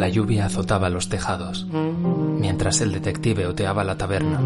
La 0.00 0.08
lluvia 0.08 0.46
azotaba 0.46 0.88
los 0.88 1.10
tejados, 1.10 1.66
mientras 1.66 2.80
el 2.80 2.90
detective 2.90 3.46
oteaba 3.46 3.84
la 3.84 3.98
taberna, 3.98 4.40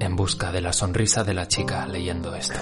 en 0.00 0.16
busca 0.16 0.50
de 0.50 0.60
la 0.60 0.72
sonrisa 0.72 1.22
de 1.22 1.34
la 1.34 1.46
chica 1.46 1.86
leyendo 1.86 2.34
esto. 2.34 2.58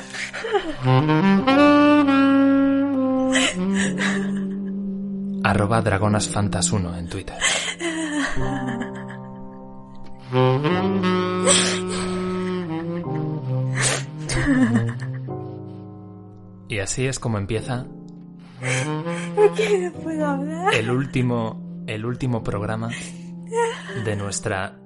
Arroba 5.42 5.82
dragonasfantas1 5.82 6.98
en 6.98 7.08
Twitter. 7.08 7.38
Y 16.68 16.78
así 16.80 17.06
es 17.06 17.18
como 17.18 17.38
empieza 17.38 17.86
¿Por 19.34 19.54
qué 19.54 19.78
no 19.78 19.92
puedo 20.02 20.26
hablar? 20.26 20.74
el 20.74 20.90
último, 20.90 21.69
el 21.94 22.06
último 22.06 22.44
programa 22.44 22.88
de 24.04 24.14
nuestra 24.14 24.78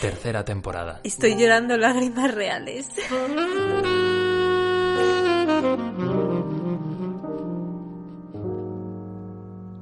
tercera 0.00 0.42
temporada. 0.42 1.00
Estoy 1.04 1.36
llorando 1.36 1.76
lágrimas 1.76 2.34
reales. 2.34 2.88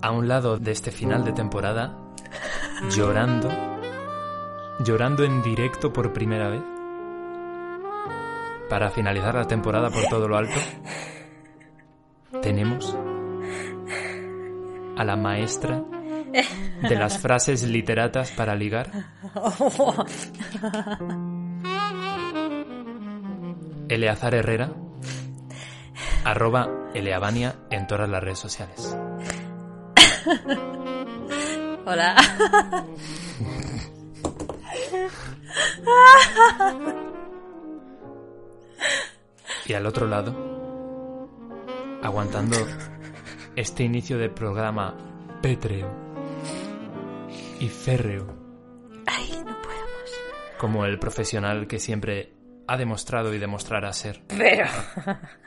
A 0.02 0.11
un 0.11 0.27
lado 0.27 0.58
de 0.58 0.72
este 0.72 0.91
final 0.91 1.25
de 1.25 1.33
temporada, 1.33 1.97
llorando, 2.91 3.48
llorando 4.84 5.22
en 5.22 5.42
directo 5.42 5.92
por 5.92 6.12
primera 6.12 6.48
vez, 6.48 6.62
para 8.69 8.91
finalizar 8.91 9.36
la 9.36 9.47
temporada 9.47 9.91
por 9.91 10.06
todo 10.08 10.27
lo 10.27 10.36
alto, 10.36 10.58
tenemos 12.42 12.97
a 14.97 15.05
la 15.05 15.17
maestra 15.17 15.84
de 16.89 16.97
las 16.97 17.19
frases 17.19 17.63
literatas 17.65 18.33
para 18.33 18.55
ligar, 18.57 18.91
Eleazar 23.89 24.35
Herrera, 24.35 24.73
arroba 26.25 26.91
Eleabania 26.95 27.55
en 27.71 27.87
todas 27.87 28.09
las 28.09 28.23
redes 28.23 28.39
sociales. 28.41 28.97
Hola. 31.87 32.17
Y 39.67 39.73
al 39.73 39.87
otro 39.87 40.07
lado, 40.07 41.29
aguantando 42.03 42.57
este 43.55 43.85
inicio 43.85 44.19
de 44.19 44.29
programa 44.29 44.95
pétreo 45.41 46.04
y 47.61 47.69
férreo, 47.69 48.27
Ay, 49.07 49.31
no 49.45 49.61
puedo 49.63 49.81
más. 49.81 50.13
como 50.59 50.85
el 50.87 50.98
profesional 50.98 51.67
que 51.67 51.79
siempre 51.79 52.33
ha 52.67 52.77
demostrado 52.77 53.33
y 53.35 53.39
demostrará 53.39 53.92
ser. 53.92 54.23
Pero. 54.29 54.67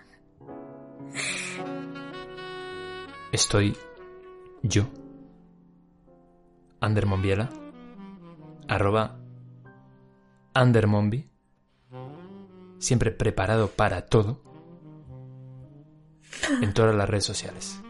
Estoy 3.32 3.76
yo, 4.64 4.88
Ander 6.80 7.06
Monbiela, 7.06 7.50
arroba 8.68 9.20
Ander 10.54 10.88
Monbi, 10.88 11.30
siempre 12.80 13.12
preparado 13.12 13.70
para 13.70 14.06
todo, 14.06 14.42
en 16.62 16.74
todas 16.74 16.96
las 16.96 17.10
redes 17.10 17.26
sociales. 17.26 17.82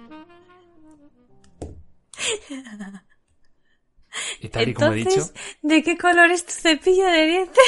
Y 4.39 4.49
tal 4.49 4.69
y 4.69 4.73
como 4.73 4.91
he 4.93 4.95
dicho, 4.97 5.09
Entonces, 5.11 5.33
¿de 5.61 5.83
qué 5.83 5.97
color 5.97 6.29
es 6.31 6.45
tu 6.45 6.51
cepillo 6.51 7.05
de 7.05 7.25
dientes? 7.25 7.63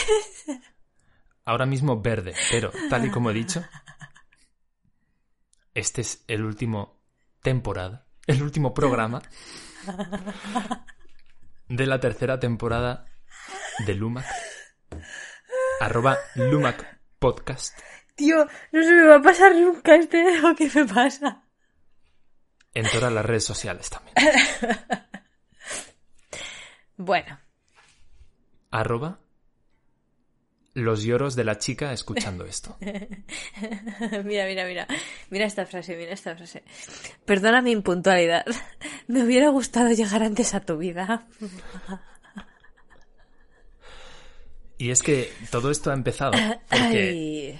ahora 1.46 1.66
mismo 1.66 2.00
verde, 2.00 2.36
pero 2.52 2.72
tal 2.90 3.06
y 3.06 3.10
como 3.12 3.32
he 3.32 3.34
dicho, 3.34 3.66
este 5.74 6.02
es 6.02 6.24
el 6.28 6.44
último 6.44 7.02
temporada, 7.42 8.06
el 8.28 8.44
último 8.44 8.74
programa 8.74 9.22
de 11.68 11.86
la 11.88 12.00
tercera 12.00 12.40
temporada 12.40 13.06
de 13.86 13.96
Lumac, 13.96 14.26
arroba 15.80 16.18
Lumac 16.36 17.00
Podcast, 17.18 17.78
Tío, 18.16 18.46
no 18.74 18.84
se 18.84 18.92
me 18.92 19.04
va 19.06 19.16
a 19.16 19.22
pasar 19.22 19.56
nunca 19.56 19.96
este 19.96 20.18
dedo 20.18 20.54
que 20.56 20.70
me 20.76 20.86
pasa. 20.86 21.42
en 22.74 22.86
todas 22.92 23.12
las 23.14 23.26
redes 23.26 23.46
sociales 23.46 23.90
también. 23.90 24.14
Bueno, 27.00 27.40
Arroba 28.72 29.20
los 30.74 31.04
lloros 31.04 31.36
de 31.36 31.46
la 31.46 31.58
chica 31.58 31.94
escuchando 31.94 32.46
esto. 32.46 32.78
mira, 32.82 34.46
mira, 34.46 34.66
mira. 34.66 34.88
Mira 35.30 35.46
esta 35.46 35.66
frase, 35.66 35.96
mira 35.96 36.12
esta 36.12 36.36
frase. 36.36 36.64
Perdona 37.26 37.62
mi 37.62 37.72
impuntualidad. 37.72 38.46
Me 39.08 39.24
hubiera 39.24 39.50
gustado 39.50 39.90
llegar 39.90 40.24
antes 40.24 40.54
a 40.54 40.60
tu 40.60 40.78
vida. 40.78 41.26
Y 44.78 44.92
es 44.92 45.02
que 45.02 45.32
todo 45.52 45.72
esto 45.72 45.92
ha 45.92 45.94
empezado 45.94 46.34
porque 46.70 47.60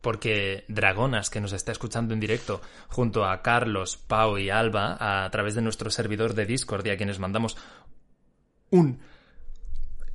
porque 0.00 0.64
Dragonas, 0.68 1.28
que 1.28 1.40
nos 1.40 1.52
está 1.52 1.72
escuchando 1.72 2.14
en 2.14 2.20
directo, 2.20 2.62
junto 2.88 3.24
a 3.24 3.42
Carlos, 3.42 3.96
Pau 3.96 4.38
y 4.38 4.48
Alba, 4.48 5.24
a 5.24 5.30
través 5.30 5.54
de 5.54 5.62
nuestro 5.62 5.90
servidor 5.90 6.34
de 6.34 6.46
Discord 6.46 6.86
y 6.86 6.90
a 6.90 6.96
quienes 6.96 7.18
mandamos 7.18 7.56
un 8.70 9.00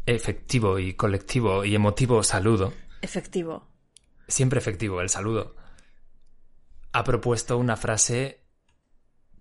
efectivo 0.05 0.79
y 0.79 0.93
colectivo 0.93 1.63
y 1.63 1.75
emotivo 1.75 2.23
saludo, 2.23 2.73
Efectivo. 3.01 3.67
siempre 4.27 4.59
efectivo 4.59 5.01
el 5.01 5.09
saludo, 5.09 5.55
ha 6.91 7.03
propuesto 7.03 7.57
una 7.57 7.75
frase, 7.77 8.41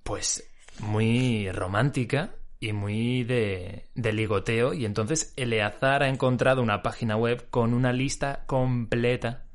pues, 0.02 0.48
muy 0.80 1.50
romántica 1.52 2.36
y 2.60 2.72
muy 2.72 3.24
de, 3.24 3.88
de 3.94 4.12
ligoteo, 4.12 4.72
y 4.72 4.84
entonces 4.84 5.32
Eleazar 5.36 6.02
ha 6.04 6.08
encontrado 6.08 6.62
una 6.62 6.82
página 6.82 7.16
web 7.16 7.48
con 7.50 7.74
una 7.74 7.92
lista 7.92 8.44
completa 8.46 9.46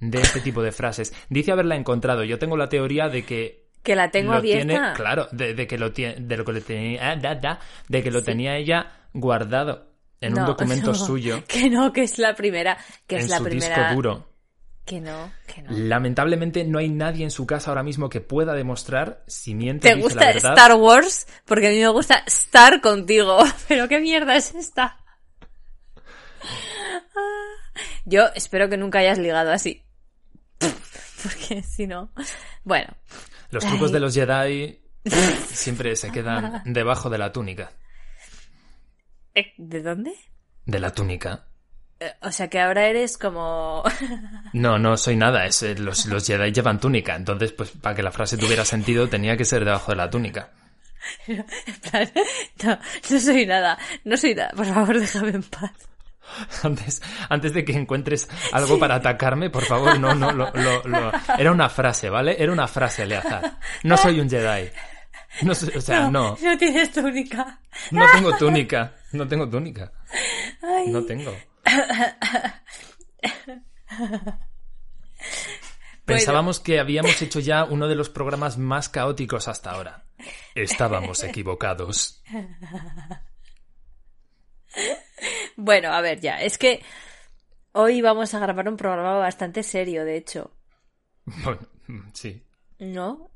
de 0.00 0.20
este 0.20 0.40
tipo 0.40 0.62
de 0.62 0.72
frases. 0.72 1.14
Dice 1.28 1.52
haberla 1.52 1.76
encontrado. 1.76 2.24
Yo 2.24 2.38
tengo 2.38 2.56
la 2.56 2.68
teoría 2.68 3.08
de 3.08 3.24
que 3.24 3.68
Que 3.82 3.94
la 3.94 4.10
tengo 4.10 4.32
abierta. 4.32 4.66
tiene, 4.66 4.92
claro, 4.94 5.28
de, 5.30 5.54
de 5.54 5.66
que 5.66 5.78
lo 5.78 5.92
tiene, 5.92 6.16
de 6.20 6.36
lo 6.38 6.44
que 6.44 6.52
le 6.52 6.60
tenía, 6.62 7.10
ah, 7.10 7.16
da, 7.16 7.34
da, 7.36 7.60
de 7.88 8.02
que 8.02 8.10
lo 8.10 8.22
tenía 8.22 8.56
ella 8.56 9.03
guardado 9.14 9.90
en 10.20 10.38
un 10.38 10.44
documento 10.46 10.88
no, 10.88 10.94
suyo 11.06 11.42
Que 11.48 11.70
no, 11.70 11.92
que 11.92 12.02
es 12.02 12.18
la 12.18 12.34
primera. 12.34 12.76
Que 13.06 13.16
en 13.16 13.22
es 13.22 13.30
la 13.30 13.38
su 13.38 13.44
primera. 13.44 13.76
disco 13.78 13.94
duro. 13.94 14.28
Que 14.84 15.00
no, 15.00 15.32
que 15.46 15.62
no. 15.62 15.70
Lamentablemente 15.72 16.62
no 16.64 16.78
hay 16.78 16.90
nadie 16.90 17.24
en 17.24 17.30
su 17.30 17.46
casa 17.46 17.70
ahora 17.70 17.82
mismo 17.82 18.10
que 18.10 18.20
pueda 18.20 18.52
demostrar 18.52 19.24
si 19.26 19.54
miente 19.54 19.88
¿Te 19.88 19.94
dice 19.94 20.02
gusta 20.08 20.20
la 20.20 20.26
verdad. 20.34 20.52
Star 20.52 20.74
Wars? 20.74 21.26
Porque 21.46 21.68
a 21.68 21.70
mí 21.70 21.78
me 21.80 21.88
gusta 21.88 22.22
estar 22.26 22.82
contigo. 22.82 23.38
Pero 23.68 23.88
qué 23.88 23.98
mierda 24.00 24.36
es 24.36 24.54
esta. 24.54 24.98
Ah, 27.16 27.80
Yo 28.04 28.26
espero 28.34 28.68
que 28.68 28.76
nunca 28.76 28.98
hayas 28.98 29.18
ligado 29.18 29.52
así. 29.52 29.82
Porque 31.22 31.62
si 31.62 31.86
no. 31.86 32.10
Bueno, 32.64 32.94
Los 33.50 33.64
trucos 33.64 33.88
Ay. 33.88 33.92
de 33.94 34.00
los 34.00 34.14
Jedi 34.14 34.80
siempre 35.50 35.96
se 35.96 36.10
quedan 36.10 36.62
debajo 36.66 37.08
de 37.08 37.18
la 37.18 37.32
túnica. 37.32 37.72
Eh, 39.34 39.52
¿de 39.58 39.82
dónde? 39.82 40.12
De 40.66 40.78
la 40.80 40.92
túnica. 40.92 41.44
Eh, 42.00 42.12
O 42.22 42.30
sea 42.32 42.48
que 42.48 42.60
ahora 42.60 42.86
eres 42.86 43.16
como. 43.18 43.82
No, 44.52 44.78
no 44.78 44.96
soy 44.96 45.16
nada. 45.16 45.46
Es, 45.46 45.62
eh, 45.62 45.74
los, 45.76 46.06
los 46.06 46.26
Jedi 46.26 46.52
llevan 46.52 46.78
túnica. 46.80 47.14
Entonces, 47.16 47.52
pues 47.52 47.70
para 47.70 47.94
que 47.94 48.02
la 48.02 48.12
frase 48.12 48.36
tuviera 48.36 48.64
sentido 48.64 49.08
tenía 49.08 49.36
que 49.36 49.44
ser 49.44 49.64
debajo 49.64 49.92
de 49.92 49.96
la 49.96 50.10
túnica. 50.10 50.50
en 51.26 51.44
plan, 51.90 52.10
no, 52.62 52.78
no 53.10 53.20
soy 53.20 53.46
nada. 53.46 53.78
No 54.04 54.16
soy 54.16 54.34
nada. 54.34 54.50
Por 54.56 54.66
favor, 54.66 54.98
déjame 55.00 55.30
en 55.30 55.42
paz. 55.42 55.72
Antes, 56.62 57.02
antes 57.28 57.52
de 57.52 57.64
que 57.66 57.72
encuentres 57.74 58.28
algo 58.52 58.78
para 58.78 58.94
atacarme, 58.94 59.50
por 59.50 59.62
favor, 59.64 59.98
no, 60.00 60.14
no, 60.14 60.32
lo, 60.32 60.50
lo, 60.54 60.82
lo- 60.84 61.12
Era 61.36 61.52
una 61.52 61.68
frase, 61.68 62.08
¿vale? 62.08 62.42
Era 62.42 62.50
una 62.50 62.66
frase, 62.66 63.02
Eleazar. 63.02 63.58
No 63.82 63.96
soy 63.98 64.20
un 64.20 64.30
Jedi. 64.30 64.70
No, 65.42 65.52
o 65.52 65.54
sea, 65.54 66.08
no, 66.08 66.34
No 66.42 66.56
tienes 66.58 66.90
túnica. 66.92 67.58
no 67.90 68.06
tengo 68.12 68.34
túnica. 68.38 68.94
No 69.14 69.28
tengo 69.28 69.48
túnica. 69.48 69.92
Ay. 70.60 70.88
No 70.88 71.04
tengo. 71.04 71.32
Pensábamos 76.04 76.58
que 76.60 76.80
habíamos 76.80 77.22
hecho 77.22 77.40
ya 77.40 77.64
uno 77.64 77.88
de 77.88 77.94
los 77.94 78.10
programas 78.10 78.58
más 78.58 78.90
caóticos 78.90 79.48
hasta 79.48 79.70
ahora. 79.70 80.04
Estábamos 80.54 81.24
equivocados. 81.24 82.22
Bueno, 85.56 85.92
a 85.92 86.00
ver, 86.00 86.18
ya. 86.18 86.42
Es 86.42 86.58
que 86.58 86.82
hoy 87.70 88.02
vamos 88.02 88.34
a 88.34 88.40
grabar 88.40 88.68
un 88.68 88.76
programa 88.76 89.18
bastante 89.18 89.62
serio, 89.62 90.04
de 90.04 90.16
hecho. 90.16 90.50
Bueno, 91.24 91.60
sí. 92.12 92.42
¿No? 92.80 93.30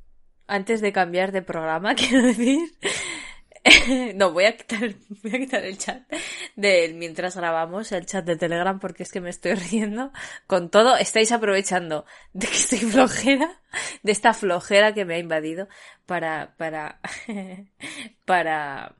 Antes 0.48 0.80
de 0.80 0.92
cambiar 0.92 1.30
de 1.30 1.42
programa, 1.42 1.94
quiero 1.94 2.24
decir. 2.24 2.76
no, 4.14 4.32
voy 4.32 4.44
a 4.44 4.56
quitar, 4.56 4.94
voy 5.22 5.34
a 5.34 5.38
quitar 5.38 5.64
el 5.64 5.78
chat 5.78 6.02
de 6.56 6.92
mientras 6.94 7.36
grabamos, 7.36 7.92
el 7.92 8.06
chat 8.06 8.24
de 8.24 8.36
Telegram, 8.36 8.78
porque 8.78 9.02
es 9.02 9.12
que 9.12 9.20
me 9.20 9.30
estoy 9.30 9.54
riendo. 9.54 10.12
Con 10.46 10.70
todo, 10.70 10.96
estáis 10.96 11.32
aprovechando 11.32 12.04
de 12.32 12.46
que 12.46 12.56
estoy 12.56 12.78
flojera, 12.90 13.60
de 14.02 14.12
esta 14.12 14.34
flojera 14.34 14.94
que 14.94 15.04
me 15.04 15.14
ha 15.14 15.18
invadido, 15.18 15.68
para, 16.06 16.54
para, 16.56 17.00
para, 18.24 18.94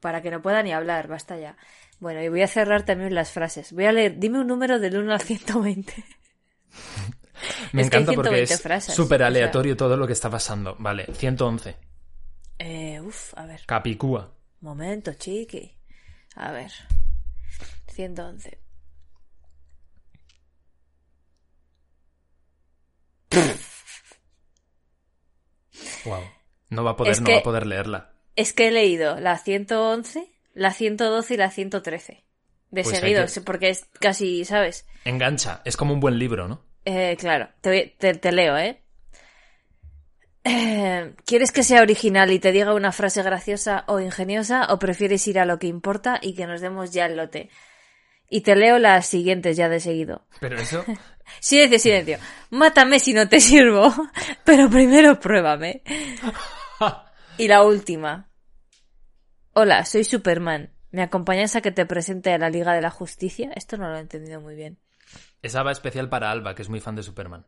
para 0.00 0.22
que 0.22 0.30
no 0.30 0.42
pueda 0.42 0.62
ni 0.62 0.72
hablar, 0.72 1.08
basta 1.08 1.36
ya. 1.36 1.56
Bueno, 2.00 2.22
y 2.22 2.28
voy 2.28 2.42
a 2.42 2.48
cerrar 2.48 2.84
también 2.84 3.14
las 3.14 3.32
frases. 3.32 3.72
Voy 3.72 3.86
a 3.86 3.92
leer, 3.92 4.18
dime 4.18 4.38
un 4.40 4.46
número 4.46 4.78
del 4.78 4.98
1 4.98 5.12
al 5.12 5.20
120. 5.20 6.04
Me 7.72 7.82
Es 7.82 7.86
encanta 7.88 8.12
porque 8.12 8.46
120 8.46 8.76
es 8.76 8.84
súper 8.94 9.22
o 9.22 9.24
sea. 9.24 9.26
aleatorio 9.26 9.76
todo 9.76 9.96
lo 9.96 10.06
que 10.06 10.12
está 10.12 10.30
pasando. 10.30 10.76
Vale, 10.78 11.06
111. 11.12 11.76
Eh, 12.58 13.00
uf, 13.00 13.34
a 13.36 13.46
ver. 13.46 13.62
Capicúa. 13.66 14.32
Momento, 14.60 15.14
chiqui. 15.14 15.74
A 16.36 16.52
ver. 16.52 16.72
111. 17.86 18.58
Wow. 26.04 26.22
No 26.70 26.84
va 26.84 26.92
a 26.92 26.96
poder, 26.96 27.12
Es 27.12 27.20
no 27.20 27.30
va 27.30 27.38
a 27.38 27.42
poder 27.42 27.66
leerla. 27.66 28.12
Es 28.36 28.52
que 28.52 28.68
he 28.68 28.70
leído 28.70 29.18
la 29.20 29.38
111, 29.38 30.30
la 30.54 30.72
112 30.72 31.34
y 31.34 31.36
la 31.36 31.50
113. 31.50 32.24
De 32.70 32.82
Pues 32.82 32.98
seguido, 32.98 33.24
que- 33.26 33.40
porque 33.40 33.70
es 33.70 33.86
casi, 34.00 34.44
¿sabes? 34.44 34.86
Engancha. 35.04 35.62
Es 35.64 35.76
como 35.76 35.94
un 35.94 36.00
buen 36.00 36.18
libro, 36.18 36.48
¿no? 36.48 36.62
Eh, 36.84 37.16
claro, 37.18 37.48
te, 37.60 37.70
voy- 37.70 37.96
te- 37.98 38.14
te 38.14 38.32
leo, 38.32 38.56
¿eh? 38.58 38.82
Eh, 40.44 41.14
¿Quieres 41.24 41.52
que 41.52 41.62
sea 41.62 41.82
original 41.82 42.30
y 42.32 42.38
te 42.38 42.52
diga 42.52 42.74
una 42.74 42.92
frase 42.92 43.22
graciosa 43.22 43.84
o 43.86 44.00
ingeniosa 44.00 44.66
o 44.70 44.78
prefieres 44.78 45.26
ir 45.28 45.38
a 45.38 45.44
lo 45.44 45.58
que 45.58 45.66
importa 45.66 46.18
y 46.22 46.34
que 46.34 46.46
nos 46.46 46.60
demos 46.60 46.92
ya 46.92 47.06
el 47.06 47.16
lote? 47.16 47.50
Y 48.30 48.42
te 48.42 48.56
leo 48.56 48.78
las 48.78 49.06
siguientes 49.06 49.56
ya 49.56 49.68
de 49.68 49.80
seguido. 49.80 50.26
Pero 50.40 50.58
eso... 50.58 50.84
Silencio, 51.40 51.78
silencio. 51.78 52.18
Mátame 52.50 52.98
si 53.00 53.12
no 53.12 53.28
te 53.28 53.38
sirvo, 53.40 53.92
pero 54.44 54.68
primero 54.68 55.20
pruébame. 55.20 55.82
Y 57.36 57.46
la 57.46 57.62
última. 57.62 58.28
Hola, 59.52 59.84
soy 59.84 60.02
Superman. 60.02 60.72
¿Me 60.90 61.02
acompañas 61.02 61.54
a 61.54 61.60
que 61.60 61.70
te 61.70 61.86
presente 61.86 62.32
a 62.32 62.38
la 62.38 62.50
Liga 62.50 62.72
de 62.72 62.80
la 62.80 62.90
Justicia? 62.90 63.52
Esto 63.54 63.76
no 63.76 63.88
lo 63.88 63.96
he 63.96 64.00
entendido 64.00 64.40
muy 64.40 64.56
bien. 64.56 64.76
Esa 65.40 65.62
va 65.62 65.70
especial 65.70 66.08
para 66.08 66.32
Alba, 66.32 66.56
que 66.56 66.62
es 66.62 66.68
muy 66.68 66.80
fan 66.80 66.96
de 66.96 67.04
Superman. 67.04 67.46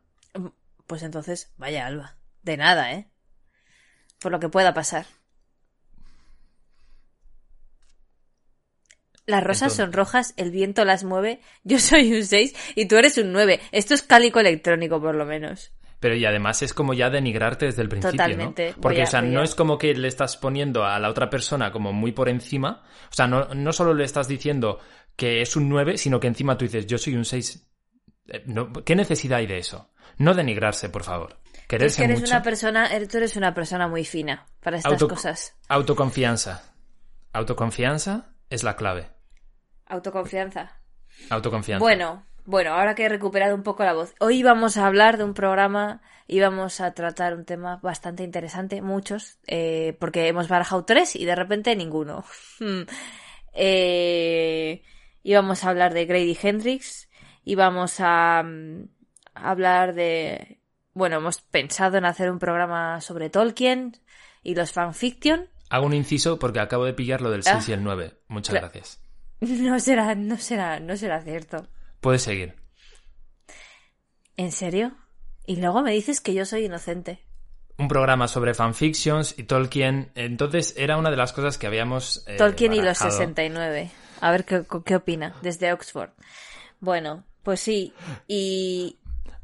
Pues 0.87 1.03
entonces, 1.03 1.51
vaya 1.57 1.85
Alba. 1.85 2.15
De 2.43 2.57
nada, 2.57 2.93
¿eh? 2.93 3.07
Por 4.19 4.31
lo 4.31 4.39
que 4.39 4.49
pueda 4.49 4.73
pasar. 4.73 5.05
Las 9.27 9.43
rosas 9.43 9.73
son 9.73 9.93
rojas, 9.93 10.33
el 10.35 10.51
viento 10.51 10.83
las 10.83 11.03
mueve, 11.03 11.39
yo 11.63 11.79
soy 11.79 12.11
un 12.13 12.25
6 12.25 12.53
y 12.75 12.87
tú 12.87 12.97
eres 12.97 13.17
un 13.17 13.31
9. 13.31 13.59
Esto 13.71 13.93
es 13.93 14.01
cálico 14.01 14.39
electrónico, 14.39 14.99
por 14.99 15.15
lo 15.15 15.25
menos. 15.25 15.71
Pero 15.99 16.15
y 16.15 16.25
además 16.25 16.63
es 16.63 16.73
como 16.73 16.95
ya 16.95 17.11
denigrarte 17.11 17.67
desde 17.67 17.83
el 17.83 17.87
principio, 17.89 18.17
Totalmente. 18.17 18.73
¿no? 18.75 18.81
Porque, 18.81 19.01
a- 19.01 19.03
o 19.03 19.07
sea, 19.07 19.21
no 19.21 19.43
es 19.43 19.53
como 19.53 19.77
que 19.77 19.93
le 19.93 20.07
estás 20.07 20.35
poniendo 20.35 20.83
a 20.83 20.97
la 20.97 21.09
otra 21.09 21.29
persona 21.29 21.71
como 21.71 21.93
muy 21.93 22.11
por 22.11 22.27
encima. 22.27 22.83
O 23.11 23.13
sea, 23.13 23.27
no, 23.27 23.45
no 23.53 23.71
solo 23.71 23.93
le 23.93 24.03
estás 24.03 24.27
diciendo 24.27 24.79
que 25.15 25.41
es 25.43 25.55
un 25.55 25.69
9, 25.69 25.99
sino 25.99 26.19
que 26.19 26.25
encima 26.27 26.57
tú 26.57 26.65
dices, 26.65 26.87
yo 26.87 26.97
soy 26.97 27.15
un 27.15 27.23
6. 27.23 27.67
Eh, 28.27 28.41
no- 28.47 28.73
¿Qué 28.73 28.95
necesidad 28.95 29.37
hay 29.37 29.45
de 29.47 29.59
eso? 29.59 29.91
No 30.17 30.33
denigrarse, 30.33 30.89
por 30.89 31.03
favor. 31.03 31.39
Es 31.75 31.79
Quererse 31.79 31.97
que 31.97 32.03
eres 32.05 32.19
mucho. 32.21 32.31
una 32.33 32.43
persona, 32.43 32.87
eres- 32.87 33.07
tú 33.09 33.17
eres 33.17 33.35
una 33.37 33.53
persona 33.53 33.87
muy 33.87 34.03
fina 34.05 34.45
para 34.61 34.77
estas 34.77 34.91
Auto- 34.93 35.07
cosas. 35.07 35.55
Autoconfianza. 35.69 36.63
Autoconfianza 37.33 38.33
es 38.49 38.63
la 38.63 38.75
clave. 38.75 39.09
Autoconfianza. 39.85 40.79
Autoconfianza. 41.29 41.79
Bueno, 41.83 42.25
bueno, 42.45 42.73
ahora 42.73 42.95
que 42.95 43.05
he 43.05 43.09
recuperado 43.09 43.55
un 43.55 43.63
poco 43.63 43.83
la 43.83 43.93
voz. 43.93 44.13
Hoy 44.19 44.43
vamos 44.43 44.77
a 44.77 44.87
hablar 44.87 45.17
de 45.17 45.23
un 45.23 45.33
programa 45.33 46.01
y 46.27 46.39
vamos 46.39 46.81
a 46.81 46.93
tratar 46.93 47.35
un 47.35 47.45
tema 47.45 47.77
bastante 47.83 48.23
interesante, 48.23 48.81
muchos, 48.81 49.37
eh, 49.47 49.95
porque 49.99 50.27
hemos 50.27 50.47
barajado 50.47 50.83
tres 50.85 51.15
y 51.15 51.25
de 51.25 51.35
repente 51.35 51.75
ninguno. 51.75 52.23
Hmm. 52.59 52.83
eh, 53.53 54.81
íbamos 55.23 55.63
a 55.63 55.69
hablar 55.69 55.93
de 55.93 56.05
Grady 56.05 56.37
Hendrix, 56.41 57.09
íbamos 57.43 57.95
a, 57.99 58.43
mm, 58.43 58.87
hablar 59.35 59.93
de... 59.93 60.60
Bueno, 60.93 61.17
hemos 61.17 61.41
pensado 61.41 61.97
en 61.97 62.05
hacer 62.05 62.29
un 62.31 62.39
programa 62.39 62.99
sobre 63.01 63.29
Tolkien 63.29 63.97
y 64.43 64.55
los 64.55 64.71
fanfiction. 64.71 65.47
Hago 65.69 65.85
un 65.85 65.93
inciso 65.93 66.37
porque 66.37 66.59
acabo 66.59 66.85
de 66.85 66.93
pillar 66.93 67.21
lo 67.21 67.31
del 67.31 67.41
Ah. 67.45 67.53
6 67.53 67.69
y 67.69 67.73
el 67.73 67.83
9. 67.83 68.13
Muchas 68.27 68.55
Cla- 68.55 68.59
gracias. 68.61 68.99
No 69.41 69.79
será, 69.79 70.13
no 70.15 70.37
será, 70.37 70.79
no 70.79 70.95
será 70.97 71.21
cierto. 71.23 71.67
Puedes 71.99 72.21
seguir. 72.21 72.55
¿En 74.37 74.51
serio? 74.51 74.91
Y 75.45 75.57
luego 75.57 75.81
me 75.81 75.91
dices 75.91 76.21
que 76.21 76.33
yo 76.33 76.45
soy 76.45 76.65
inocente. 76.65 77.25
un 77.77 77.87
programa 77.87 78.27
sobre 78.27 78.53
fanfictions 78.53 79.33
y 79.39 79.43
Tolkien. 79.43 80.11
Entonces 80.13 80.75
era 80.77 80.97
una 80.97 81.09
de 81.09 81.17
las 81.17 81.33
cosas 81.33 81.57
que 81.57 81.65
habíamos. 81.65 82.23
eh, 82.27 82.35
Tolkien 82.37 82.73
y 82.73 82.77
los 82.77 82.99
barajado. 82.99 83.11
69. 83.11 83.89
A 84.19 84.29
ver 84.31 84.45
qué, 84.45 84.63
qué 84.85 84.95
opina 84.97 85.33
desde 85.41 85.73
Oxford. 85.73 86.11
Bueno, 86.79 87.23
pues 87.41 87.59
sí. 87.59 87.91
Y, 88.27 88.99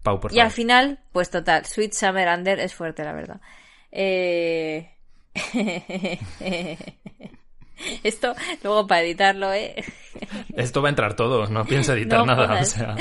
Pau, 0.08 0.20
por 0.22 0.32
y 0.34 0.40
al 0.40 0.52
final, 0.52 1.00
pues 1.12 1.30
total, 1.30 1.66
Sweet 1.66 1.92
Summer 1.94 2.30
Under 2.30 2.60
es 2.62 2.74
fuerte, 2.74 3.04
la 3.04 3.12
verdad. 3.14 3.42
Eh... 3.92 4.90
Esto, 8.04 8.34
luego 8.64 8.88
para 8.88 9.02
editarlo, 9.02 9.54
¿eh? 9.54 9.76
Esto 10.56 10.82
va 10.82 10.88
a 10.88 10.92
entrar 10.92 11.16
todo, 11.16 11.46
no 11.48 11.64
pienso 11.66 11.94
editar 11.98 12.20
No 12.20 12.26
nada. 12.26 12.62
O 12.62 12.66
sea, 12.66 12.96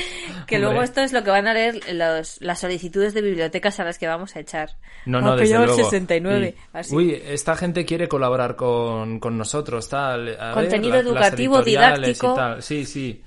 Que 0.46 0.56
hombre. 0.56 0.58
luego 0.58 0.82
esto 0.82 1.00
es 1.00 1.12
lo 1.14 1.25
que 1.25 1.30
van 1.30 1.46
a 1.48 1.54
leer 1.54 1.80
los, 1.94 2.40
las 2.42 2.60
solicitudes 2.60 3.14
de 3.14 3.22
bibliotecas 3.22 3.80
a 3.80 3.84
las 3.84 3.98
que 3.98 4.06
vamos 4.06 4.36
a 4.36 4.40
echar. 4.40 4.76
No, 5.06 5.20
no, 5.22 5.34
desde 5.36 5.52
lleva 5.54 5.60
el 5.64 5.68
luego. 5.70 5.84
69, 5.84 6.54
Y, 6.56 6.76
así. 6.76 6.94
Uy, 6.94 7.22
esta 7.25 7.56
gente 7.56 7.86
quiere 7.86 8.06
colaborar 8.06 8.54
con, 8.56 9.18
con 9.18 9.38
nosotros, 9.38 9.88
tal. 9.88 10.36
A 10.38 10.52
Contenido 10.52 10.96
educativo, 10.96 11.62
y 11.62 11.64
didáctico. 11.64 12.34
tal. 12.34 12.62
Sí, 12.62 12.84
sí. 12.84 13.22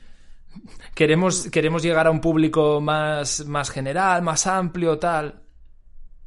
Queremos, 0.96 1.50
queremos 1.50 1.84
llegar 1.84 2.08
a 2.08 2.12
un 2.12 2.22
público 2.22 2.82
más, 2.82 3.46
más 3.46 3.70
general, 3.70 4.22
más 4.22 4.48
amplio, 4.48 5.00
tal. 5.00 5.44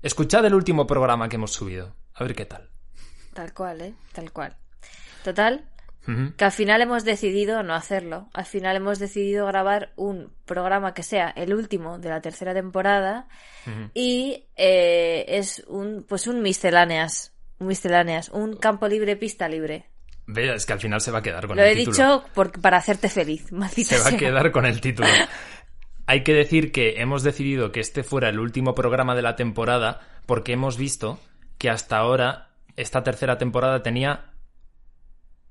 Escuchad 0.03 0.45
el 0.45 0.55
último 0.55 0.87
programa 0.87 1.29
que 1.29 1.37
hemos 1.37 1.53
subido. 1.53 1.95
A 2.15 2.25
ver 2.25 2.35
qué 2.35 2.47
tal. 2.47 2.71
Tal 3.35 3.53
cual, 3.55 3.81
¿eh? 3.81 3.95
Tal 4.13 4.33
cual. 4.33 4.57
Total, 5.25 5.65
que 6.37 6.45
al 6.45 6.51
final 6.51 6.83
hemos 6.83 7.05
decidido 7.05 7.63
no 7.63 7.75
hacerlo. 7.75 8.29
Al 8.35 8.45
final 8.45 8.77
hemos 8.77 8.99
decidido 8.99 9.47
grabar 9.47 9.93
un 9.95 10.33
programa 10.45 10.95
que 10.95 11.05
sea 11.05 11.29
el 11.31 11.55
último 11.55 11.99
de 11.99 12.09
la 12.09 12.21
tercera 12.21 12.53
temporada 12.53 13.29
y 13.95 14.47
eh, 14.57 15.25
es 15.29 15.63
un 15.69 16.05
pues 16.09 16.27
un 16.27 16.43
misceláneas, 16.43 17.33
un 17.61 17.69
misceláneas, 17.69 18.31
un 18.31 18.57
campo 18.57 18.89
libre, 18.89 19.15
pista 19.17 19.49
libre. 19.49 19.92
Es 20.37 20.67
que 20.67 20.73
al 20.73 20.81
final 20.81 21.01
se 21.01 21.11
va 21.11 21.19
a 21.19 21.23
quedar 21.23 21.47
con 21.47 21.57
Lo 21.57 21.63
el 21.63 21.71
he 21.71 21.75
título. 21.77 21.93
dicho 21.93 22.25
por- 22.35 22.61
para 22.61 22.77
hacerte 22.79 23.09
feliz, 23.09 23.51
maldita 23.53 23.97
Se 23.97 24.03
va 24.11 24.17
a 24.17 24.19
quedar 24.19 24.51
con 24.53 24.67
el 24.67 24.81
título. 24.81 25.09
Hay 26.07 26.23
que 26.25 26.33
decir 26.35 26.73
que 26.73 27.01
hemos 27.01 27.23
decidido 27.23 27.71
que 27.73 27.81
este 27.81 28.03
fuera 28.03 28.29
el 28.29 28.39
último 28.41 28.75
programa 28.75 29.15
de 29.15 29.23
la 29.23 29.37
temporada 29.37 30.01
porque 30.27 30.53
hemos 30.53 30.77
visto 30.77 31.21
que 31.59 31.71
hasta 31.71 31.97
ahora 31.99 32.51
esta 32.77 33.03
tercera 33.05 33.39
temporada 33.39 33.83
tenía 33.83 34.33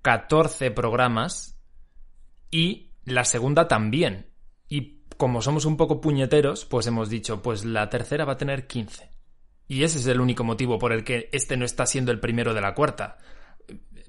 14 0.02 0.72
programas 0.72 1.58
y 2.50 2.92
la 3.06 3.24
segunda 3.26 3.68
también. 3.68 4.28
Y 4.68 5.02
como 5.18 5.42
somos 5.42 5.66
un 5.66 5.78
poco 5.78 6.02
puñeteros, 6.02 6.66
pues 6.66 6.88
hemos 6.88 7.10
dicho, 7.10 7.42
pues 7.42 7.64
la 7.66 7.90
tercera 7.90 8.26
va 8.26 8.34
a 8.34 8.38
tener 8.38 8.68
15. 8.68 9.10
Y 9.68 9.84
ese 9.84 10.00
es 10.00 10.08
el 10.08 10.20
único 10.20 10.44
motivo 10.44 10.80
por 10.80 10.92
el 10.92 11.04
que 11.04 11.30
este 11.32 11.56
no 11.56 11.64
está 11.66 11.86
siendo 11.86 12.12
el 12.12 12.20
primero 12.20 12.54
de 12.54 12.62
la 12.62 12.74
cuarta. 12.74 13.18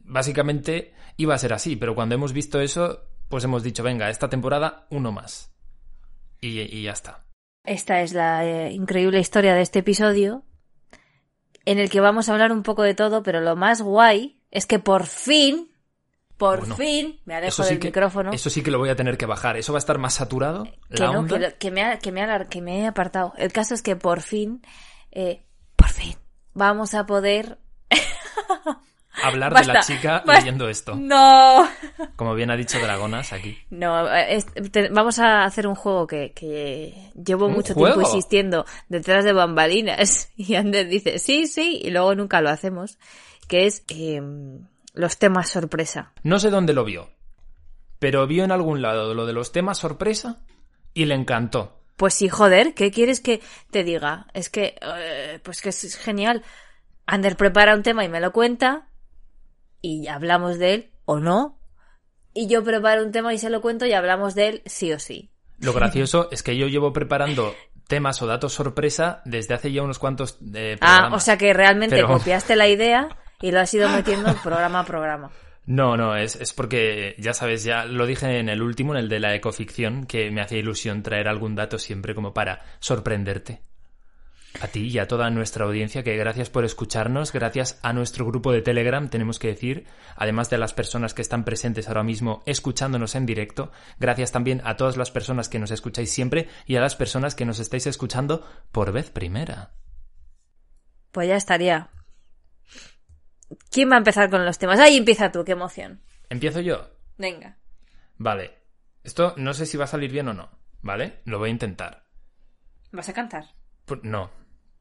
Básicamente 0.05 0.93
iba 1.17 1.35
a 1.35 1.39
ser 1.39 1.53
así, 1.53 1.77
pero 1.77 1.95
cuando 1.95 2.15
hemos 2.15 2.33
visto 2.33 2.61
eso, 2.61 3.01
pues 3.29 3.45
hemos 3.45 3.63
dicho, 3.63 3.83
venga, 3.83 4.11
esta 4.11 4.29
temporada 4.29 4.87
uno 4.91 5.13
más. 5.13 5.53
Y, 6.41 6.61
y 6.61 6.83
ya 6.85 6.93
está. 6.93 7.25
Esta 7.65 8.01
es 8.03 8.13
la 8.13 8.45
eh, 8.45 8.73
increíble 8.73 9.21
historia 9.21 9.55
de 9.55 9.63
este 9.63 9.79
episodio, 9.81 10.43
en 11.65 11.79
el 11.79 11.89
que 11.91 12.01
vamos 12.01 12.29
a 12.29 12.33
hablar 12.33 12.51
un 12.53 12.63
poco 12.65 12.83
de 12.83 12.95
todo, 12.95 13.23
pero 13.23 13.41
lo 13.41 13.55
más 13.55 13.81
guay 13.83 14.41
es 14.51 14.67
que 14.67 14.81
por 14.81 15.07
fin, 15.07 15.71
por 16.37 16.59
Bueno, 16.61 16.77
fin, 16.77 17.21
me 17.25 17.37
alejo 17.37 17.63
sí, 17.63 17.69
del 17.71 17.79
que, 17.79 17.89
micrófono. 17.89 18.33
eso 18.33 18.51
sí 18.51 18.63
que 18.65 18.73
lo 18.73 18.79
voy 18.79 18.89
a 18.89 18.97
tener 18.97 19.17
que 19.17 19.27
bajar. 19.27 19.57
Eso 19.57 19.73
va 19.73 19.77
a 19.77 19.79
estar 19.79 19.99
más 19.99 20.15
saturado. 20.15 20.65
que 20.91 20.99
la 21.05 21.13
no, 21.13 21.21
onda. 21.21 21.39
que, 21.39 21.47
lo- 21.51 21.59
que 21.59 21.71
me 21.71 21.83
ha- 21.85 21.99
que, 22.01 22.11
me 22.11 22.21
ha 22.21 22.25
alar- 22.25 22.49
que 22.49 22.61
me 22.61 22.81
he 22.81 22.87
apartado. 22.89 23.33
El 23.39 23.53
caso 23.53 23.75
es 23.75 23.83
que 23.83 23.95
por 23.95 24.21
fin, 24.23 24.61
eh, 25.13 25.45
por 25.77 25.89
fin, 25.91 26.17
vamos 26.55 26.95
a 26.95 27.07
poder... 27.07 27.59
Hablar 29.23 29.53
Basta, 29.53 29.73
de 29.73 29.79
la 29.79 29.85
chica 29.85 30.13
basta. 30.25 30.35
leyendo 30.41 30.69
esto. 30.69 30.95
No, 30.97 31.69
Como 32.17 32.35
bien 32.35 32.51
ha 32.51 32.57
dicho 32.57 32.79
Dragonas 32.81 33.33
aquí. 33.33 33.59
no, 33.71 34.09
es- 34.15 34.47
te- 34.71 34.89
vamos 34.89 35.19
a 35.19 35.45
hacer 35.45 35.67
un 35.67 35.75
juego 35.75 36.07
que, 36.07 36.33
que 36.33 37.11
llevo 37.15 37.47
¿Un 37.47 37.53
mucho 37.53 37.75
juego? 37.75 37.95
tiempo 37.97 38.09
insistiendo 38.09 38.65
detrás 38.89 39.25
de 39.25 39.33
bambalinas 39.33 40.31
y 40.37 40.55
Ander 40.55 40.89
dice 40.89 41.19
sí, 41.19 41.47
sí, 41.47 41.81
y 41.85 41.91
luego 41.91 42.15
nunca 42.15 42.41
lo 42.41 42.49
hacemos, 42.51 42.99
que 43.49 43.67
es 43.67 43.85
eh, 43.89 44.23
los 44.95 45.19
temas 45.19 45.51
sorpresa. 45.51 46.13
No 46.23 46.39
sé 46.39 46.49
dónde 46.51 46.73
lo 46.73 46.85
vio, 46.85 47.11
pero 47.99 48.27
vio 48.27 48.45
en 48.45 48.53
algún 48.53 48.81
lado 48.83 49.15
lo 49.15 49.27
de 49.27 49.33
los 49.33 49.53
temas 49.53 49.79
sorpresa 49.79 50.39
y 50.95 51.05
le 51.05 51.15
encantó. 51.15 51.79
Pues 51.97 52.15
sí, 52.15 52.29
joder, 52.29 52.75
¿qué 52.75 52.91
quieres 52.91 53.21
que 53.21 53.41
te 53.71 53.85
diga? 53.85 54.27
Es 54.33 54.49
que, 54.49 54.75
eh, 54.81 55.39
pues 55.43 55.61
que 55.61 55.69
es 55.69 55.97
genial. 55.99 56.43
Ander 57.07 57.37
prepara 57.37 57.75
un 57.75 57.83
tema 57.83 58.05
y 58.05 58.09
me 58.09 58.21
lo 58.21 58.33
cuenta 58.33 58.89
y 59.83 60.07
hablamos 60.07 60.59
de 60.59 60.75
él 60.75 60.91
o 61.05 61.19
no. 61.21 61.59
Y 62.33 62.47
yo 62.49 62.65
preparo 62.65 63.05
un 63.05 63.13
tema 63.13 63.35
y 63.35 63.39
se 63.39 63.51
lo 63.51 63.61
cuento 63.61 63.85
y 63.85 63.93
hablamos 63.93 64.35
de 64.35 64.49
él 64.49 64.63
sí 64.65 64.91
o 64.93 64.99
sí. 64.99 65.29
Lo 65.59 65.75
gracioso 65.75 66.29
es 66.33 66.43
que 66.43 66.57
yo 66.57 66.67
llevo 66.69 66.93
preparando 66.95 67.55
temas 67.89 68.23
o 68.23 68.27
datos 68.27 68.55
sorpresa 68.55 69.21
desde 69.27 69.53
hace 69.55 69.71
ya 69.71 69.83
unos 69.83 69.99
cuantos 69.99 70.39
eh, 70.55 70.79
Ah, 70.81 71.11
o 71.13 71.21
sea 71.21 71.37
que 71.37 71.53
realmente 71.53 71.97
Pero- 71.97 72.09
copiaste 72.09 72.57
la 72.57 72.69
idea 72.69 73.09
y 73.43 73.51
lo 73.51 73.61
has 73.61 73.75
ido 73.75 73.89
metiendo 73.91 74.35
programa 74.43 74.81
a 74.81 74.85
programa. 74.87 75.31
No, 75.67 75.97
no, 75.97 76.17
es, 76.17 76.35
es 76.37 76.53
porque, 76.53 77.15
ya 77.19 77.35
sabes, 77.35 77.63
ya 77.63 77.85
lo 77.85 78.05
dije 78.07 78.39
en 78.41 78.49
el 78.49 78.63
último, 78.63 78.95
en 78.95 78.99
el 79.01 79.09
de 79.09 79.21
la 79.21 79.35
ecoficción, 79.37 80.07
que 80.07 80.29
me 80.33 80.41
hacía 80.41 80.59
ilusión 80.59 81.05
traer 81.05 81.29
algún 81.29 81.55
dato 81.55 81.79
siempre 81.79 82.17
como 82.17 82.35
para 82.35 82.63
sorprenderte. 82.81 83.63
A 84.61 84.69
ti 84.69 84.89
y 84.89 84.99
a 84.99 85.09
toda 85.09 85.31
nuestra 85.31 85.65
audiencia, 85.65 86.03
que 86.03 86.17
gracias 86.17 86.51
por 86.51 86.65
escucharnos, 86.65 87.33
gracias 87.33 87.79
a 87.83 87.93
nuestro 87.93 88.27
grupo 88.27 88.53
de 88.53 88.63
Telegram, 88.63 89.09
tenemos 89.09 89.39
que 89.39 89.49
decir, 89.49 89.87
además 90.15 90.51
de 90.51 90.59
las 90.59 90.75
personas 90.75 91.15
que 91.15 91.23
están 91.23 91.45
presentes 91.45 91.89
ahora 91.89 92.03
mismo 92.03 92.43
escuchándonos 92.47 93.15
en 93.15 93.27
directo, 93.27 93.73
gracias 93.99 94.31
también 94.31 94.61
a 94.65 94.77
todas 94.77 94.97
las 94.97 95.11
personas 95.11 95.49
que 95.49 95.59
nos 95.59 95.71
escucháis 95.71 96.13
siempre 96.13 96.49
y 96.67 96.77
a 96.77 96.81
las 96.81 96.97
personas 96.97 97.35
que 97.35 97.47
nos 97.47 97.59
estáis 97.61 97.87
escuchando 97.87 98.47
por 98.71 98.93
vez 98.93 99.11
primera. 99.11 99.73
Pues 101.13 101.29
ya 101.29 101.37
estaría. 101.37 101.91
¿Quién 103.71 103.91
va 103.91 103.97
a 103.97 103.99
empezar 103.99 104.31
con 104.31 104.45
los 104.45 104.59
temas? 104.59 104.81
Ahí 104.81 104.97
empieza 104.97 105.33
tú, 105.33 105.45
qué 105.45 105.53
emoción. 105.53 106.03
Empiezo 106.29 106.61
yo. 106.61 106.91
Venga. 107.19 107.59
Vale. 108.17 108.59
Esto 109.03 109.35
no 109.37 109.53
sé 109.53 109.67
si 109.67 109.77
va 109.77 109.85
a 109.85 109.89
salir 109.89 110.13
bien 110.13 110.29
o 110.29 110.35
no, 110.35 110.51
¿vale? 110.81 111.21
Lo 111.25 111.39
voy 111.39 111.49
a 111.49 111.53
intentar. 111.53 112.07
¿Vas 112.93 113.09
a 113.09 113.13
cantar? 113.13 113.47
Pues 113.85 114.01
no. 114.05 114.31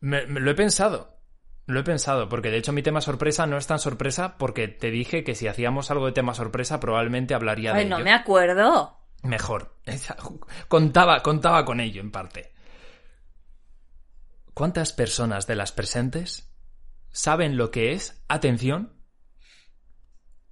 Me- 0.01 0.25
me- 0.27 0.39
lo 0.41 0.51
he 0.51 0.55
pensado. 0.55 1.17
Lo 1.67 1.79
he 1.79 1.83
pensado, 1.83 2.27
porque 2.27 2.49
de 2.51 2.57
hecho 2.57 2.73
mi 2.73 2.83
tema 2.83 2.99
sorpresa 3.01 3.45
no 3.47 3.57
es 3.57 3.67
tan 3.67 3.79
sorpresa 3.79 4.37
porque 4.37 4.67
te 4.67 4.91
dije 4.91 5.23
que 5.23 5.35
si 5.35 5.47
hacíamos 5.47 5.89
algo 5.91 6.07
de 6.07 6.11
tema 6.11 6.33
sorpresa 6.33 6.79
probablemente 6.81 7.33
hablaría 7.33 7.73
de 7.73 7.85
no 7.85 7.95
ello. 7.97 8.03
me 8.05 8.11
acuerdo. 8.13 8.97
Mejor. 9.23 9.77
Contaba, 10.67 11.21
contaba 11.21 11.63
con 11.63 11.79
ello 11.79 12.01
en 12.01 12.11
parte. 12.11 12.51
¿Cuántas 14.53 14.91
personas 14.91 15.47
de 15.47 15.55
las 15.55 15.71
presentes 15.71 16.51
saben 17.11 17.55
lo 17.57 17.71
que 17.71 17.93
es, 17.93 18.21
atención, 18.27 18.93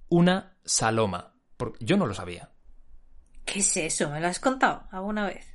una 0.08 0.56
saloma? 0.64 1.34
Porque 1.56 1.84
yo 1.84 1.96
no 1.96 2.06
lo 2.06 2.14
sabía. 2.14 2.50
¿Qué 3.44 3.58
es 3.58 3.76
eso? 3.76 4.08
¿Me 4.10 4.20
lo 4.20 4.28
has 4.28 4.40
contado 4.40 4.84
alguna 4.90 5.26
vez? 5.26 5.46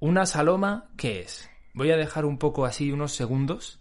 ¿Una 0.00 0.26
saloma 0.26 0.90
qué 0.96 1.20
es? 1.20 1.48
Voy 1.74 1.90
a 1.90 1.96
dejar 1.96 2.24
un 2.24 2.38
poco 2.38 2.64
así 2.64 2.92
unos 2.92 3.12
segundos. 3.12 3.80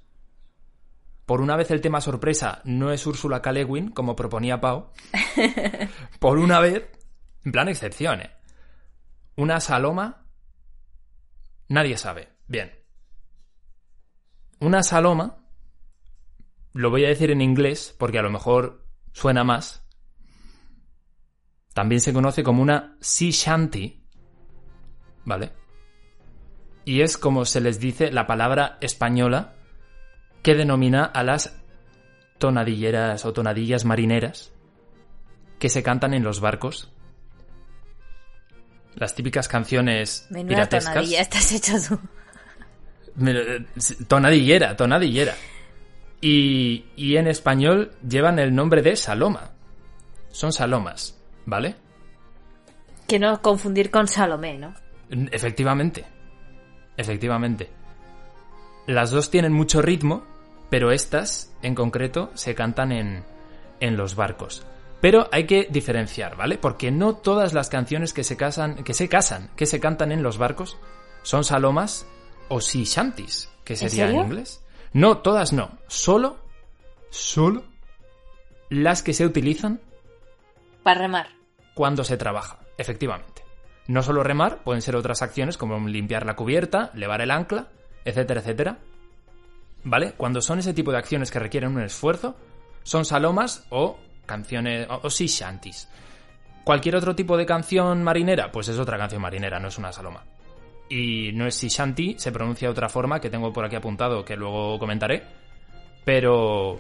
Por 1.28 1.42
una 1.42 1.56
vez 1.56 1.70
el 1.72 1.80
tema 1.80 2.02
sorpresa 2.02 2.62
no 2.66 2.92
es 2.92 3.06
Úrsula 3.06 3.42
K. 3.42 3.54
Como 3.94 4.16
proponía 4.16 4.60
Pau. 4.60 4.92
Por 6.20 6.40
una 6.40 6.60
vez, 6.60 6.90
en 7.46 7.52
plan 7.52 7.70
excepción, 7.70 8.22
¿eh? 8.22 8.32
Una 9.36 9.60
saloma, 9.60 10.26
nadie 11.70 11.98
sabe. 11.98 12.30
Bien. 12.48 12.74
Una 14.60 14.82
saloma, 14.82 15.46
lo 16.74 16.90
voy 16.90 17.06
a 17.06 17.10
decir 17.10 17.30
en 17.30 17.42
inglés 17.42 17.96
porque 17.98 18.20
a 18.20 18.24
lo 18.24 18.32
mejor 18.32 18.86
suena 19.14 19.44
más. 19.44 19.88
También 21.74 22.02
se 22.02 22.14
conoce 22.14 22.44
como 22.44 22.62
una 22.62 22.98
sea 23.00 23.32
shanty, 23.32 24.08
¿vale? 25.26 25.63
Y 26.86 27.02
es 27.02 27.18
como 27.18 27.46
se 27.46 27.62
les 27.62 27.80
dice 27.80 28.12
la 28.12 28.28
palabra 28.28 28.78
española 28.82 29.54
que 30.42 30.56
denomina 30.56 31.06
a 31.06 31.24
las 31.24 31.58
tonadilleras 32.38 33.24
o 33.26 33.32
tonadillas 33.34 33.86
marineras 33.86 34.52
que 35.60 35.70
se 35.70 35.82
cantan 35.84 36.14
en 36.14 36.24
los 36.24 36.42
barcos. 36.42 36.92
Las 38.96 39.16
típicas 39.16 39.48
canciones 39.48 40.28
Menuda 40.30 40.50
piratescas. 40.50 40.94
tonadilla 40.94 41.22
estás 41.22 41.52
hecho 41.52 41.74
tú. 41.88 42.00
Me- 43.16 43.66
Tonadillera, 44.08 44.76
tonadillera. 44.76 45.36
Y, 46.22 46.86
y 46.96 47.18
en 47.18 47.28
español 47.28 47.92
llevan 48.08 48.40
el 48.40 48.54
nombre 48.54 48.82
de 48.82 48.96
Saloma. 48.96 49.52
Son 50.32 50.52
Salomas, 50.54 51.20
¿vale? 51.46 51.76
Que 53.08 53.20
no 53.20 53.42
confundir 53.42 53.90
con 53.92 54.08
Salomé, 54.08 54.58
¿no? 54.58 54.74
Efectivamente. 55.32 56.06
Efectivamente. 56.98 57.70
Las 58.88 59.12
dos 59.12 59.30
tienen 59.30 59.54
mucho 59.54 59.82
ritmo, 59.82 60.24
pero 60.70 60.92
estas, 60.92 61.56
en 61.62 61.76
concreto, 61.76 62.32
se 62.34 62.56
cantan 62.56 62.92
en, 62.92 63.24
en 63.80 63.98
los 63.98 64.16
barcos. 64.16 64.66
Pero 65.02 65.28
hay 65.32 65.46
que 65.46 65.68
diferenciar, 65.70 66.38
¿vale? 66.38 66.58
Porque 66.58 66.90
no 66.92 67.16
todas 67.16 67.54
las 67.54 67.70
canciones 67.70 68.14
que 68.14 68.24
se 68.24 68.38
casan, 68.38 68.84
que 68.84 68.94
se 68.94 69.10
casan, 69.10 69.50
que 69.56 69.66
se 69.66 69.80
cantan 69.80 70.12
en 70.12 70.24
los 70.24 70.38
barcos, 70.38 70.78
son 71.24 71.44
salomas 71.44 72.06
o 72.48 72.62
sea 72.62 72.84
shanties, 72.84 73.50
que 73.64 73.76
sería 73.76 74.06
en, 74.06 74.10
serio? 74.12 74.24
inglés. 74.24 74.64
No, 74.94 75.18
todas 75.18 75.54
no. 75.54 75.78
Solo, 75.88 76.38
solo 77.10 77.64
las 78.70 79.04
que 79.04 79.14
se 79.14 79.26
utilizan 79.26 79.82
Para 80.84 81.02
remar. 81.02 81.28
cuando 81.74 82.04
se 82.04 82.18
trabaja, 82.18 82.60
efectivamente. 82.78 83.43
No 83.88 84.02
solo 84.02 84.24
remar, 84.24 84.64
pueden 84.64 84.82
ser 84.82 84.96
otras 84.96 85.22
acciones 85.22 85.58
como 85.58 85.80
limpiar 85.88 86.26
la 86.26 86.36
cubierta, 86.36 86.92
levar 86.94 87.22
el 87.22 87.32
ancla, 87.32 87.68
etcétera, 88.06 88.40
etcétera. 88.42 88.78
¿Vale? 89.84 90.14
Cuando 90.16 90.42
son 90.42 90.60
ese 90.60 90.74
tipo 90.74 90.92
de 90.92 90.98
acciones 90.98 91.32
que 91.32 91.40
requieren 91.40 91.76
un 91.76 91.82
esfuerzo, 91.82 92.36
son 92.84 93.04
salomas 93.04 93.66
o 93.70 93.98
canciones 94.26 94.88
o, 94.90 95.02
o 95.04 95.10
shanties. 95.10 95.90
Cualquier 96.64 96.96
otro 96.96 97.14
tipo 97.14 97.36
de 97.36 97.46
canción 97.46 98.04
marinera, 98.04 98.52
pues 98.52 98.70
es 98.70 98.80
otra 98.80 98.98
canción 98.98 99.22
marinera, 99.22 99.60
no 99.60 99.68
es 99.68 99.78
una 99.78 99.92
saloma. 99.92 100.24
Y 100.90 101.32
no 101.34 101.46
es 101.46 101.56
sea 101.56 101.70
shanty, 101.70 102.16
se 102.18 102.32
pronuncia 102.32 102.68
de 102.68 102.72
otra 102.72 102.88
forma 102.88 103.20
que 103.20 103.30
tengo 103.30 103.52
por 103.52 103.66
aquí 103.66 103.76
apuntado 103.76 104.24
que 104.24 104.38
luego 104.38 104.80
comentaré. 104.80 105.24
Pero 106.06 106.80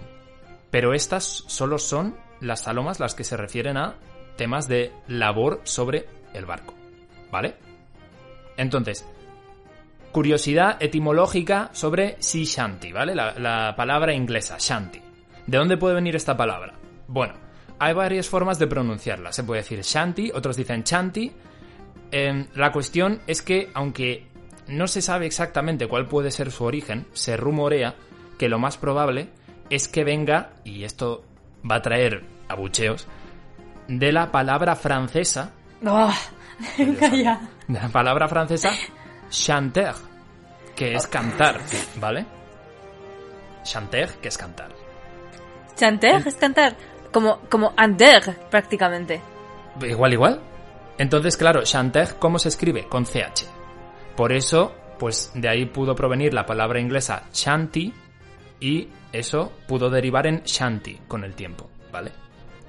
pero 0.74 0.93
estas 0.93 1.24
solo 1.25 1.77
son 1.77 2.15
las 2.39 2.62
salomas 2.62 3.00
las 3.00 3.13
que 3.13 3.24
se 3.24 3.38
refieren 3.38 3.77
a 3.77 3.95
temas 4.38 4.67
de 4.67 4.91
labor 5.07 5.62
sobre 5.65 6.07
el 6.33 6.45
barco. 6.45 6.82
¿Vale? 7.33 7.55
Entonces, 8.57 9.03
curiosidad 10.11 10.77
etimológica 10.79 11.71
sobre 11.73 12.15
sea 12.19 12.45
shanty, 12.45 12.91
¿vale? 12.91 13.15
La, 13.15 13.33
la 13.39 13.75
palabra 13.75 14.13
inglesa, 14.13 14.57
shanty. 14.59 15.01
¿De 15.47 15.57
dónde 15.57 15.77
puede 15.77 15.95
venir 15.95 16.15
esta 16.15 16.37
palabra? 16.37 16.75
Bueno, 17.07 17.33
hay 17.79 17.95
varias 17.95 18.29
formas 18.29 18.59
de 18.59 18.67
pronunciarla. 18.67 19.33
Se 19.33 19.43
puede 19.43 19.61
decir 19.61 19.81
shanty, 19.81 20.29
otros 20.31 20.55
dicen 20.55 20.83
chanty. 20.83 21.31
Em, 22.11 22.45
la 22.53 22.71
cuestión 22.71 23.19
es 23.25 23.41
que, 23.41 23.71
aunque 23.73 24.27
no 24.67 24.85
se 24.85 25.01
sabe 25.01 25.25
exactamente 25.25 25.87
cuál 25.87 26.07
puede 26.07 26.29
ser 26.29 26.51
su 26.51 26.65
origen, 26.65 27.07
se 27.13 27.35
rumorea 27.35 27.95
que 28.37 28.47
lo 28.47 28.59
más 28.59 28.77
probable 28.77 29.29
es 29.71 29.87
que 29.87 30.03
venga, 30.03 30.51
y 30.63 30.83
esto 30.83 31.25
va 31.69 31.77
a 31.77 31.81
traer 31.81 32.23
abucheos, 32.47 33.07
de 33.87 34.11
la 34.11 34.31
palabra 34.31 34.75
francesa, 34.75 35.53
Oh, 35.85 36.13
venga 36.77 37.10
ya. 37.10 37.41
de 37.67 37.79
la 37.79 37.89
palabra 37.89 38.27
francesa 38.27 38.72
chanter, 39.29 39.93
que 40.75 40.93
es 40.93 41.07
cantar, 41.07 41.60
¿vale? 42.00 42.25
Chanter, 43.63 44.10
que 44.22 44.27
es 44.27 44.38
cantar. 44.38 44.72
Chanter 45.75 46.27
es 46.27 46.36
cantar. 46.36 46.75
Como, 47.12 47.39
como 47.50 47.74
Ander, 47.77 48.48
prácticamente. 48.50 49.22
Igual, 49.81 50.13
igual. 50.13 50.41
Entonces, 50.98 51.38
claro, 51.38 51.63
chanter, 51.63 52.15
¿cómo 52.19 52.39
se 52.39 52.50
escribe? 52.50 52.88
Con 52.88 53.05
CH. 53.05 53.45
Por 54.15 54.31
eso, 54.31 54.74
pues 55.00 55.31
de 55.33 55.50
ahí 55.50 55.65
pudo 55.65 55.95
provenir 55.95 56.33
la 56.33 56.45
palabra 56.45 56.79
inglesa 56.79 57.24
shanty 57.33 57.93
y 58.60 58.89
eso 59.12 59.51
pudo 59.67 59.89
derivar 59.89 60.27
en 60.27 60.43
shanty 60.43 61.01
con 61.07 61.24
el 61.24 61.33
tiempo, 61.33 61.69
¿vale? 61.91 62.12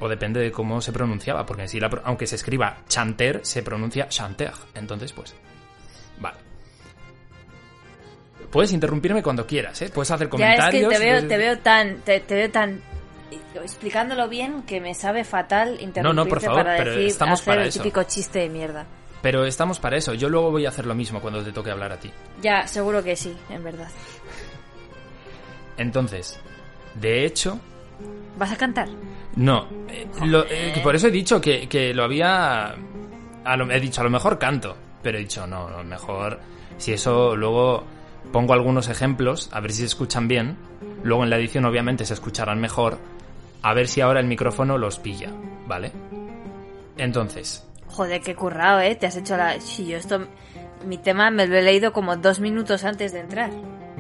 O 0.05 0.09
depende 0.09 0.39
de 0.39 0.53
cómo 0.53 0.83
se 0.83 0.93
pronunciaba, 0.93 1.47
porque 1.47 1.67
si 1.67 1.81
la, 1.81 1.89
aunque 2.05 2.27
se 2.27 2.37
escriba 2.37 2.77
chanter, 2.89 3.41
se 3.43 3.63
pronuncia 3.63 4.07
chanter. 4.07 4.53
Entonces, 4.75 5.15
pues, 5.15 5.35
vale. 6.19 6.37
Puedes 8.51 8.71
interrumpirme 8.73 9.23
cuando 9.23 9.47
quieras, 9.47 9.81
¿eh? 9.81 9.89
Puedes 9.89 10.11
hacer 10.11 10.27
Ya 10.27 10.31
comentarios. 10.31 10.83
es 10.83 10.89
que 10.91 10.95
te 10.99 11.05
veo, 11.11 11.23
de- 11.23 11.29
te 11.29 11.37
veo 11.39 11.59
tan, 11.61 11.97
te, 12.03 12.21
te 12.21 12.35
veo 12.35 12.51
tan 12.51 12.83
explicándolo 13.63 14.29
bien 14.29 14.63
que 14.65 14.79
me 14.79 14.95
sabe 14.95 15.25
fatal 15.25 15.79
interrumpirte 15.81 16.03
No, 16.03 16.13
no, 16.13 16.27
por 16.29 16.41
favor, 16.43 16.65
para 16.65 16.77
pero 16.77 16.91
decir, 16.91 17.07
estamos 17.07 17.41
hacer 17.41 17.53
para 17.55 17.63
el 17.63 17.69
eso. 17.69 17.79
típico 17.83 18.03
chiste 18.03 18.41
de 18.41 18.49
mierda. 18.51 18.85
Pero 19.23 19.47
estamos 19.47 19.79
para 19.81 19.97
eso. 19.97 20.13
Yo 20.13 20.29
luego 20.29 20.51
voy 20.51 20.67
a 20.67 20.69
hacer 20.69 20.85
lo 20.85 20.95
mismo 20.95 21.23
cuando 21.23 21.43
te 21.43 21.51
toque 21.51 21.71
hablar 21.71 21.93
a 21.93 21.99
ti. 21.99 22.13
Ya, 22.43 22.67
seguro 22.67 23.03
que 23.03 23.17
sí, 23.17 23.35
en 23.49 23.65
verdad. 23.65 23.89
Entonces, 25.79 26.39
de 26.95 27.25
hecho, 27.25 27.59
¿Vas 28.39 28.53
a 28.53 28.57
cantar? 28.57 28.89
no. 29.37 29.67
eh, 29.89 30.07
lo- 30.25 30.45
eh, 30.49 30.81
por 30.83 30.95
eso 30.97 31.09
he 31.09 31.11
dicho 31.11 31.41
que, 31.41 31.69
que 31.69 31.93
lo 31.95 32.05
había. 32.05 32.75
a 33.45 33.57
lo- 33.57 33.71
he 33.71 33.81
dicho, 33.81 34.01
a 34.01 34.05
lo 34.05 34.11
mejor 34.11 34.39
canto. 34.39 34.77
Pero 35.03 35.19
he 35.19 35.21
dicho, 35.23 35.47
no, 35.47 35.67
a 35.69 35.71
lo 35.71 35.85
mejor. 35.85 36.41
Si 36.79 36.93
eso 36.93 37.37
luego 37.37 37.85
pongo 38.33 38.55
algunos 38.55 38.89
ejemplos, 38.89 39.49
a 39.53 39.61
ver 39.61 39.71
si 39.73 39.81
se 39.81 39.87
escuchan 39.87 40.29
bien. 40.29 40.57
Luego 41.03 41.25
en 41.25 41.31
la 41.31 41.37
edición, 41.37 41.65
obviamente, 41.67 42.05
se 42.07 42.15
escucharán 42.15 42.61
mejor. 42.61 42.99
A 43.63 43.75
ver 43.75 43.87
si 43.89 44.01
ahora 44.01 44.21
el 44.21 44.27
micrófono 44.27 44.79
los 44.79 44.99
pilla, 44.99 45.31
¿vale? 45.67 45.93
Entonces, 46.97 47.67
Joder, 47.89 48.21
qué 48.23 48.35
currado, 48.35 48.81
¿eh? 48.81 48.95
Te 48.97 49.07
has 49.07 49.17
hecho 49.17 49.37
la... 49.37 49.61
Sí, 49.61 49.87
yo 49.87 49.97
esto... 49.97 50.27
Mi 50.87 50.99
tema 50.99 51.31
me 51.31 51.47
lo 51.47 51.57
he 51.57 51.63
leído 51.63 51.93
como 51.93 52.17
dos 52.17 52.41
minutos 52.41 52.85
antes 52.85 53.13
de 53.13 53.21
entrar. 53.21 53.51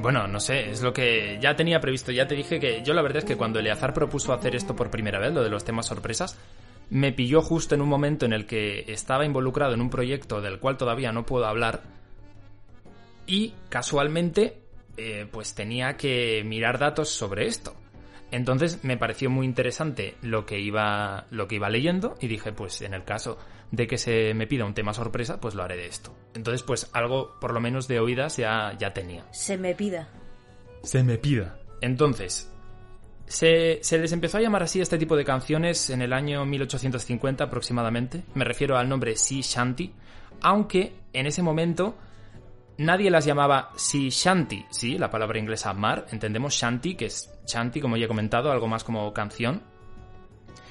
Bueno, 0.04 0.28
no 0.28 0.38
sé, 0.38 0.68
es 0.68 0.82
lo 0.82 0.92
que 0.92 1.38
ya 1.40 1.56
tenía 1.56 1.80
previsto. 1.80 2.12
Ya 2.12 2.26
te 2.26 2.34
dije 2.34 2.60
que 2.60 2.82
yo 2.82 2.92
la 2.92 3.00
verdad 3.00 3.20
es 3.20 3.24
que 3.24 3.38
cuando 3.38 3.58
Eleazar 3.58 3.94
propuso 3.94 4.34
hacer 4.34 4.54
esto 4.54 4.76
por 4.76 4.90
primera 4.90 5.18
vez, 5.18 5.32
lo 5.32 5.42
de 5.42 5.48
los 5.48 5.64
temas 5.64 5.86
sorpresas, 5.86 6.38
me 6.90 7.14
pilló 7.14 7.40
justo 7.40 7.74
en 7.74 7.80
un 7.80 7.88
momento 7.88 8.26
en 8.26 8.34
el 8.34 8.44
que 8.44 8.84
estaba 8.88 9.24
involucrado 9.24 9.72
en 9.72 9.80
un 9.80 9.88
proyecto 9.88 10.42
del 10.42 10.58
cual 10.58 10.76
todavía 10.76 11.10
no 11.10 11.24
puedo 11.24 11.46
hablar 11.46 11.84
y 13.26 13.54
casualmente 13.70 14.58
eh, 14.98 15.26
pues 15.32 15.54
tenía 15.54 15.96
que 15.96 16.42
mirar 16.44 16.78
datos 16.78 17.08
sobre 17.08 17.46
esto. 17.46 17.74
Entonces 18.30 18.84
me 18.84 18.98
pareció 18.98 19.30
muy 19.30 19.46
interesante 19.46 20.16
lo 20.20 20.44
que 20.44 20.60
iba 20.60 21.24
lo 21.30 21.48
que 21.48 21.54
iba 21.54 21.70
leyendo 21.70 22.16
y 22.20 22.28
dije 22.28 22.52
pues 22.52 22.82
en 22.82 22.92
el 22.92 23.04
caso 23.04 23.38
de 23.76 23.86
que 23.86 23.98
se 23.98 24.34
me 24.34 24.46
pida 24.46 24.64
un 24.64 24.74
tema 24.74 24.94
sorpresa 24.94 25.40
pues 25.40 25.54
lo 25.54 25.62
haré 25.62 25.76
de 25.76 25.86
esto. 25.86 26.14
Entonces 26.34 26.62
pues 26.62 26.90
algo 26.92 27.38
por 27.40 27.52
lo 27.52 27.60
menos 27.60 27.88
de 27.88 28.00
oídas 28.00 28.36
ya 28.36 28.76
ya 28.78 28.92
tenía. 28.92 29.24
Se 29.32 29.56
me 29.56 29.74
pida. 29.74 30.08
Se 30.82 31.02
me 31.02 31.18
pida. 31.18 31.58
Entonces, 31.80 32.50
se, 33.26 33.78
se 33.82 33.98
les 33.98 34.12
empezó 34.12 34.38
a 34.38 34.40
llamar 34.40 34.62
así 34.62 34.80
este 34.80 34.98
tipo 34.98 35.16
de 35.16 35.24
canciones 35.24 35.90
en 35.90 36.02
el 36.02 36.12
año 36.12 36.44
1850 36.44 37.44
aproximadamente. 37.44 38.22
Me 38.34 38.44
refiero 38.44 38.76
al 38.76 38.88
nombre 38.88 39.16
Sea 39.16 39.40
Shanty, 39.42 39.92
aunque 40.42 40.92
en 41.12 41.26
ese 41.26 41.42
momento 41.42 41.96
nadie 42.78 43.10
las 43.10 43.24
llamaba 43.24 43.70
Sea 43.76 44.10
Shanty. 44.10 44.66
Sí, 44.70 44.98
la 44.98 45.10
palabra 45.10 45.38
inglesa 45.38 45.72
mar, 45.72 46.06
entendemos 46.10 46.54
Shanty, 46.54 46.94
que 46.94 47.06
es 47.06 47.30
Shanty, 47.46 47.80
como 47.80 47.96
ya 47.96 48.04
he 48.04 48.08
comentado, 48.08 48.50
algo 48.50 48.66
más 48.66 48.84
como 48.84 49.12
canción. 49.12 49.62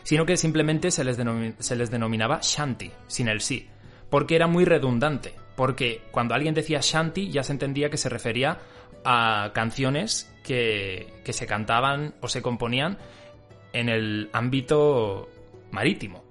Sino 0.03 0.25
que 0.25 0.38
simplemente 0.38 0.91
se 0.91 1.03
les, 1.03 1.17
se 1.60 1.75
les 1.75 1.91
denominaba 1.91 2.39
Shanty, 2.41 2.91
sin 3.07 3.27
el 3.29 3.41
sí, 3.41 3.67
porque 4.10 4.36
era 4.36 4.48
muy 4.48 4.65
redundante. 4.65 5.33
Porque 5.55 6.01
cuando 6.12 6.33
alguien 6.33 6.53
decía 6.53 6.79
Shanty 6.81 7.29
ya 7.29 7.43
se 7.43 7.53
entendía 7.53 7.89
que 7.89 7.98
se 7.98 8.10
refería 8.10 8.60
a 9.05 9.51
canciones 9.53 10.33
que, 10.43 11.13
que 11.24 11.33
se 11.33 11.48
cantaban 11.48 12.15
o 12.22 12.27
se 12.27 12.41
componían 12.41 12.97
en 13.71 13.89
el 13.89 14.30
ámbito 14.34 15.30
marítimo. 15.71 16.23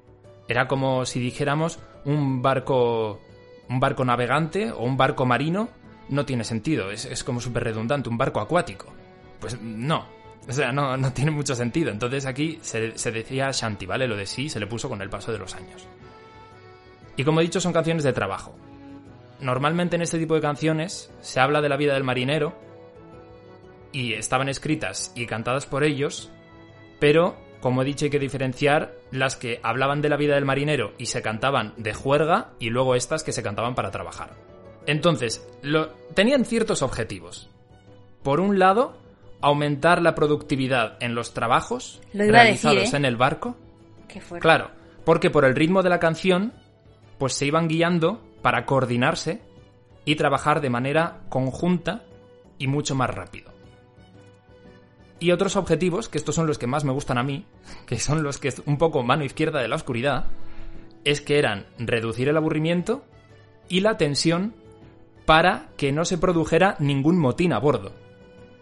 Era 0.49 0.69
como 0.69 1.05
si 1.05 1.21
dijéramos 1.21 1.79
un 2.05 2.43
barco, 2.43 3.21
un 3.69 3.81
barco 3.81 4.05
navegante 4.05 4.71
o 4.71 4.83
un 4.85 4.97
barco 4.97 5.27
marino. 5.27 5.69
No 6.09 6.27
tiene 6.27 6.45
sentido, 6.45 6.91
es, 6.91 7.05
es 7.05 7.25
como 7.25 7.41
súper 7.41 7.65
redundante, 7.65 8.09
un 8.09 8.19
barco 8.19 8.41
acuático. 8.41 8.93
Pues 9.41 9.61
no, 9.61 10.07
o 10.49 10.53
sea, 10.53 10.73
no, 10.73 10.97
no 10.97 11.13
tiene 11.13 11.31
mucho 11.31 11.55
sentido. 11.55 11.91
Entonces 11.91 12.27
aquí 12.27 12.59
se, 12.63 12.81
decía 13.13 13.51
Shanti, 13.53 13.87
¿vale? 13.87 14.09
Lo 14.09 14.17
de 14.17 14.27
sí 14.27 14.49
se 14.49 14.61
le 14.61 14.67
puso 14.67 14.89
con 14.89 15.01
el 15.03 15.11
paso 15.11 15.33
de 15.33 15.39
los 15.39 15.55
años. 15.55 15.87
Y 17.17 17.25
como 17.25 17.41
he 17.41 17.45
dicho, 17.45 17.61
son 17.61 17.73
canciones 17.73 18.05
de 18.05 18.13
trabajo. 18.13 18.55
Normalmente 19.41 19.97
en 19.97 20.03
este 20.03 20.19
tipo 20.19 20.35
de 20.35 20.41
canciones 20.41 21.13
se 21.21 21.41
habla 21.41 21.61
de 21.61 21.69
la 21.69 21.77
vida 21.77 21.95
del 21.95 22.05
marinero 22.05 22.55
y 23.93 24.15
estaban 24.15 24.49
escritas 24.49 25.13
y 25.15 25.27
cantadas 25.27 25.67
por 25.67 25.85
ellos, 25.85 26.31
pero 26.99 27.37
como 27.61 27.83
he 27.83 27.85
dicho 27.85 28.07
hay 28.07 28.11
que 28.11 28.19
diferenciar 28.19 28.95
las 29.11 29.37
que 29.37 29.61
hablaban 29.63 30.01
de 30.01 30.09
la 30.09 30.17
vida 30.17 30.35
del 30.35 30.45
marinero 30.45 30.93
y 30.97 31.07
se 31.07 31.23
cantaban 31.23 31.75
de 31.77 31.93
juerga 31.93 32.51
y 32.59 32.71
luego 32.71 32.95
estas 32.95 33.23
que 33.23 33.33
se 33.33 33.43
cantaban 33.43 33.75
para 33.75 33.91
trabajar. 33.91 34.35
Entonces, 34.87 35.47
lo, 35.63 35.91
tenían 36.15 36.45
ciertos 36.45 36.83
objetivos. 36.83 37.51
Por 38.23 38.41
un 38.41 38.59
lado, 38.59 38.97
aumentar 39.43 40.01
la 40.01 40.15
productividad 40.15 40.97
en 41.01 41.15
los 41.15 41.35
trabajos 41.35 42.01
Lo 42.13 42.21
decir, 42.21 42.33
realizados 42.33 42.95
¿eh? 42.95 42.97
en 42.97 43.05
el 43.05 43.17
barco 43.17 43.57
Qué 44.09 44.21
fuerte. 44.21 44.43
Claro, 44.43 44.71
porque 45.05 45.31
por 45.31 45.45
el 45.45 45.55
ritmo 45.55 45.83
de 45.83 45.91
la 45.91 45.99
canción, 45.99 46.53
pues 47.19 47.35
se 47.35 47.47
iban 47.47 47.69
guiando 47.69 48.23
para 48.43 48.67
coordinarse 48.67 49.41
y 50.05 50.17
trabajar 50.17 50.61
de 50.61 50.71
manera 50.71 51.21
conjunta 51.29 52.05
y 52.59 52.67
mucho 52.67 52.95
más 52.95 53.11
rápido. 53.11 53.53
Y 55.19 55.31
otros 55.31 55.57
objetivos, 55.57 56.09
que 56.09 56.19
estos 56.19 56.35
son 56.35 56.47
los 56.47 56.59
que 56.59 56.67
más 56.67 56.85
me 56.85 56.93
gustan 56.93 57.19
a 57.19 57.23
mí, 57.23 57.47
que 57.87 57.99
son 57.99 58.23
los 58.23 58.39
que 58.39 58.49
es 58.49 58.63
un 58.67 58.79
poco 58.79 59.03
mano 59.03 59.25
izquierda 59.25 59.61
de 59.61 59.69
la 59.69 59.77
oscuridad, 59.77 60.27
es 61.05 61.21
que 61.21 61.39
eran 61.39 61.67
reducir 61.79 62.29
el 62.29 62.37
aburrimiento 62.37 63.05
y 63.69 63.81
la 63.81 63.97
tensión 63.97 64.55
para 65.25 65.69
que 65.77 65.93
no 65.93 66.05
se 66.05 66.19
produjera 66.19 66.77
ningún 66.79 67.19
motín 67.19 67.53
a 67.53 67.59
bordo. 67.59 67.93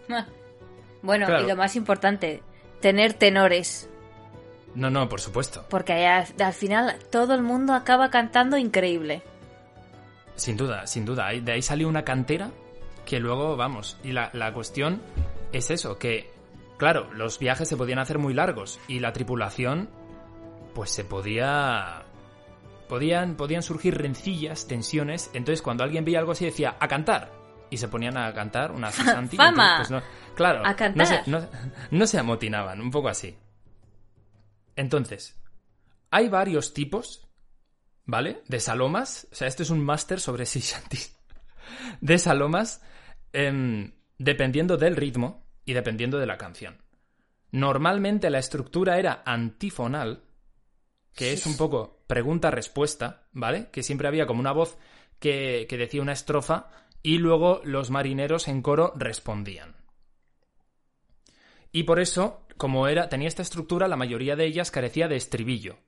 Bueno, 1.03 1.27
Claro. 1.27 1.45
y 1.45 1.49
lo 1.49 1.57
más 1.57 1.77
importante, 1.77 2.43
tener 2.81 3.15
tenores. 3.15 3.89
No, 4.75 4.91
no, 4.91 5.09
por 5.09 5.21
supuesto. 5.21 5.65
Porque 5.69 6.07
al, 6.07 6.27
al 6.41 6.53
final 6.53 6.97
todo 7.11 7.35
el 7.35 7.43
mundo 7.43 7.73
acaba 7.75 8.11
cantando 8.11 8.57
increíble. 8.57 9.23
Sin 10.37 10.57
duda, 10.57 10.87
sin 10.87 11.05
duda. 11.05 11.29
De 11.31 11.53
ahí 11.53 11.63
salió 11.63 11.89
una 11.89 12.05
cantera 12.05 12.51
que 13.05 13.19
luego, 13.19 13.57
vamos, 13.57 13.99
y 14.05 14.13
la, 14.13 14.31
la 14.33 14.53
cuestión 14.53 15.03
es 15.53 15.71
eso, 15.71 15.99
que, 15.99 16.31
claro, 16.79 17.13
los 17.13 17.39
viajes 17.39 17.69
se 17.69 17.77
podían 17.77 17.99
hacer 17.99 18.19
muy 18.19 18.33
largos 18.35 18.79
y 18.89 19.01
la 19.01 19.13
tripulación, 19.13 19.89
pues 20.75 20.91
se 20.91 21.05
podía... 21.05 22.05
Podían, 22.89 23.37
podían 23.37 23.63
surgir 23.63 23.97
rencillas, 23.99 24.67
tensiones, 24.67 25.31
entonces 25.33 25.63
cuando 25.63 25.85
alguien 25.85 26.05
veía 26.05 26.19
algo 26.19 26.33
así 26.33 26.45
decía, 26.45 26.77
a 26.81 26.89
cantar. 26.89 27.31
Y 27.71 27.77
se 27.77 27.89
ponían 27.89 28.17
a 28.17 28.33
cantar 28.35 28.73
una 28.73 28.91
Santi. 28.91 29.37
¡Fama! 29.39 29.79
entonces, 29.81 29.89
pues 29.89 29.91
no- 29.91 30.35
claro, 30.35 30.63
A 30.67 30.75
No 30.91 31.07
se, 31.07 31.23
no- 31.27 31.49
no 31.91 32.07
se 32.07 32.19
amotinaban, 32.19 32.81
un 32.81 32.91
poco 32.91 33.09
así. 33.09 33.37
Entonces, 34.77 35.41
hay 36.11 36.29
varios 36.29 36.75
tipos 36.75 37.31
¿vale? 38.11 38.43
De 38.49 38.61
salomas. 38.61 39.29
O 39.31 39.35
sea, 39.35 39.49
esto 39.49 39.63
es 39.63 39.71
un 39.71 39.83
máster 39.85 40.21
sobre 40.21 40.45
shanties. 40.45 41.17
De 42.01 42.19
salomas, 42.19 42.83
em, 43.33 43.93
dependiendo 44.19 44.77
del 44.77 44.97
ritmo 44.97 45.47
y 45.65 45.73
dependiendo 45.73 46.19
de 46.19 46.27
la 46.27 46.37
canción. 46.37 46.83
Normalmente 47.53 48.29
la 48.31 48.39
estructura 48.39 48.99
era 48.99 49.23
antifonal, 49.25 50.25
que 51.15 51.33
es 51.33 51.47
un 51.47 51.57
poco 51.57 52.03
pregunta-respuesta, 52.07 53.29
¿vale? 53.33 53.71
Que 53.71 53.83
siempre 53.83 54.09
había 54.09 54.27
como 54.27 54.41
una 54.41 54.53
voz 54.53 54.77
que, 55.21 55.67
que 55.69 55.77
decía 55.77 56.03
una 56.03 56.13
estrofa 56.13 56.71
y 57.03 57.19
luego 57.19 57.61
los 57.65 57.91
marineros 57.91 58.49
en 58.49 58.63
coro 58.63 58.93
respondían. 58.97 59.77
Y 61.73 61.85
por 61.85 62.01
eso, 62.01 62.47
como 62.57 62.89
era, 62.89 63.09
tenía 63.09 63.29
esta 63.29 63.43
estructura, 63.43 63.89
la 63.89 63.97
mayoría 63.97 64.37
de 64.37 64.45
ellas 64.45 64.71
carecía 64.71 65.09
de 65.09 65.17
estribillo. 65.17 65.79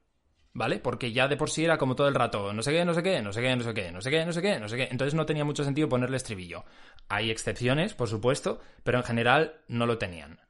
¿Vale? 0.55 0.79
Porque 0.79 1.13
ya 1.13 1.29
de 1.29 1.39
por 1.39 1.49
sí 1.49 1.65
era 1.65 1.79
como 1.79 1.97
todo 1.97 2.09
el 2.09 2.15
rato, 2.15 2.53
no 2.53 2.63
sé 2.63 2.73
qué, 2.73 2.85
no 2.85 2.93
sé 2.93 3.03
qué, 3.03 3.23
no 3.23 3.33
sé 3.33 3.41
qué, 3.41 3.57
no 3.57 3.63
sé 3.63 3.73
qué, 3.73 3.91
no 3.91 4.03
sé 4.03 4.11
qué, 4.11 4.27
no 4.27 4.33
sé 4.33 4.43
qué, 4.43 4.61
no 4.61 4.69
sé 4.69 4.77
qué. 4.77 4.89
Entonces 4.91 5.15
no 5.15 5.25
tenía 5.25 5.47
mucho 5.47 5.65
sentido 5.65 5.89
ponerle 5.89 6.19
estribillo. 6.19 6.65
Hay 7.09 7.31
excepciones, 7.31 7.95
por 7.95 8.09
supuesto, 8.09 8.61
pero 8.85 8.99
en 8.99 9.05
general 9.05 9.63
no 9.69 9.87
lo 9.87 9.97
tenían. 9.97 10.41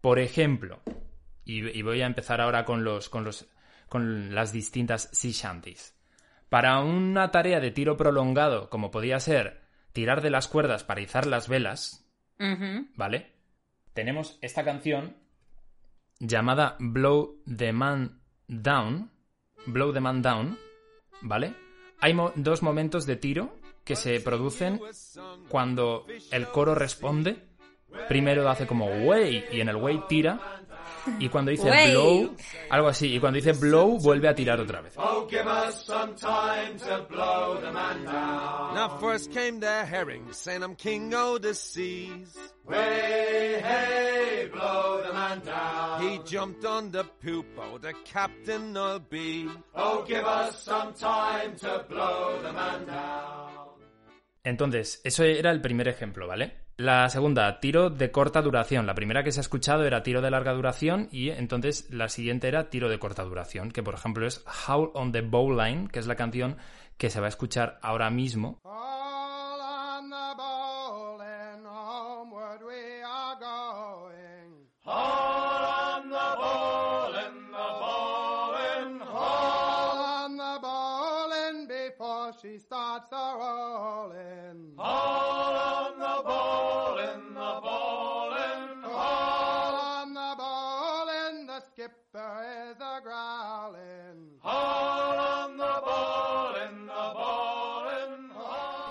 Por 0.00 0.20
ejemplo, 0.20 0.82
y, 1.44 1.82
voy 1.82 2.02
a 2.02 2.06
empezar 2.06 2.40
ahora 2.40 2.64
con 2.64 2.84
los, 2.84 3.08
con 3.08 3.24
los, 3.24 3.48
con 3.88 4.34
las 4.34 4.52
distintas 4.52 5.08
sea 5.12 5.32
shanties. 5.32 5.96
Para 6.48 6.78
una 6.80 7.30
tarea 7.32 7.58
de 7.58 7.72
tiro 7.72 7.96
prolongado, 7.96 8.70
como 8.70 8.92
podía 8.92 9.18
ser 9.18 9.67
tirar 9.98 10.20
de 10.22 10.30
las 10.30 10.46
cuerdas 10.46 10.84
para 10.84 11.00
izar 11.00 11.26
las 11.26 11.48
velas. 11.48 12.06
¿vale? 12.94 13.32
Tenemos 13.94 14.38
esta 14.42 14.64
canción 14.64 15.16
llamada 16.20 16.76
Blow 16.78 17.42
the 17.56 17.72
Man 17.72 18.20
Down, 18.46 19.10
Blow 19.66 19.92
the 19.92 19.98
Man 19.98 20.22
Down, 20.22 20.56
¿vale? 21.22 21.52
Hay 22.00 22.14
mo- 22.14 22.30
dos 22.36 22.62
momentos 22.62 23.06
de 23.06 23.16
tiro 23.16 23.56
que 23.84 23.96
se 23.96 24.20
producen 24.20 24.80
cuando 25.48 26.06
el 26.30 26.46
coro 26.46 26.76
responde. 26.76 27.42
Primero 28.06 28.48
hace 28.48 28.68
como 28.68 28.86
way 28.86 29.46
y 29.50 29.60
en 29.60 29.68
el 29.68 29.76
way 29.76 30.00
tira. 30.08 30.62
Y 31.18 31.28
cuando 31.28 31.50
dice 31.50 31.68
Way. 31.70 31.92
blow, 31.92 32.36
algo 32.70 32.88
así. 32.88 33.14
Y 33.14 33.20
cuando 33.20 33.36
dice 33.36 33.52
blow, 33.52 33.98
vuelve 33.98 34.28
a 34.28 34.34
tirar 34.34 34.60
otra 34.60 34.80
vez. 34.80 34.94
Now 38.74 38.98
first 39.00 39.32
came 39.32 39.60
the 39.60 39.84
herring, 39.84 40.32
saying 40.32 40.62
I'm 40.62 40.74
king 40.76 41.12
o' 41.14 41.38
the 41.38 41.54
seas. 41.54 42.36
He 46.00 46.18
jumped 46.24 46.64
on 46.64 46.90
the 46.90 47.04
poop, 47.04 47.46
oh, 47.58 47.78
the 47.78 47.94
captain 48.04 48.72
will 48.72 49.00
be. 49.00 49.48
Entonces, 54.44 55.00
eso 55.04 55.24
era 55.24 55.50
el 55.50 55.60
primer 55.60 55.88
ejemplo, 55.88 56.26
¿vale? 56.26 56.67
La 56.78 57.08
segunda, 57.08 57.58
tiro 57.58 57.90
de 57.90 58.12
corta 58.12 58.40
duración. 58.40 58.86
La 58.86 58.94
primera 58.94 59.24
que 59.24 59.32
se 59.32 59.40
ha 59.40 59.42
escuchado 59.42 59.84
era 59.84 60.04
tiro 60.04 60.22
de 60.22 60.30
larga 60.30 60.52
duración 60.52 61.08
y 61.10 61.30
entonces 61.30 61.88
la 61.90 62.08
siguiente 62.08 62.46
era 62.46 62.70
tiro 62.70 62.88
de 62.88 63.00
corta 63.00 63.24
duración, 63.24 63.72
que 63.72 63.82
por 63.82 63.94
ejemplo 63.94 64.24
es 64.24 64.44
Howl 64.46 64.92
on 64.94 65.10
the 65.10 65.22
Bowline, 65.22 65.88
que 65.88 65.98
es 65.98 66.06
la 66.06 66.14
canción 66.14 66.56
que 66.96 67.10
se 67.10 67.18
va 67.18 67.26
a 67.26 67.30
escuchar 67.30 67.80
ahora 67.82 68.10
mismo. 68.10 68.60
All 68.62 69.07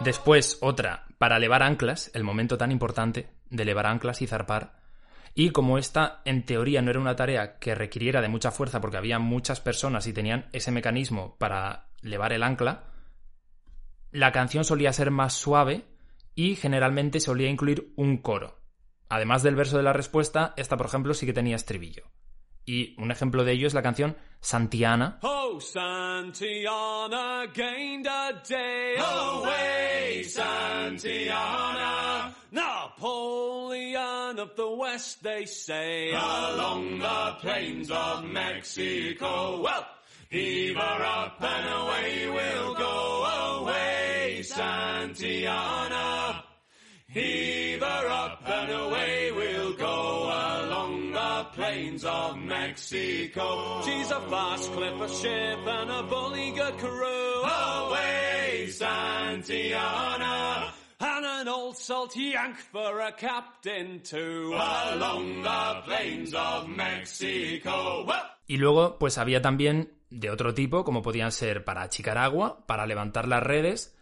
Después 0.07 0.57
otra, 0.61 1.03
para 1.17 1.35
elevar 1.35 1.63
anclas, 1.63 2.11
el 2.13 2.23
momento 2.23 2.57
tan 2.57 2.71
importante 2.71 3.27
de 3.49 3.63
elevar 3.63 3.87
anclas 3.87 4.21
y 4.21 4.27
zarpar. 4.27 4.79
Y 5.35 5.49
como 5.49 5.77
esta, 5.77 6.21
en 6.23 6.45
teoría, 6.45 6.81
no 6.81 6.91
era 6.91 7.01
una 7.01 7.17
tarea 7.17 7.59
que 7.59 7.75
requiriera 7.75 8.21
de 8.21 8.29
mucha 8.29 8.51
fuerza 8.51 8.79
porque 8.79 8.95
había 8.95 9.19
muchas 9.19 9.59
personas 9.59 10.07
y 10.07 10.13
tenían 10.13 10.47
ese 10.53 10.71
mecanismo 10.71 11.35
para 11.37 11.89
elevar 12.01 12.31
el 12.31 12.43
ancla, 12.43 12.85
la 14.11 14.31
canción 14.31 14.63
solía 14.63 14.93
ser 14.93 15.11
más 15.11 15.33
suave 15.33 15.83
y 16.35 16.55
generalmente 16.55 17.19
solía 17.19 17.49
incluir 17.49 17.91
un 17.97 18.19
coro. 18.19 18.61
Además 19.09 19.43
del 19.43 19.57
verso 19.57 19.75
de 19.75 19.83
la 19.83 19.91
respuesta, 19.91 20.53
esta, 20.55 20.77
por 20.77 20.85
ejemplo, 20.85 21.13
sí 21.15 21.25
que 21.25 21.33
tenía 21.33 21.57
estribillo. 21.57 22.03
Y 22.67 22.93
un 22.97 23.09
ejemplo 23.11 23.45
de 23.45 23.53
ello 23.53 23.65
es 23.65 23.73
la 23.73 23.81
canción 23.81 24.17
Santiana, 24.41 25.17
Oh, 25.23 25.57
Santiana 25.59 27.47
gained 27.53 28.05
a 28.05 28.33
day 28.47 28.95
away, 28.97 30.21
oh, 30.21 30.27
Santiana. 30.27 32.33
Napoleon 32.51 34.37
of 34.39 34.53
the 34.57 34.69
West, 34.69 35.23
they 35.23 35.45
say, 35.45 36.11
along 36.11 36.99
the 36.99 37.35
plains 37.39 37.89
of 37.89 38.25
Mexico. 38.25 39.61
Well, 39.61 39.87
heave 40.29 40.75
her 40.75 41.05
up 41.05 41.41
and 41.41 41.69
away 41.73 42.27
we'll 42.29 42.73
go 42.75 42.85
oh, 42.85 43.61
away, 43.61 44.41
Santiana. 44.43 46.43
Heave 47.09 47.79
her 47.81 48.07
up 48.09 48.41
and 48.45 48.71
away 48.71 49.31
we'll 49.31 49.73
go 49.73 50.23
along 50.25 51.06
the 51.06 51.06
plains 51.57 52.05
of 52.05 52.37
Mexico. 52.37 53.81
She's 53.83 54.11
a 54.11 54.21
fast 54.29 54.71
clipper 54.71 55.09
ship 55.09 55.59
and 55.65 55.89
a 55.89 56.03
bully 56.03 56.51
good 56.51 56.77
crew. 56.77 57.43
Away, 57.43 58.67
Santiana. 58.69 60.71
And 60.99 61.25
an 61.25 61.47
old 61.47 61.77
salty 61.77 62.31
yank 62.33 62.57
for 62.57 63.01
a 63.01 63.11
captain 63.11 64.01
too. 64.03 64.53
Along 64.53 65.41
the 65.41 65.81
plains 65.85 66.33
of 66.33 66.69
Mexico. 66.69 68.05
Y 68.47 68.57
luego, 68.57 68.97
pues 68.99 69.17
había 69.17 69.41
también 69.41 69.93
de 70.09 70.29
otro 70.29 70.53
tipo, 70.53 70.83
como 70.83 71.01
podían 71.01 71.31
ser 71.31 71.65
para 71.65 71.81
achicar 71.81 72.17
agua, 72.17 72.65
para 72.67 72.85
levantar 72.85 73.27
las 73.27 73.43
redes. 73.43 73.95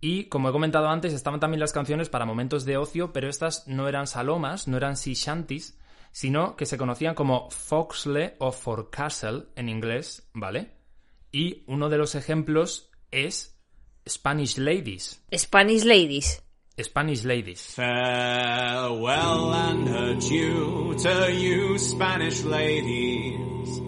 Y 0.00 0.24
como 0.24 0.48
he 0.48 0.52
comentado 0.52 0.88
antes, 0.88 1.12
estaban 1.12 1.40
también 1.40 1.60
las 1.60 1.72
canciones 1.72 2.08
para 2.08 2.26
momentos 2.26 2.64
de 2.64 2.76
ocio, 2.76 3.12
pero 3.12 3.28
estas 3.28 3.68
no 3.68 3.88
eran 3.88 4.06
salomas, 4.06 4.66
no 4.66 4.76
eran 4.76 4.96
sea 4.96 5.14
shanties, 5.14 5.78
sino 6.12 6.56
que 6.56 6.66
se 6.66 6.78
conocían 6.78 7.14
como 7.14 7.50
foxle 7.50 8.36
o 8.38 8.52
forecastle 8.52 9.46
en 9.56 9.68
inglés, 9.68 10.28
¿vale? 10.34 10.70
Y 11.32 11.64
uno 11.66 11.88
de 11.88 11.98
los 11.98 12.14
ejemplos 12.14 12.90
es 13.10 13.58
Spanish 14.08 14.58
Ladies. 14.58 15.22
Spanish 15.34 15.84
Ladies. 15.84 16.42
Spanish 16.80 17.24
Ladies. 17.24 17.74
Farewell 17.74 19.52
and 19.52 19.88
adieu 19.88 20.94
to 20.98 21.32
you 21.32 21.78
Spanish 21.78 22.42
ladies. 22.44 23.80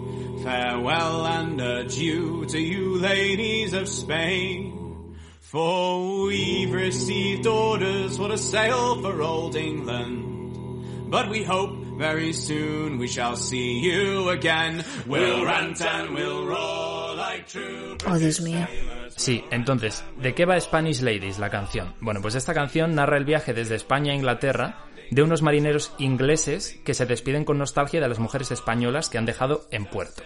Farewell 0.43 1.25
and 1.25 1.59
adieu 1.59 2.45
to 2.45 2.59
you 2.59 2.97
ladies 2.99 3.73
of 3.73 3.87
Spain. 3.87 5.15
For 5.41 6.25
we've 6.25 6.71
received 6.71 7.47
orders 7.47 8.17
for 8.17 8.29
to 8.29 8.37
sail 8.37 9.01
for 9.01 9.21
old 9.21 9.55
England. 9.55 11.09
But 11.09 11.29
we 11.29 11.43
hope 11.43 11.84
very 11.97 12.33
soon 12.33 12.97
we 12.99 13.07
shall 13.07 13.35
see 13.35 13.81
you 13.81 14.29
again. 14.29 14.83
We'll 15.07 15.45
rant 15.45 15.81
and 15.81 16.13
we'll 16.13 16.45
roar 16.45 17.15
like 17.15 17.45
true 17.47 17.97
Oh, 18.07 18.17
Dios 18.17 18.41
mío. 18.41 18.67
Sí, 19.15 19.43
entonces, 19.51 20.03
¿de 20.21 20.33
qué 20.33 20.45
va 20.45 20.59
Spanish 20.59 21.01
Ladies, 21.01 21.39
la 21.39 21.49
canción? 21.49 21.95
Bueno, 22.01 22.21
pues 22.21 22.35
esta 22.35 22.53
canción 22.53 22.95
narra 22.95 23.17
el 23.17 23.25
viaje 23.25 23.53
desde 23.53 23.75
España 23.75 24.11
a 24.11 24.15
Inglaterra 24.15 24.85
de 25.11 25.23
unos 25.23 25.41
marineros 25.41 25.93
ingleses 25.99 26.79
que 26.83 26.93
se 26.93 27.05
despiden 27.05 27.45
con 27.45 27.57
nostalgia 27.57 28.01
de 28.01 28.09
las 28.09 28.19
mujeres 28.19 28.51
españolas 28.51 29.09
que 29.09 29.17
han 29.17 29.25
dejado 29.25 29.67
en 29.71 29.85
puerto. 29.85 30.23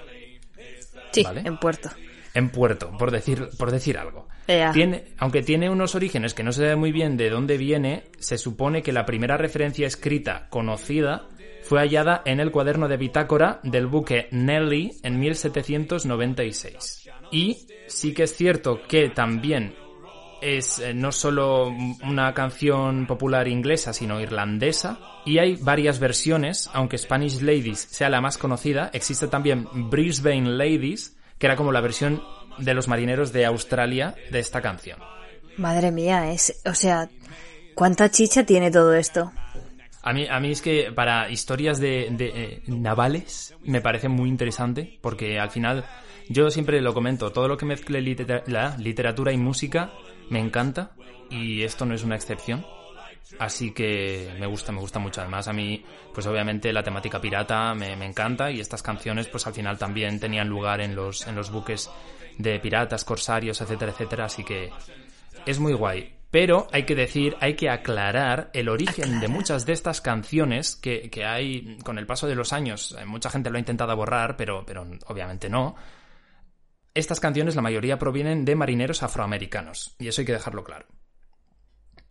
Sí, 1.12 1.24
Vale. 1.24 1.42
en 1.46 1.58
Puerto. 1.58 1.90
En 2.36 2.50
puerto, 2.52 2.92
por 2.98 3.10
decir, 3.10 3.50
por 3.58 3.72
decir 3.72 3.98
algo. 3.98 4.28
Ea. 4.48 4.72
Tiene, 4.72 5.06
aunque 5.18 5.42
tiene 5.42 5.70
unos 5.70 5.96
orígenes 5.96 6.36
que 6.36 6.44
no 6.44 6.52
se 6.52 6.62
ve 6.64 6.76
muy 6.76 6.92
bien 6.92 7.18
de 7.18 7.32
dónde 7.32 7.58
viene, 7.58 8.04
se 8.20 8.38
supone 8.38 8.84
que 8.84 8.94
la 8.94 9.06
primera 9.06 9.36
referencia 9.36 9.88
escrita 9.88 10.48
conocida 10.50 11.28
fue 11.64 11.80
hallada 11.80 12.22
en 12.26 12.40
el 12.40 12.52
cuaderno 12.52 12.88
de 12.88 12.98
bitácora 12.98 13.60
del 13.64 13.88
buque 13.88 14.28
Nelly 14.32 15.00
en 15.04 15.20
1796. 15.20 17.10
Y 17.32 17.68
sí 17.88 18.14
que 18.14 18.24
es 18.24 18.36
cierto 18.36 18.82
que 18.88 19.10
también 19.10 19.76
es 20.42 20.80
eh, 20.80 20.94
no 20.94 21.12
solo 21.12 21.68
una 22.04 22.34
canción 22.34 23.06
popular 23.08 23.48
inglesa, 23.48 23.94
sino 23.94 24.20
irlandesa. 24.20 25.00
Y 25.26 25.40
hay 25.40 25.56
varias 25.56 26.00
versiones, 26.00 26.70
aunque 26.74 26.98
Spanish 26.98 27.42
Ladies 27.42 27.80
sea 27.80 28.10
la 28.10 28.22
más 28.22 28.38
conocida, 28.38 28.90
existe 28.94 29.28
también 29.28 29.68
Brisbane 29.90 30.50
Ladies, 30.50 31.18
que 31.38 31.48
era 31.48 31.56
como 31.56 31.72
la 31.72 31.82
versión 31.82 32.24
de 32.58 32.74
los 32.74 32.88
marineros 32.88 33.32
de 33.32 33.46
Australia 33.46 34.16
de 34.32 34.40
esta 34.40 34.62
canción. 34.62 35.00
Madre 35.58 35.92
mía, 35.92 36.32
es, 36.32 36.62
o 36.66 36.74
sea, 36.74 37.10
¿cuánta 37.76 38.10
chicha 38.10 38.46
tiene 38.46 38.72
todo 38.72 38.94
esto? 38.94 39.32
A 40.10 40.14
mí, 40.14 40.26
a 40.28 40.40
mí 40.40 40.50
es 40.50 40.64
que 40.64 40.92
para 40.92 41.30
historias 41.30 41.80
de, 41.80 42.08
de, 42.10 42.32
eh, 42.34 42.62
navales 42.66 43.54
me 43.62 43.80
parece 43.80 44.10
muy 44.10 44.28
interesante 44.28 44.98
porque 45.04 45.40
al 45.40 45.52
final 45.52 45.86
yo 46.30 46.50
siempre 46.50 46.82
lo 46.82 46.96
comento, 46.96 47.32
todo 47.32 47.48
lo 47.48 47.58
que 47.58 47.68
mezcle 47.68 48.02
la 48.48 48.76
literatura 48.78 49.32
y 49.32 49.38
música 49.38 49.92
me 50.32 50.40
encanta 50.40 50.94
y 51.30 51.62
esto 51.62 51.86
no 51.86 51.94
es 51.94 52.04
una 52.04 52.16
excepción. 52.16 52.66
Así 53.38 53.72
que 53.72 54.34
me 54.40 54.48
gusta, 54.48 54.72
me 54.72 54.80
gusta 54.80 54.98
mucho. 54.98 55.22
Además, 55.22 55.48
a 55.48 55.54
mí, 55.54 55.86
pues 56.12 56.26
obviamente 56.26 56.74
la 56.74 56.82
temática 56.82 57.22
pirata 57.22 57.76
me, 57.76 57.96
me 57.96 58.08
encanta 58.08 58.50
y 58.50 58.60
estas 58.60 58.82
canciones, 58.82 59.28
pues 59.28 59.46
al 59.46 59.54
final 59.54 59.78
también 59.78 60.20
tenían 60.20 60.50
lugar 60.50 60.82
en 60.82 60.96
los, 60.96 61.28
en 61.28 61.36
los 61.36 61.52
buques 61.52 61.88
de 62.40 62.60
piratas, 62.60 63.06
corsarios, 63.06 63.62
etcétera, 63.62 63.92
etcétera. 63.92 64.26
Así 64.26 64.44
que 64.44 64.72
es 65.46 65.60
muy 65.60 65.74
guay. 65.74 66.19
Pero 66.32 66.68
hay 66.72 66.84
que 66.84 66.94
decir, 66.96 67.36
hay 67.40 67.56
que 67.56 67.70
aclarar 67.70 68.52
el 68.54 68.70
origen 68.70 69.20
de 69.20 69.28
muchas 69.28 69.66
de 69.66 69.74
estas 69.74 70.00
canciones 70.00 70.76
que, 70.76 71.10
que 71.10 71.26
hay 71.26 71.78
con 71.84 71.98
el 71.98 72.06
paso 72.06 72.28
de 72.28 72.36
los 72.36 72.54
años. 72.54 72.96
eh, 73.00 73.06
Mucha 73.06 73.32
gente 73.32 73.50
lo 73.50 73.56
ha 73.56 73.60
intentado 73.60 73.96
borrar, 73.96 74.38
pero, 74.38 74.64
pero 74.66 74.86
obviamente 75.08 75.50
no. 75.50 75.76
Estas 76.94 77.20
canciones, 77.20 77.56
la 77.56 77.62
mayoría 77.64 77.98
provienen 77.98 78.46
de 78.46 78.56
marineros 78.56 79.02
afroamericanos. 79.04 79.96
Y 80.00 80.08
eso 80.08 80.22
hay 80.22 80.26
que 80.26 80.34
dejarlo 80.34 80.64
claro. 80.64 80.86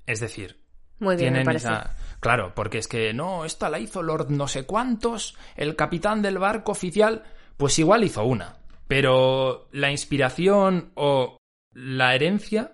Es 0.06 0.18
decir, 0.20 0.64
Muy 0.98 1.14
bien, 1.16 1.32
me 1.34 1.38
tienen 1.40 1.44
parece. 1.44 1.66
esa- 1.68 1.96
Claro, 2.20 2.54
porque 2.56 2.78
es 2.78 2.88
que 2.88 3.12
no, 3.12 3.44
esta 3.44 3.68
la 3.68 3.78
hizo 3.78 4.02
Lord 4.02 4.30
no 4.30 4.48
sé 4.48 4.64
cuántos, 4.64 5.36
el 5.56 5.76
capitán 5.76 6.22
del 6.22 6.38
barco 6.38 6.72
oficial, 6.72 7.22
pues 7.56 7.78
igual 7.78 8.02
hizo 8.04 8.24
una. 8.24 8.56
Pero 8.88 9.68
la 9.72 9.90
inspiración 9.92 10.90
o 10.94 11.36
la 11.72 12.14
herencia 12.14 12.72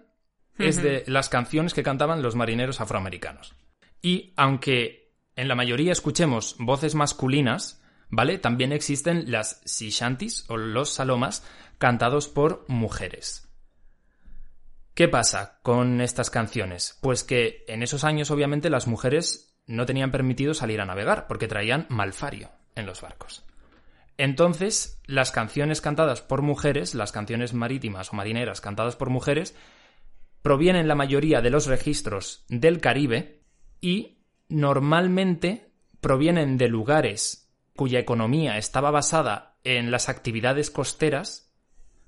es 0.58 0.82
de 0.82 1.04
las 1.06 1.28
canciones 1.28 1.74
que 1.74 1.82
cantaban 1.82 2.22
los 2.22 2.34
marineros 2.34 2.80
afroamericanos. 2.80 3.54
Y 4.00 4.32
aunque 4.36 5.14
en 5.36 5.48
la 5.48 5.54
mayoría 5.54 5.92
escuchemos 5.92 6.56
voces 6.58 6.94
masculinas, 6.94 7.82
¿vale? 8.08 8.38
También 8.38 8.72
existen 8.72 9.30
las 9.30 9.60
sea 9.64 9.90
shanties 9.90 10.44
o 10.48 10.56
los 10.56 10.90
salomas 10.90 11.44
cantados 11.78 12.28
por 12.28 12.64
mujeres. 12.68 13.48
¿Qué 14.94 15.08
pasa 15.08 15.58
con 15.62 16.00
estas 16.00 16.30
canciones? 16.30 16.98
Pues 17.00 17.24
que 17.24 17.64
en 17.66 17.82
esos 17.82 18.04
años 18.04 18.30
obviamente 18.30 18.70
las 18.70 18.86
mujeres 18.86 19.58
no 19.66 19.86
tenían 19.86 20.12
permitido 20.12 20.54
salir 20.54 20.80
a 20.80 20.86
navegar 20.86 21.26
porque 21.26 21.48
traían 21.48 21.86
malfario 21.88 22.50
en 22.76 22.86
los 22.86 23.00
barcos. 23.00 23.44
Entonces, 24.16 25.00
las 25.06 25.32
canciones 25.32 25.80
cantadas 25.80 26.20
por 26.20 26.42
mujeres, 26.42 26.94
las 26.94 27.10
canciones 27.10 27.54
marítimas 27.54 28.12
o 28.12 28.16
marineras 28.16 28.60
cantadas 28.60 28.94
por 28.94 29.10
mujeres, 29.10 29.56
provienen 30.44 30.88
la 30.88 30.94
mayoría 30.94 31.40
de 31.40 31.48
los 31.48 31.64
registros 31.64 32.44
del 32.50 32.78
Caribe 32.78 33.40
y 33.80 34.18
normalmente 34.50 35.72
provienen 36.02 36.58
de 36.58 36.68
lugares 36.68 37.50
cuya 37.74 37.98
economía 37.98 38.58
estaba 38.58 38.90
basada 38.90 39.56
en 39.64 39.90
las 39.90 40.10
actividades 40.10 40.70
costeras, 40.70 41.50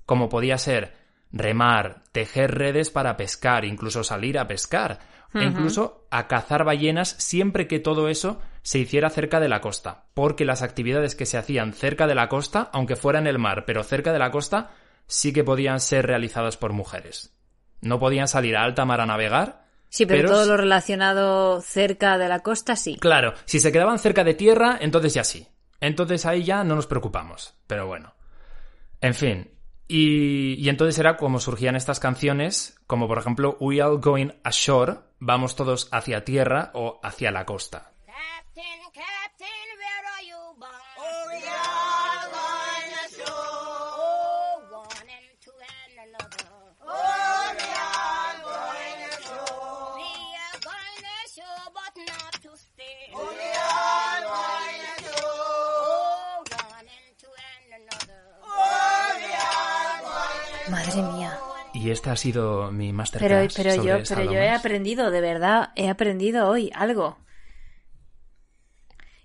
como 0.05 0.29
podía 0.29 0.59
ser 0.59 0.93
remar, 1.31 2.03
tejer 2.11 2.53
redes 2.53 2.91
para 2.91 3.17
pescar, 3.17 3.65
incluso 3.65 4.03
salir 4.03 4.37
a 4.37 4.47
pescar, 4.47 4.99
e 5.33 5.43
incluso 5.43 6.07
a 6.11 6.27
cazar 6.27 6.63
ballenas 6.63 7.09
siempre 7.17 7.67
que 7.67 7.79
todo 7.79 8.07
eso 8.07 8.39
se 8.61 8.77
hiciera 8.77 9.09
cerca 9.09 9.39
de 9.39 9.49
la 9.49 9.61
costa, 9.61 10.05
porque 10.13 10.45
las 10.45 10.61
actividades 10.61 11.15
que 11.15 11.25
se 11.25 11.39
hacían 11.39 11.73
cerca 11.73 12.05
de 12.05 12.13
la 12.13 12.29
costa, 12.29 12.69
aunque 12.71 12.95
fuera 12.95 13.17
en 13.17 13.25
el 13.25 13.39
mar, 13.39 13.65
pero 13.65 13.83
cerca 13.83 14.13
de 14.13 14.19
la 14.19 14.29
costa, 14.29 14.75
sí 15.07 15.33
que 15.33 15.43
podían 15.43 15.79
ser 15.79 16.05
realizadas 16.05 16.55
por 16.55 16.71
mujeres. 16.71 17.33
No 17.81 17.99
podían 17.99 18.27
salir 18.27 18.55
a 18.55 18.63
alta 18.63 18.85
mar 18.85 19.01
a 19.01 19.05
navegar. 19.05 19.65
Sí, 19.89 20.05
pero, 20.05 20.29
todo 20.29 20.45
lo 20.45 20.57
relacionado 20.57 21.61
cerca 21.61 22.17
de 22.17 22.27
la 22.27 22.39
costa 22.39 22.75
sí. 22.75 22.97
Claro, 22.97 23.33
si 23.45 23.59
se 23.59 23.71
quedaban 23.71 23.99
cerca 23.99 24.23
de 24.23 24.33
tierra, 24.33 24.77
entonces 24.81 25.13
ya 25.13 25.23
sí. 25.23 25.47
Entonces 25.79 26.25
ahí 26.25 26.43
ya 26.43 26.63
no 26.63 26.75
nos 26.75 26.87
preocupamos. 26.87 27.53
Pero 27.67 27.87
bueno. 27.87 28.13
En 28.99 29.13
fin. 29.13 29.51
Y, 29.87 30.55
y 30.55 30.69
entonces 30.69 30.99
era 30.99 31.15
como 31.15 31.39
surgían 31.39 31.75
estas 31.75 31.99
canciones, 31.99 32.77
como 32.87 33.07
por 33.07 33.19
ejemplo 33.19 33.55
We 33.61 33.81
All 33.81 33.99
Going 33.99 34.31
Ashore, 34.43 34.95
vamos 35.19 35.55
todos 35.55 35.87
hacia 35.91 36.25
tierra 36.25 36.71
o 36.73 36.99
hacia 37.03 37.31
la 37.31 37.45
costa. 37.45 37.91
Y 61.77 61.91
esta 61.91 62.11
ha 62.11 62.15
sido 62.15 62.71
mi 62.71 62.87
Pero, 62.87 62.97
masterclass. 62.97 63.53
pero 63.55 63.75
yo, 63.75 64.03
sobre 64.03 64.23
pero 64.23 64.33
yo 64.33 64.39
he 64.39 64.49
aprendido, 64.49 65.11
de 65.11 65.21
verdad, 65.21 65.69
he 65.75 65.89
aprendido 65.89 66.49
hoy 66.49 66.71
algo. 66.73 67.19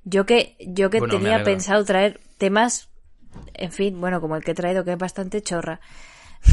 Yo 0.04 0.26
que, 0.26 0.56
yo 0.60 0.90
que 0.90 0.98
Bueno, 0.98 1.18
tenía 1.18 1.44
pensado 1.44 1.82
traer 1.86 2.20
temas, 2.36 2.90
en 3.54 3.72
fin, 3.72 3.98
bueno, 3.98 4.20
como 4.20 4.36
el 4.36 4.44
que 4.44 4.50
he 4.50 4.54
traído, 4.54 4.84
que 4.84 4.92
es 4.92 4.98
bastante 4.98 5.40
chorra. 5.40 5.80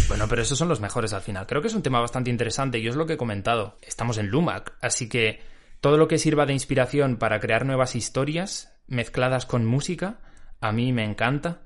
Bueno, 0.08 0.28
pero 0.30 0.42
esos 0.42 0.58
son 0.58 0.70
los 0.70 0.80
mejores 0.80 1.12
al 1.12 1.22
final. 1.22 1.46
Creo 1.48 1.62
que 1.62 1.68
es 1.68 1.74
un 1.74 1.82
tema 1.82 2.00
bastante 2.00 2.30
interesante 2.30 2.80
y 2.80 2.88
es 2.88 2.96
lo 2.96 3.06
que 3.06 3.14
he 3.14 3.18
comentado. 3.18 3.78
Estamos 3.82 4.18
en 4.20 4.28
Lumac, 4.28 4.76
así 4.82 5.10
que 5.10 5.42
todo 5.82 5.98
lo 5.98 6.08
que 6.08 6.18
sirva 6.18 6.46
de 6.46 6.54
inspiración 6.54 7.18
para 7.18 7.42
crear 7.42 7.66
nuevas 7.66 7.96
historias 7.96 8.72
mezcladas 8.88 9.46
con 9.46 9.66
música, 9.66 10.20
a 10.62 10.72
mí 10.72 10.94
me 10.94 11.04
encanta. 11.04 11.64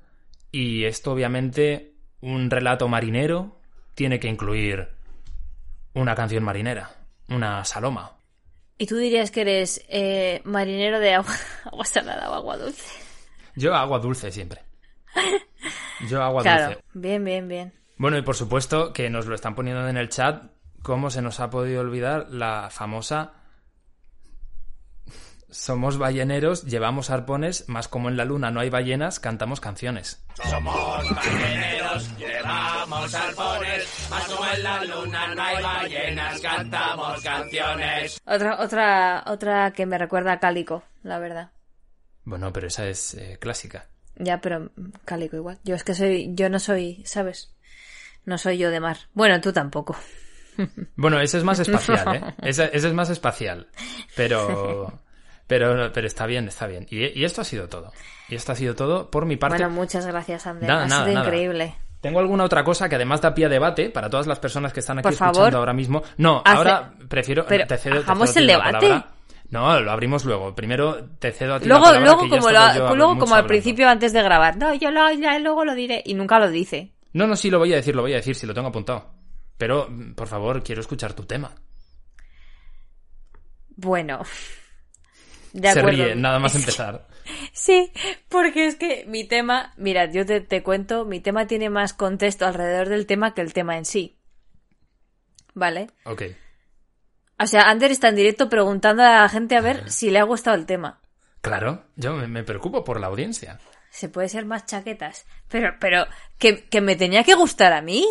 Y 0.50 0.86
esto 0.86 1.12
obviamente, 1.12 1.94
un 2.20 2.50
relato 2.50 2.88
marinero 2.88 3.60
tiene 3.94 4.18
que 4.20 4.28
incluir 4.28 4.88
una 5.94 6.14
canción 6.14 6.42
marinera, 6.44 6.90
una 7.28 7.64
saloma. 7.64 8.12
¿Y 8.76 8.86
tú 8.86 8.96
dirías 8.96 9.30
que 9.30 9.42
eres 9.42 9.84
eh, 9.88 10.40
marinero 10.44 10.98
de 11.00 11.14
agua, 11.14 11.32
agua 11.64 11.84
salada 11.84 12.30
o 12.30 12.34
agua 12.34 12.56
dulce? 12.58 12.92
Yo 13.54 13.74
agua 13.74 13.98
dulce 14.00 14.32
siempre. 14.32 14.62
Yo 16.08 16.22
agua 16.22 16.42
Claro, 16.42 16.66
dulce. 16.74 16.82
bien, 16.94 17.24
bien, 17.24 17.48
bien. 17.48 17.72
Bueno, 17.96 18.18
y 18.18 18.22
por 18.22 18.34
supuesto 18.34 18.92
que 18.92 19.08
nos 19.10 19.26
lo 19.26 19.34
están 19.36 19.54
poniendo 19.54 19.88
en 19.88 19.96
el 19.96 20.08
chat, 20.08 20.42
cómo 20.82 21.08
se 21.10 21.22
nos 21.22 21.38
ha 21.38 21.50
podido 21.50 21.80
olvidar 21.80 22.26
la 22.30 22.68
famosa 22.70 23.34
Somos 25.50 25.98
balleneros, 25.98 26.64
llevamos 26.64 27.10
arpones, 27.10 27.68
más 27.68 27.86
como 27.86 28.08
en 28.08 28.16
la 28.16 28.24
luna 28.24 28.50
no 28.50 28.58
hay 28.58 28.70
ballenas, 28.70 29.20
cantamos 29.20 29.60
canciones. 29.60 30.24
Somos 30.50 30.74
balleneros, 31.14 32.18
llevamos 32.18 33.14
arpones, 33.14 33.73
como 34.28 34.46
en 34.50 34.62
la 34.62 34.84
luna 34.84 35.34
no 35.34 35.42
hay 35.42 35.62
ballenas, 35.62 36.40
cantamos 36.40 37.22
canciones. 37.22 38.20
Otra, 38.26 38.60
otra, 38.60 39.24
otra 39.26 39.72
que 39.72 39.86
me 39.86 39.98
recuerda 39.98 40.32
a 40.32 40.40
Cálico, 40.40 40.82
la 41.02 41.18
verdad. 41.18 41.50
Bueno, 42.24 42.52
pero 42.52 42.66
esa 42.68 42.86
es 42.86 43.14
eh, 43.14 43.38
clásica. 43.40 43.86
Ya, 44.16 44.40
pero 44.40 44.70
mm, 44.76 44.90
Cálico 45.04 45.36
igual. 45.36 45.58
Yo 45.64 45.74
es 45.74 45.84
que 45.84 45.94
soy, 45.94 46.30
yo 46.34 46.48
no 46.48 46.58
soy, 46.58 47.02
¿sabes? 47.04 47.54
No 48.24 48.38
soy 48.38 48.58
yo 48.58 48.70
de 48.70 48.80
mar. 48.80 48.96
Bueno, 49.12 49.40
tú 49.40 49.52
tampoco. 49.52 49.96
Bueno, 50.94 51.18
ese 51.20 51.38
es 51.38 51.42
más 51.44 51.58
espacial, 51.58 52.14
¿eh? 52.14 52.34
Ese, 52.48 52.70
ese 52.72 52.86
es 52.86 52.94
más 52.94 53.10
espacial. 53.10 53.66
Pero, 54.14 55.00
pero, 55.48 55.90
pero 55.92 56.06
está 56.06 56.26
bien, 56.26 56.46
está 56.46 56.68
bien. 56.68 56.86
Y, 56.90 57.06
y 57.18 57.24
esto 57.24 57.40
ha 57.40 57.44
sido 57.44 57.68
todo. 57.68 57.92
Y 58.28 58.36
esto 58.36 58.52
ha 58.52 58.54
sido 58.54 58.76
todo 58.76 59.10
por 59.10 59.26
mi 59.26 59.36
parte. 59.36 59.56
Bueno, 59.58 59.70
muchas 59.74 60.06
gracias. 60.06 60.46
Nada, 60.46 60.84
ha 60.84 60.86
nada, 60.86 61.04
sido 61.06 61.14
nada. 61.14 61.26
increíble. 61.26 61.74
Tengo 62.04 62.20
alguna 62.20 62.44
otra 62.44 62.62
cosa 62.62 62.88
que 62.88 62.94
además 62.94 63.20
da 63.20 63.34
pie 63.34 63.46
a 63.46 63.48
debate 63.48 63.90
para 63.90 64.08
todas 64.08 64.26
las 64.26 64.38
personas 64.38 64.72
que 64.72 64.80
están 64.80 64.98
aquí 64.98 65.04
Por 65.04 65.12
escuchando 65.14 65.38
favor. 65.40 65.56
ahora 65.56 65.72
mismo. 65.72 66.02
No, 66.18 66.42
Hace- 66.44 66.56
ahora 66.56 66.92
prefiero. 67.08 67.44
Pero, 67.48 67.66
te 67.66 67.76
cedo, 67.78 67.94
te 67.96 68.00
¿hagamos 68.02 68.30
cedo 68.30 68.40
el 68.42 68.46
debate? 68.46 69.04
No, 69.50 69.80
lo 69.80 69.90
abrimos 69.90 70.24
luego. 70.24 70.54
Primero 70.54 71.04
te 71.18 71.32
cedo 71.32 71.54
a 71.54 71.60
ti 71.60 71.66
la 71.66 71.74
Luego, 71.76 71.84
palabra, 71.86 72.04
luego 72.06 72.20
como, 72.20 72.50
lo- 72.50 72.94
luego 72.96 73.12
al 73.12 73.22
hablando. 73.22 73.46
principio 73.46 73.88
antes 73.88 74.12
de 74.12 74.22
grabar. 74.22 74.56
No, 74.56 74.74
yo 74.74 74.90
lo, 74.90 75.10
ya 75.12 75.38
luego 75.38 75.64
lo 75.64 75.74
diré. 75.74 76.02
Y 76.04 76.14
nunca 76.14 76.38
lo 76.38 76.50
dice. 76.50 76.92
No, 77.12 77.26
no, 77.26 77.36
sí, 77.36 77.50
lo 77.50 77.58
voy 77.58 77.72
a 77.72 77.76
decir, 77.76 77.94
lo 77.96 78.02
voy 78.02 78.12
a 78.12 78.16
decir, 78.16 78.34
si 78.34 78.46
lo 78.46 78.52
tengo 78.54 78.68
apuntado. 78.68 79.06
Pero, 79.56 79.88
por 80.16 80.26
favor, 80.28 80.62
quiero 80.62 80.80
escuchar 80.80 81.12
tu 81.14 81.24
tema. 81.24 81.52
Bueno. 83.76 84.20
De 85.52 85.70
Se 85.72 85.78
acuerdo. 85.78 86.04
ríe, 86.04 86.14
nada 86.16 86.38
más 86.40 86.54
empezar. 86.56 87.06
Sí, 87.52 87.92
porque 88.28 88.66
es 88.66 88.76
que 88.76 89.04
mi 89.06 89.24
tema, 89.24 89.72
mirad, 89.76 90.10
yo 90.12 90.26
te, 90.26 90.40
te 90.40 90.62
cuento, 90.62 91.04
mi 91.04 91.20
tema 91.20 91.46
tiene 91.46 91.70
más 91.70 91.92
contexto 91.92 92.46
alrededor 92.46 92.88
del 92.88 93.06
tema 93.06 93.34
que 93.34 93.40
el 93.40 93.52
tema 93.52 93.76
en 93.78 93.84
sí. 93.84 94.18
¿Vale? 95.54 95.88
Ok. 96.04 96.22
O 97.38 97.46
sea, 97.46 97.68
Ander 97.70 97.90
está 97.90 98.08
en 98.08 98.16
directo 98.16 98.48
preguntando 98.48 99.02
a 99.02 99.22
la 99.22 99.28
gente 99.28 99.56
a 99.56 99.60
ver 99.60 99.90
si 99.90 100.10
le 100.10 100.18
ha 100.18 100.24
gustado 100.24 100.56
el 100.56 100.66
tema. 100.66 101.00
Claro, 101.40 101.84
yo 101.96 102.14
me, 102.14 102.26
me 102.26 102.44
preocupo 102.44 102.84
por 102.84 103.00
la 103.00 103.08
audiencia. 103.08 103.58
Se 103.90 104.08
puede 104.08 104.28
ser 104.28 104.44
más 104.44 104.66
chaquetas. 104.66 105.26
Pero, 105.48 105.74
pero, 105.78 106.06
que, 106.38 106.64
que 106.64 106.80
me 106.80 106.96
tenía 106.96 107.22
que 107.22 107.34
gustar 107.34 107.72
a 107.72 107.82
mí. 107.82 108.04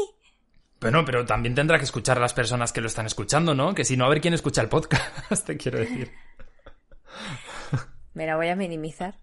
Bueno, 0.80 1.04
pero 1.06 1.26
también 1.26 1.56
tendrá 1.56 1.78
que 1.78 1.86
escuchar 1.86 2.18
a 2.18 2.22
las 2.22 2.34
personas 2.34 2.74
que 2.74 2.82
lo 2.82 2.88
están 2.88 3.06
escuchando, 3.06 3.54
¿no? 3.56 3.74
Que 3.74 3.86
si 3.86 3.96
no, 3.98 4.06
a 4.06 4.10
ver 4.10 4.22
quién 4.22 4.34
escucha 4.34 4.62
el 4.62 4.70
podcast, 4.70 5.46
te 5.46 5.58
quiero 5.58 5.80
decir. 5.80 6.12
Me 8.14 8.26
la 8.26 8.36
voy 8.36 8.50
a 8.50 8.56
minimizar. 8.56 9.20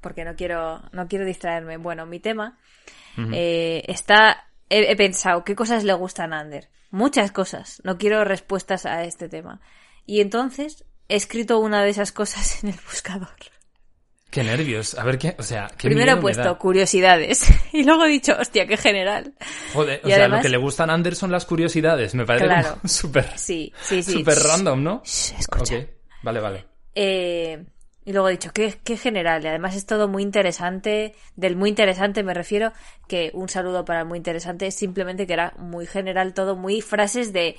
Porque 0.00 0.24
no 0.24 0.34
quiero, 0.36 0.82
no 0.92 1.08
quiero 1.08 1.24
distraerme. 1.24 1.76
Bueno, 1.78 2.04
mi 2.06 2.20
tema 2.20 2.58
eh, 3.32 3.82
está. 3.88 4.48
He, 4.68 4.90
he 4.90 4.96
pensado 4.96 5.44
qué 5.44 5.54
cosas 5.54 5.84
le 5.84 5.92
gustan 5.94 6.32
a 6.32 6.40
Ander. 6.40 6.68
Muchas 6.90 7.32
cosas. 7.32 7.80
No 7.84 7.96
quiero 7.98 8.24
respuestas 8.24 8.86
a 8.86 9.04
este 9.04 9.28
tema. 9.28 9.60
Y 10.06 10.20
entonces 10.20 10.84
he 11.08 11.16
escrito 11.16 11.58
una 11.58 11.82
de 11.82 11.90
esas 11.90 12.12
cosas 12.12 12.62
en 12.62 12.70
el 12.70 12.76
buscador. 12.86 13.28
Qué 14.30 14.42
nervios. 14.42 14.98
A 14.98 15.04
ver 15.04 15.16
qué, 15.16 15.36
o 15.38 15.42
sea, 15.44 15.68
qué 15.78 15.88
Primero 15.88 16.12
he 16.12 16.16
puesto 16.16 16.42
da. 16.42 16.58
curiosidades. 16.58 17.46
Y 17.72 17.82
luego 17.84 18.04
he 18.04 18.08
dicho, 18.08 18.36
hostia, 18.38 18.66
qué 18.66 18.76
general. 18.76 19.34
Joder, 19.72 20.00
o 20.04 20.08
sea, 20.08 20.28
lo 20.28 20.40
que 20.40 20.48
le 20.48 20.56
gustan 20.58 20.90
a 20.90 20.94
Anders 20.94 21.18
son 21.18 21.32
las 21.32 21.44
curiosidades. 21.44 22.14
Me 22.14 22.24
parece 22.24 22.46
Claro. 22.46 22.78
súper 22.84 23.26
Sí, 23.36 23.72
sí, 23.80 24.02
sí. 24.02 24.12
súper 24.12 24.38
random, 24.38 24.82
¿no? 24.82 25.02
shh, 25.04 25.34
escucha. 25.38 25.76
Vale, 26.22 26.40
vale. 26.40 26.66
Eh, 26.94 27.64
y 28.04 28.12
luego 28.12 28.28
he 28.28 28.32
dicho, 28.32 28.52
qué, 28.52 28.78
qué 28.84 28.96
general. 28.96 29.42
Y 29.44 29.48
además 29.48 29.74
es 29.74 29.86
todo 29.86 30.08
muy 30.08 30.22
interesante. 30.22 31.14
Del 31.36 31.56
muy 31.56 31.70
interesante 31.70 32.22
me 32.22 32.34
refiero 32.34 32.72
que 33.08 33.30
un 33.34 33.48
saludo 33.48 33.84
para 33.84 34.00
el 34.00 34.06
muy 34.06 34.18
interesante 34.18 34.66
es 34.66 34.74
simplemente 34.74 35.26
que 35.26 35.32
era 35.32 35.54
muy 35.58 35.86
general 35.86 36.34
todo, 36.34 36.56
muy 36.56 36.80
frases 36.80 37.32
de... 37.32 37.56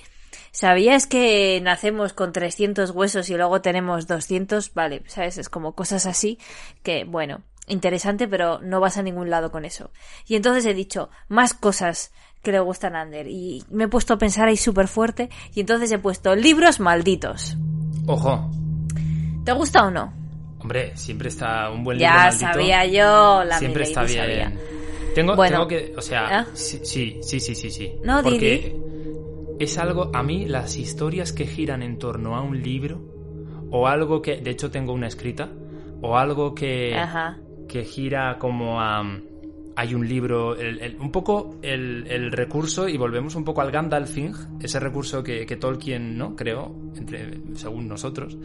¿Sabías 0.52 1.08
que 1.08 1.60
nacemos 1.63 2.13
con 2.13 2.34
300 2.34 2.91
huesos 2.91 3.30
y 3.30 3.36
luego 3.36 3.62
tenemos 3.62 4.06
200? 4.06 4.74
Vale, 4.74 5.02
¿sabes? 5.08 5.38
Es 5.38 5.50
como 5.50 5.74
cosas 5.74 6.06
así 6.06 6.39
que, 6.84 7.06
bueno, 7.06 7.41
interesante, 7.67 8.28
pero 8.28 8.60
no 8.60 8.82
vas 8.82 8.98
a 8.98 9.04
ningún 9.04 9.30
lado 9.30 9.52
con 9.52 9.65
eso. 9.65 9.91
Y 10.28 10.36
entonces 10.36 10.65
he 10.65 10.74
dicho, 10.74 11.10
más 11.30 11.54
cosas 11.54 12.12
que 12.43 12.52
le 12.52 12.60
gustan 12.60 12.95
a 12.95 13.02
Ander. 13.02 13.28
Y 13.28 13.63
me 13.69 13.86
he 13.86 13.88
puesto 13.88 14.13
a 14.13 14.17
pensar 14.17 14.48
ahí 14.48 14.58
súper 14.58 14.88
fuerte. 14.88 15.30
Y 15.54 15.62
entonces 15.62 15.91
he 15.91 15.98
puesto 15.98 16.36
libros 16.36 16.80
malditos. 16.80 17.58
Ojo. 18.08 18.50
¿Te 19.45 19.51
gusta 19.53 19.86
o 19.86 19.91
no? 19.91 20.12
Hombre, 20.60 20.97
siempre 20.97 21.29
está 21.29 21.69
un 21.69 21.84
buen 21.84 21.97
libro 21.97 22.12
Ya 22.12 22.17
maldito. 22.23 22.39
sabía 22.53 22.86
yo, 22.88 23.43
la 23.45 23.60
siempre 23.60 23.84
está 23.84 24.03
bien. 24.03 24.19
sabía. 24.19 24.53
Tengo, 25.13 25.36
Bueno. 25.36 25.65
tengo 25.65 25.67
que, 25.67 25.93
o 25.95 26.01
sea, 26.01 26.39
¿Ah? 26.39 26.45
sí, 26.53 26.79
sí, 26.84 27.19
sí, 27.21 27.39
sí, 27.39 27.55
sí, 27.55 27.69
sí. 27.71 27.93
No, 28.03 28.21
Porque 28.23 28.75
es 29.60 29.77
algo, 29.77 30.10
a 30.13 30.23
mí 30.23 30.45
las 30.45 30.75
historias 30.77 31.31
que 31.31 31.45
giran 31.47 31.84
en 31.84 31.97
torno 31.99 32.36
a 32.36 32.41
un 32.41 32.62
libro, 32.62 32.99
o 33.71 33.88
algo 33.88 34.21
que, 34.21 34.38
de 34.38 34.49
hecho 34.51 34.71
tengo 34.71 34.91
una 34.91 35.08
escrita, 35.08 35.49
o 36.01 36.17
algo 36.17 36.53
que, 36.55 36.95
Ajá. 36.97 37.38
que 37.69 37.84
gira 37.86 38.38
como 38.39 38.81
a... 38.81 39.03
Hay 39.77 39.93
un 39.93 40.07
libro, 40.07 40.55
el- 40.55 40.79
el- 40.79 40.95
un 40.99 41.11
poco 41.11 41.57
el, 41.61 42.05
el 42.09 42.31
recurso, 42.31 42.88
y 42.88 42.97
volvemos 42.97 43.35
un 43.35 43.43
poco 43.43 43.61
al 43.61 43.71
Gandalfing, 43.71 44.33
ese 44.61 44.79
recurso 44.79 45.21
que, 45.21 45.45
que 45.45 45.57
Tolkien 45.57 46.17
no 46.17 46.35
creó, 46.35 46.73
entre, 46.95 47.39
según 47.55 47.88
nosotros, 47.88 48.38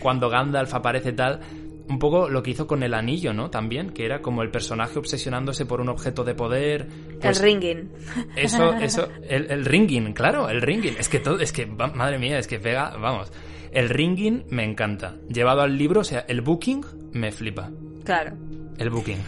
cuando 0.00 0.28
Gandalf 0.28 0.74
aparece 0.74 1.12
tal, 1.12 1.40
un 1.88 2.00
poco 2.00 2.28
lo 2.28 2.42
que 2.42 2.50
hizo 2.50 2.66
con 2.66 2.82
el 2.82 2.94
anillo, 2.94 3.32
¿no? 3.32 3.48
También, 3.48 3.90
que 3.90 4.04
era 4.04 4.20
como 4.20 4.42
el 4.42 4.50
personaje 4.50 4.98
obsesionándose 4.98 5.66
por 5.66 5.80
un 5.80 5.88
objeto 5.88 6.24
de 6.24 6.34
poder. 6.34 6.88
pues, 7.20 7.38
el 7.40 7.44
ringing. 7.44 7.90
Eso, 8.34 8.72
eso, 8.80 9.08
el, 9.28 9.48
el 9.48 9.64
ringing, 9.64 10.12
claro, 10.14 10.48
el 10.48 10.62
ringing. 10.62 10.96
Es 10.98 11.08
que 11.08 11.20
todo, 11.20 11.38
es 11.38 11.52
que, 11.52 11.64
madre 11.66 12.18
mía, 12.18 12.38
es 12.40 12.48
que 12.48 12.58
pega, 12.58 12.96
vamos. 12.96 13.32
El 13.70 13.88
ringing 13.88 14.46
me 14.50 14.64
encanta. 14.64 15.14
Llevado 15.28 15.60
al 15.60 15.78
libro, 15.78 16.00
o 16.00 16.04
sea, 16.04 16.24
el 16.26 16.40
booking 16.40 16.84
me 17.12 17.30
flipa. 17.30 17.70
Claro. 18.04 18.32
El 18.78 18.90
booking. 18.90 19.18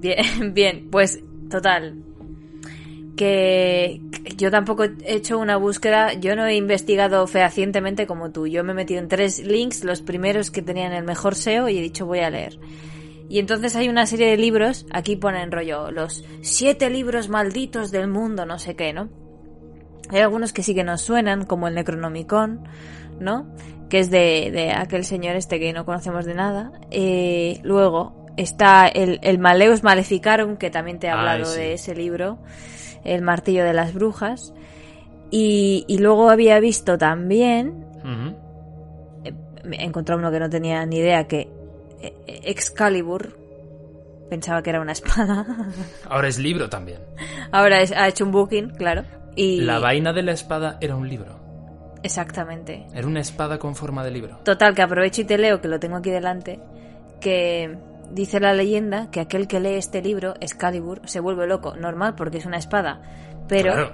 Bien, 0.00 0.54
bien, 0.54 0.88
pues 0.90 1.20
total. 1.50 2.02
Que 3.16 4.00
yo 4.36 4.50
tampoco 4.50 4.84
he 4.84 5.14
hecho 5.14 5.38
una 5.38 5.56
búsqueda, 5.56 6.12
yo 6.14 6.36
no 6.36 6.46
he 6.46 6.54
investigado 6.54 7.26
fehacientemente 7.26 8.06
como 8.06 8.30
tú. 8.30 8.46
Yo 8.46 8.62
me 8.62 8.72
he 8.72 8.76
metido 8.76 9.00
en 9.00 9.08
tres 9.08 9.40
links, 9.40 9.82
los 9.82 10.02
primeros 10.02 10.50
que 10.50 10.62
tenían 10.62 10.92
el 10.92 11.04
mejor 11.04 11.34
SEO, 11.34 11.68
y 11.68 11.78
he 11.78 11.82
dicho 11.82 12.06
voy 12.06 12.20
a 12.20 12.30
leer. 12.30 12.58
Y 13.28 13.40
entonces 13.40 13.74
hay 13.76 13.88
una 13.88 14.06
serie 14.06 14.28
de 14.28 14.36
libros, 14.36 14.86
aquí 14.90 15.16
ponen 15.16 15.50
rollo, 15.50 15.90
los 15.90 16.24
siete 16.40 16.88
libros 16.88 17.28
malditos 17.28 17.90
del 17.90 18.08
mundo, 18.08 18.46
no 18.46 18.58
sé 18.58 18.74
qué, 18.74 18.92
¿no? 18.92 19.10
Hay 20.10 20.20
algunos 20.20 20.52
que 20.52 20.62
sí 20.62 20.74
que 20.74 20.84
nos 20.84 21.02
suenan, 21.02 21.44
como 21.44 21.68
el 21.68 21.74
Necronomicon, 21.74 22.66
¿no? 23.20 23.52
Que 23.90 23.98
es 23.98 24.10
de, 24.10 24.50
de 24.52 24.72
aquel 24.72 25.04
señor 25.04 25.36
este 25.36 25.58
que 25.58 25.72
no 25.74 25.84
conocemos 25.84 26.24
de 26.24 26.34
nada. 26.34 26.72
Eh, 26.90 27.60
luego 27.64 28.17
está 28.40 28.86
el, 28.88 29.18
el 29.22 29.38
Maleus 29.38 29.82
Maleficarum, 29.82 30.56
que 30.56 30.70
también 30.70 30.98
te 30.98 31.06
he 31.06 31.10
Ay, 31.10 31.16
hablado 31.18 31.44
sí. 31.44 31.58
de 31.60 31.72
ese 31.74 31.94
libro. 31.94 32.38
El 33.04 33.22
Martillo 33.22 33.64
de 33.64 33.72
las 33.72 33.94
Brujas. 33.94 34.52
Y, 35.30 35.84
y 35.88 35.98
luego 35.98 36.30
había 36.30 36.58
visto 36.60 36.96
también, 36.98 37.84
encontrado 39.72 40.18
uno 40.20 40.30
que 40.30 40.40
no 40.40 40.48
tenía 40.48 40.84
ni 40.86 40.96
idea, 40.98 41.26
que 41.26 41.48
eh, 42.00 42.14
Excalibur, 42.44 43.36
pensaba 44.30 44.62
que 44.62 44.70
era 44.70 44.80
una 44.80 44.92
espada. 44.92 45.46
Ahora 46.08 46.28
es 46.28 46.38
libro 46.38 46.68
también. 46.68 46.98
Ahora 47.52 47.80
es- 47.80 47.92
ha 47.92 48.08
hecho 48.08 48.24
un 48.24 48.32
booking, 48.32 48.70
claro. 48.70 49.04
Y 49.36 49.60
La 49.60 49.78
vaina 49.78 50.12
de 50.12 50.22
la 50.22 50.32
espada 50.32 50.78
era 50.80 50.96
un 50.96 51.08
libro. 51.08 51.38
exactamente. 52.02 52.86
Era 52.94 53.06
una 53.06 53.20
espada 53.20 53.58
con 53.58 53.74
forma 53.74 54.02
de 54.04 54.10
libro. 54.10 54.38
Total, 54.44 54.74
que 54.74 54.82
aprovecho 54.82 55.20
y 55.22 55.24
te 55.24 55.38
leo, 55.38 55.60
que 55.60 55.68
lo 55.68 55.78
tengo 55.78 55.96
aquí 55.96 56.10
delante, 56.10 56.58
que 57.20 57.76
dice 58.10 58.40
la 58.40 58.52
leyenda 58.54 59.10
que 59.10 59.20
aquel 59.20 59.46
que 59.46 59.60
lee 59.60 59.74
este 59.74 60.02
libro, 60.02 60.34
Excalibur, 60.40 61.00
se 61.04 61.20
vuelve 61.20 61.46
loco. 61.46 61.76
Normal, 61.76 62.14
porque 62.14 62.38
es 62.38 62.46
una 62.46 62.58
espada. 62.58 63.00
Pero, 63.48 63.72
Claro. 63.72 63.92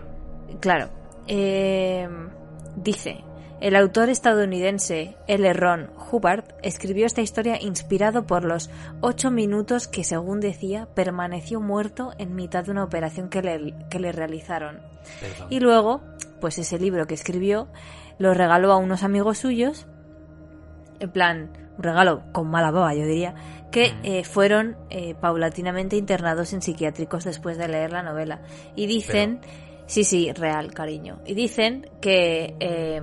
claro, 0.61 0.89
eh, 1.27 2.09
dice, 2.77 3.25
el 3.61 3.77
autor 3.77 4.09
estadounidense 4.11 5.17
L. 5.27 5.53
Ron 5.53 5.91
Hubbard 6.11 6.45
escribió 6.63 7.07
esta 7.07 7.23
historia 7.23 7.59
inspirado 7.63 8.27
por 8.27 8.45
los 8.45 8.69
ocho 9.01 9.31
minutos 9.31 9.89
que, 9.89 10.05
según 10.05 10.41
decía, 10.41 10.89
permaneció 10.95 11.61
muerto 11.61 12.13
en 12.19 12.35
mitad 12.35 12.65
de 12.65 12.73
una 12.73 12.85
operación 12.85 13.29
que 13.31 13.43
le, 13.43 13.75
que 13.89 14.01
le 14.01 14.13
realizaron. 14.13 14.81
Perdón. 15.21 15.47
Y 15.51 15.61
luego, 15.61 16.03
pues 16.41 16.59
ese 16.59 16.79
libro 16.79 17.07
que 17.07 17.15
escribió 17.15 17.69
lo 18.19 18.35
regaló 18.35 18.73
a 18.73 18.77
unos 18.77 19.03
amigos 19.03 19.39
suyos, 19.39 19.87
en 21.01 21.11
plan, 21.11 21.51
un 21.77 21.83
regalo 21.83 22.23
con 22.33 22.49
mala 22.49 22.71
baba, 22.71 22.95
yo 22.95 23.07
diría, 23.07 23.35
que 23.71 23.93
eh, 24.03 24.25
fueron 24.25 24.77
eh, 24.91 25.15
paulatinamente 25.15 25.97
internados 25.97 26.53
en 26.53 26.63
psiquiátricos 26.63 27.25
después 27.25 27.59
de 27.59 27.69
leer 27.69 27.93
la 27.93 28.03
novela. 28.03 28.41
Y 28.77 28.87
dicen, 28.87 29.41
sí, 29.87 30.05
sí, 30.05 30.33
real, 30.33 30.73
cariño. 30.73 31.19
Y 31.27 31.35
dicen 31.35 31.91
que 32.01 32.55
eh, 32.61 33.03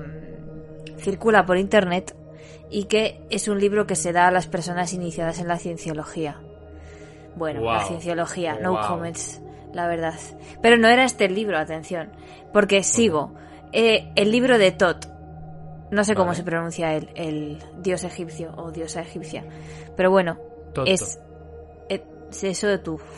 circula 0.97 1.45
por 1.45 1.57
internet 1.57 2.15
y 2.69 2.85
que 2.85 3.21
es 3.29 3.47
un 3.49 3.59
libro 3.59 3.85
que 3.85 3.95
se 3.95 4.13
da 4.13 4.27
a 4.27 4.31
las 4.31 4.47
personas 4.47 4.93
iniciadas 4.93 5.39
en 5.39 5.49
la 5.49 5.57
cienciología. 5.57 6.39
Bueno, 7.35 7.61
la 7.61 7.83
cienciología, 7.83 8.55
no 8.55 8.73
Wow. 8.73 8.87
comments, 8.87 9.41
la 9.73 9.87
verdad. 9.87 10.15
Pero 10.61 10.77
no 10.77 10.87
era 10.87 11.03
este 11.03 11.25
el 11.25 11.35
libro, 11.35 11.57
atención, 11.57 12.09
porque 12.53 12.83
sigo. 12.83 13.33
Eh, 13.73 14.11
el 14.15 14.31
libro 14.31 14.57
de 14.57 14.71
Tot. 14.71 15.10
No 15.91 16.03
sé 16.03 16.15
cómo 16.15 16.33
se 16.33 16.43
pronuncia 16.43 16.95
el, 16.95 17.09
el 17.15 17.57
dios 17.79 18.03
egipcio 18.05 18.53
o 18.55 18.71
diosa 18.71 19.01
egipcia. 19.01 19.43
Pero 19.97 20.09
bueno, 20.09 20.39
es, 20.85 21.19
eh, 21.89 22.01
es 22.29 22.43
eso 22.45 22.67
de 22.67 22.77
tú. 22.79 22.99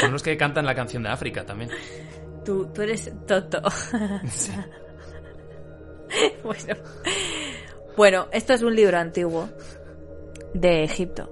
Son 0.00 0.10
los 0.10 0.22
que 0.22 0.36
cantan 0.36 0.64
la 0.64 0.74
canción 0.74 1.02
de 1.02 1.10
África 1.10 1.44
también. 1.44 1.70
Tú, 2.44 2.66
tú 2.74 2.82
eres 2.82 3.12
Toto. 3.26 3.60
bueno. 6.42 6.74
bueno, 7.96 8.26
esto 8.32 8.54
es 8.54 8.62
un 8.62 8.74
libro 8.74 8.98
antiguo 8.98 9.48
de 10.54 10.84
Egipto. 10.84 11.30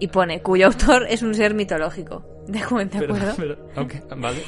Y 0.00 0.08
pone, 0.08 0.42
cuyo 0.42 0.66
autor 0.66 1.06
es 1.08 1.22
un 1.22 1.34
ser 1.34 1.54
mitológico. 1.54 2.24
¿De, 2.46 2.60
de 2.60 2.88
Pero, 2.98 3.14
acuerdo? 3.14 3.34
pero, 3.36 3.56
vale. 4.16 4.42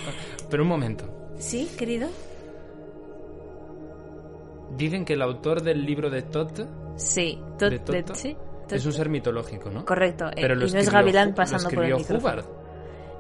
Pero 0.49 0.63
un 0.63 0.69
momento. 0.69 1.33
¿Sí, 1.39 1.69
querido? 1.77 2.09
Dicen 4.77 5.05
que 5.05 5.15
el 5.15 5.23
autor 5.23 5.63
del 5.63 5.85
libro 5.85 6.11
de 6.11 6.23
Tot 6.23 6.67
Sí. 6.97 7.41
Tot- 7.59 7.71
¿De 7.71 8.05
sí, 8.15 8.37
es 8.71 8.87
un 8.87 8.93
ser 8.93 9.09
mitológico, 9.09 9.71
¿no? 9.71 9.85
Correcto. 9.85 10.27
eh, 10.29 10.33
Pero 10.37 10.55
lo 10.55 10.67
y 10.67 10.71
no 10.73 10.79
es 10.79 10.85
escribió 10.85 10.93
Gavilán 10.93 11.35
pasando 11.35 11.69
por 11.71 11.85
el 11.85 11.93
escribió 11.93 12.17
micrófono. 12.17 12.61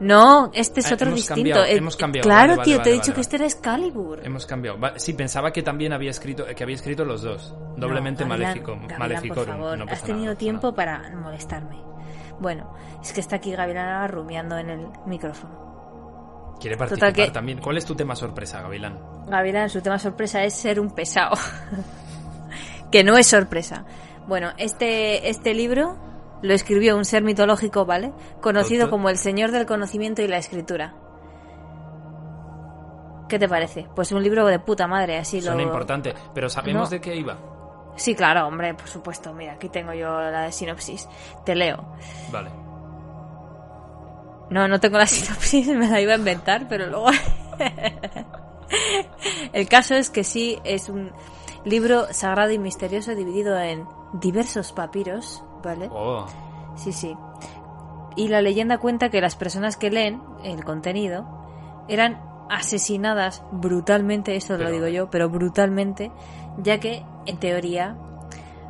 No, 0.01 0.51
este 0.55 0.81
es 0.81 0.91
Ah, 0.91 0.95
otro 0.95 1.09
hemos 1.09 1.17
distinto. 1.19 1.35
cambiado, 1.41 1.65
Eh, 1.65 1.77
hemos 1.77 1.97
cambiado. 1.97 2.27
Claro, 2.27 2.41
Vale, 2.41 2.57
vale, 2.57 2.65
tío, 2.65 2.75
te 2.77 2.79
vale, 2.79 2.91
he 2.91 2.95
dicho 2.95 3.03
vale, 3.07 3.15
que 3.17 3.21
este 3.21 3.37
era 3.37 3.45
Excalibur. 3.45 4.21
Hemos 4.25 4.47
cambiado. 4.47 4.79
Sí, 4.97 5.13
pensaba 5.13 5.53
que 5.53 5.63
también 5.63 5.93
había 5.93 6.11
escrito, 6.11 6.47
que 6.47 6.63
había 6.63 6.77
escrito 6.77 7.05
los 7.05 7.21
dos. 7.21 7.55
Doblemente 7.77 8.23
No, 8.25 8.31
maléfico, 8.31 8.79
por 9.35 9.47
favor, 9.47 9.77
No 9.79 9.85
has 9.91 10.03
tenido 10.03 10.25
nada, 10.27 10.37
tiempo 10.39 10.69
nada. 10.69 10.77
para 10.77 11.17
molestarme. 11.17 11.77
Bueno, 12.39 12.73
es 13.03 13.13
que 13.13 13.21
está 13.21 13.37
aquí 13.37 13.53
Gavilán 13.53 14.09
rumiando 14.09 14.57
en 14.57 14.71
el 14.71 14.87
micrófono. 15.05 15.70
Quiere 16.61 16.77
Total 16.77 16.89
participar 16.91 17.13
que- 17.15 17.31
también. 17.33 17.59
¿Cuál 17.61 17.79
es 17.79 17.85
tu 17.85 17.95
tema 17.95 18.15
sorpresa, 18.15 18.61
Gavilán? 18.63 18.99
Gavilán, 19.29 19.71
su 19.71 19.81
tema 19.81 19.99
sorpresa 19.99 20.45
es 20.45 20.55
ser 20.55 20.79
un 20.79 20.91
pesado. 20.95 21.37
que 22.93 23.03
no 23.03 23.17
es 23.17 23.27
sorpresa. 23.27 23.85
Bueno, 24.27 24.51
este, 24.59 25.29
este 25.31 25.55
libro 25.55 25.97
lo 26.43 26.55
escribió 26.55 26.97
un 26.97 27.05
ser 27.05 27.23
mitológico, 27.23 27.85
¿vale? 27.87 28.13
Conocido 28.41 28.91
como 28.91 29.09
el 29.09 29.17
Señor 29.19 29.51
del 29.51 29.67
Conocimiento 29.67 30.23
y 30.23 30.29
la 30.29 30.39
Escritura. 30.39 30.95
¿Qué 33.29 33.39
te 33.39 33.49
parece? 33.49 33.87
Pues 33.95 34.11
un 34.13 34.23
libro 34.23 34.45
de 34.47 34.59
puta 34.59 34.87
madre, 34.89 35.17
así 35.19 35.41
Suena 35.41 35.57
lo... 35.59 35.63
importante. 35.63 36.15
Pero 36.35 36.49
¿sabemos 36.49 36.83
No. 36.83 36.91
de 36.91 37.01
qué 37.01 37.15
iba? 37.15 37.37
Sí, 37.97 38.15
claro, 38.15 38.47
hombre, 38.47 38.75
por 38.75 38.89
supuesto. 38.89 39.33
Mira, 39.33 39.53
aquí 39.53 39.69
tengo 39.69 39.93
yo 39.93 40.09
la 40.21 40.43
de 40.43 40.53
sinopsis. 40.53 41.09
Te 41.45 41.55
leo. 41.55 41.95
Vale. 42.33 42.51
No, 44.51 44.69
no 44.69 44.81
tengo 44.81 44.99
la 44.99 45.07
sinopsis, 45.09 45.69
me 45.69 45.89
la 45.89 46.01
iba 46.01 46.13
a 46.13 46.17
inventar, 46.17 46.69
pero 46.69 46.87
luego... 46.87 47.07
El 49.53 49.69
caso 49.69 49.95
es 49.95 50.11
que 50.11 50.23
sí, 50.23 50.59
es 50.65 50.89
un 50.89 51.11
libro 51.65 52.13
sagrado 52.13 52.53
y 52.53 52.59
misterioso 52.59 53.15
dividido 53.15 53.59
en 53.59 53.87
diversos 54.13 54.73
papiros, 54.73 55.43
¿vale? 55.63 55.89
Oh, 55.91 56.27
Sí, 56.77 56.93
sí. 56.93 57.17
Y 58.17 58.29
la 58.29 58.41
leyenda 58.41 58.79
cuenta 58.79 59.11
que 59.11 59.21
las 59.21 59.37
personas 59.37 59.77
que 59.77 59.91
leen 59.91 60.23
el 60.45 60.65
contenido 60.65 61.27
eran 61.89 62.21
asesinadas 62.49 63.43
brutalmente, 63.53 64.35
esto 64.35 64.57
lo 64.57 64.71
digo 64.71 64.89
yo, 64.89 65.11
pero 65.11 65.29
brutalmente, 65.29 66.11
ya 66.59 66.81
que, 66.81 67.05
en 67.27 67.39
teoría, 67.39 67.97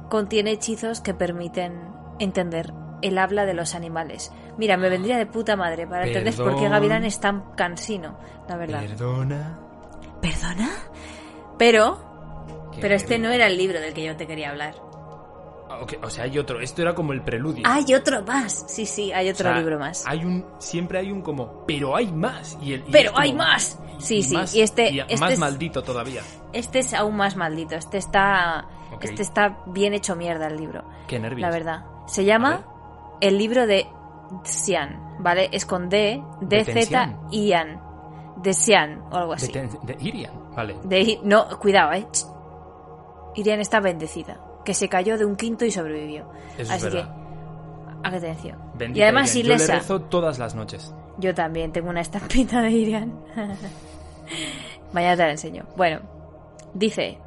contiene 0.09 0.53
hechizos 0.53 1.01
que 1.01 1.15
permiten 1.15 1.81
entender 2.19 2.75
el 3.01 3.17
habla 3.17 3.47
de 3.47 3.55
los 3.55 3.75
animales. 3.75 4.33
Mira, 4.61 4.77
me 4.77 4.91
vendría 4.91 5.17
de 5.17 5.25
puta 5.27 5.57
madre 5.57 5.87
para 5.87 6.07
entender 6.07 6.35
por 6.37 6.49
qué 6.51 6.53
Perdón. 6.57 6.71
Gavilán 6.73 7.05
es 7.07 7.19
tan 7.19 7.53
cansino, 7.57 8.19
la 8.47 8.57
verdad. 8.57 8.81
perdona. 8.87 9.59
¿Perdona? 10.21 10.69
Pero, 11.59 12.69
¿Qué 12.73 12.81
pero 12.83 12.95
este 12.95 13.19
no 13.19 13.31
era 13.31 13.47
el 13.47 13.57
libro 13.57 13.81
del 13.81 13.95
que 13.95 14.05
yo 14.05 14.17
te 14.17 14.27
quería 14.27 14.51
hablar. 14.51 14.75
ok, 15.81 15.95
o 16.03 16.11
sea, 16.11 16.25
hay 16.25 16.39
otro. 16.39 16.61
Esto 16.61 16.83
era 16.83 16.95
como 16.95 17.13
el 17.15 17.23
preludio. 17.23 17.63
Hay 17.67 17.95
otro 17.95 18.23
más. 18.23 18.67
Sí, 18.69 18.85
sí, 18.87 19.13
hay 19.13 19.29
O 19.29 19.33
otro 19.33 19.49
sea, 19.49 19.59
libro 19.59 19.79
más. 19.79 20.05
Hay 20.07 20.25
un, 20.27 20.45
siempre 20.59 20.99
hay 20.99 21.11
un 21.11 21.23
como, 21.23 21.65
pero 21.67 21.97
hay 21.97 22.13
más. 22.13 22.59
Y 22.61 22.75
el, 22.75 22.81
y 22.81 22.91
Pero 22.93 23.13
como- 23.13 23.23
hay 23.23 23.33
más. 23.33 23.79
Sí, 23.99 24.19
y 24.19 24.23
sí. 24.23 24.35
más- 24.35 24.55
y 24.55 24.61
este, 24.63 24.91
y 24.91 25.01
este 25.01 25.17
más 25.19 25.33
es, 25.33 25.39
maldito 25.39 25.83
todavía. 25.83 26.21
este 26.53 26.81
es 26.81 26.93
aún 26.95 27.17
más 27.17 27.35
maldito. 27.37 27.77
Este 27.77 27.97
está, 27.99 28.67
este 29.01 29.23
está 29.23 29.59
bien 29.67 29.95
hecho 29.95 30.17
mierda 30.17 30.49
el 30.49 30.57
libro. 30.59 30.85
Qué 31.07 31.19
nervios. 31.19 31.41
La 31.41 31.51
verdad. 31.51 31.85
Se 32.07 32.25
llama 32.27 32.67
el 33.23 33.39
libro 33.39 33.67
de 33.67 33.87
Xian, 34.45 35.17
¿vale? 35.21 35.49
Es 35.53 35.67
con 35.67 35.89
D, 35.89 36.23
D, 36.41 36.65
Z. 36.65 37.17
Ian. 37.31 37.81
De 38.37 38.55
Xian 38.55 39.03
o 39.11 39.17
algo 39.17 39.31
De, 39.31 39.37
así. 39.37 39.53
ten- 39.53 39.69
de 39.83 39.97
Irian, 40.01 40.33
vale. 40.57 40.77
De 40.85 41.19
no, 41.25 41.47
cuidado, 41.59 41.93
eh. 41.93 42.07
Ch. 42.11 42.25
Irian 43.35 43.61
está 43.61 43.81
bendecida, 43.81 44.41
que 44.65 44.73
se 44.73 44.89
cayó 44.89 45.19
de 45.19 45.25
un 45.27 45.37
quinto 45.37 45.65
y 45.65 45.71
sobrevivió. 45.71 46.25
Eso 46.57 46.73
Así 46.73 46.87
es 46.87 46.95
verdad. 46.95 47.15
que, 48.03 48.09
atención. 48.17 48.59
Bendita 48.75 48.99
y 48.99 49.03
además 49.03 49.35
Irian. 49.37 49.59
Yo 49.59 49.59
le 49.59 49.65
ilesa. 49.65 49.75
rezo 49.81 50.01
todas 50.03 50.39
las 50.39 50.55
noches. 50.55 50.95
Yo 51.19 51.35
también 51.35 51.71
tengo 51.73 51.91
una 51.91 52.01
estampita 52.01 52.63
de 52.63 52.71
Irian. 52.71 53.13
Mañana 54.93 55.17
te 55.17 55.23
la 55.25 55.31
enseño. 55.33 55.65
Bueno, 55.77 56.01
dice: 56.73 57.19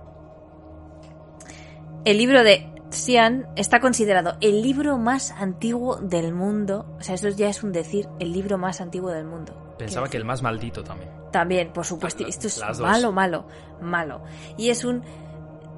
El 2.05 2.17
libro 2.17 2.43
de 2.43 2.72
Xian 2.93 3.47
está 3.55 3.79
considerado 3.79 4.37
el 4.41 4.61
libro 4.61 4.97
más 4.97 5.31
antiguo 5.31 5.97
del 5.97 6.33
mundo. 6.33 6.85
O 6.99 7.03
sea, 7.03 7.15
eso 7.15 7.29
ya 7.29 7.49
es 7.49 7.63
un 7.63 7.71
decir, 7.71 8.07
el 8.19 8.31
libro 8.31 8.57
más 8.57 8.79
antiguo 8.81 9.09
del 9.11 9.25
mundo. 9.25 9.75
Pensaba 9.77 10.07
que 10.07 10.17
el 10.17 10.25
más 10.25 10.41
maldito 10.41 10.83
también. 10.83 11.09
también, 11.31 11.73
por 11.73 11.83
supuesto. 11.85 12.25
Esto 12.27 12.47
es 12.47 12.61
malo, 12.79 13.11
malo, 13.11 13.45
malo. 13.81 14.21
Y 14.57 14.69
es 14.69 14.85
un 14.85 15.03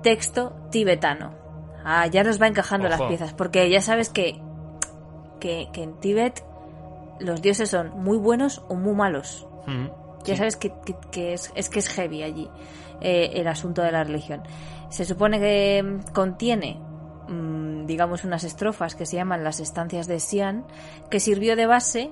texto 0.03 0.53
tibetano. 0.70 1.34
Ah, 1.84 2.07
ya 2.07 2.24
nos 2.24 2.41
va 2.41 2.47
encajando 2.47 2.88
las 2.89 3.01
piezas. 3.01 3.34
Porque 3.34 3.70
ya 3.70 3.82
sabes 3.82 4.09
que, 4.09 4.39
que, 5.39 5.70
que 5.72 5.84
en 5.84 5.93
Tíbet 5.99 6.43
los 7.20 7.41
dioses 7.41 7.70
son 7.70 7.91
muy 8.03 8.18
buenos 8.18 8.63
o 8.68 8.76
muy 8.76 8.93
malos. 8.93 9.47
Mm. 9.68 9.86
Ya 10.26 10.34
Sí. 10.34 10.38
sabes 10.38 10.55
que, 10.57 10.74
que- 10.86 10.97
que 11.11 11.34
es, 11.34 11.51
es 11.55 11.70
que 11.70 11.80
es 11.80 11.88
heavy 11.88 12.24
allí 12.24 12.49
eh, 13.01 13.32
el 13.36 13.47
asunto 13.47 13.82
de 13.82 13.91
la 13.91 14.03
religión. 14.03 14.41
Se 14.89 15.05
supone 15.05 15.39
que 15.39 15.84
mm, 15.84 16.11
contiene, 16.13 16.82
digamos, 17.86 18.24
unas 18.24 18.44
estrofas 18.44 18.96
que 18.96 19.06
se 19.06 19.16
llaman 19.18 19.44
las 19.44 19.60
estancias 19.60 20.08
de 20.08 20.20
Xian, 20.20 20.66
que 21.10 21.20
sirvió 21.20 21.56
de 21.56 21.66
base 21.66 22.12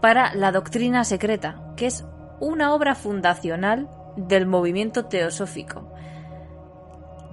para 0.00 0.34
la 0.34 0.52
doctrina 0.52 1.04
secreta, 1.04 1.72
que 1.76 1.86
es 1.86 2.04
una 2.40 2.72
obra 2.74 2.94
fundacional 2.94 3.88
del 4.16 4.46
movimiento 4.46 5.06
teosófico. 5.06 5.92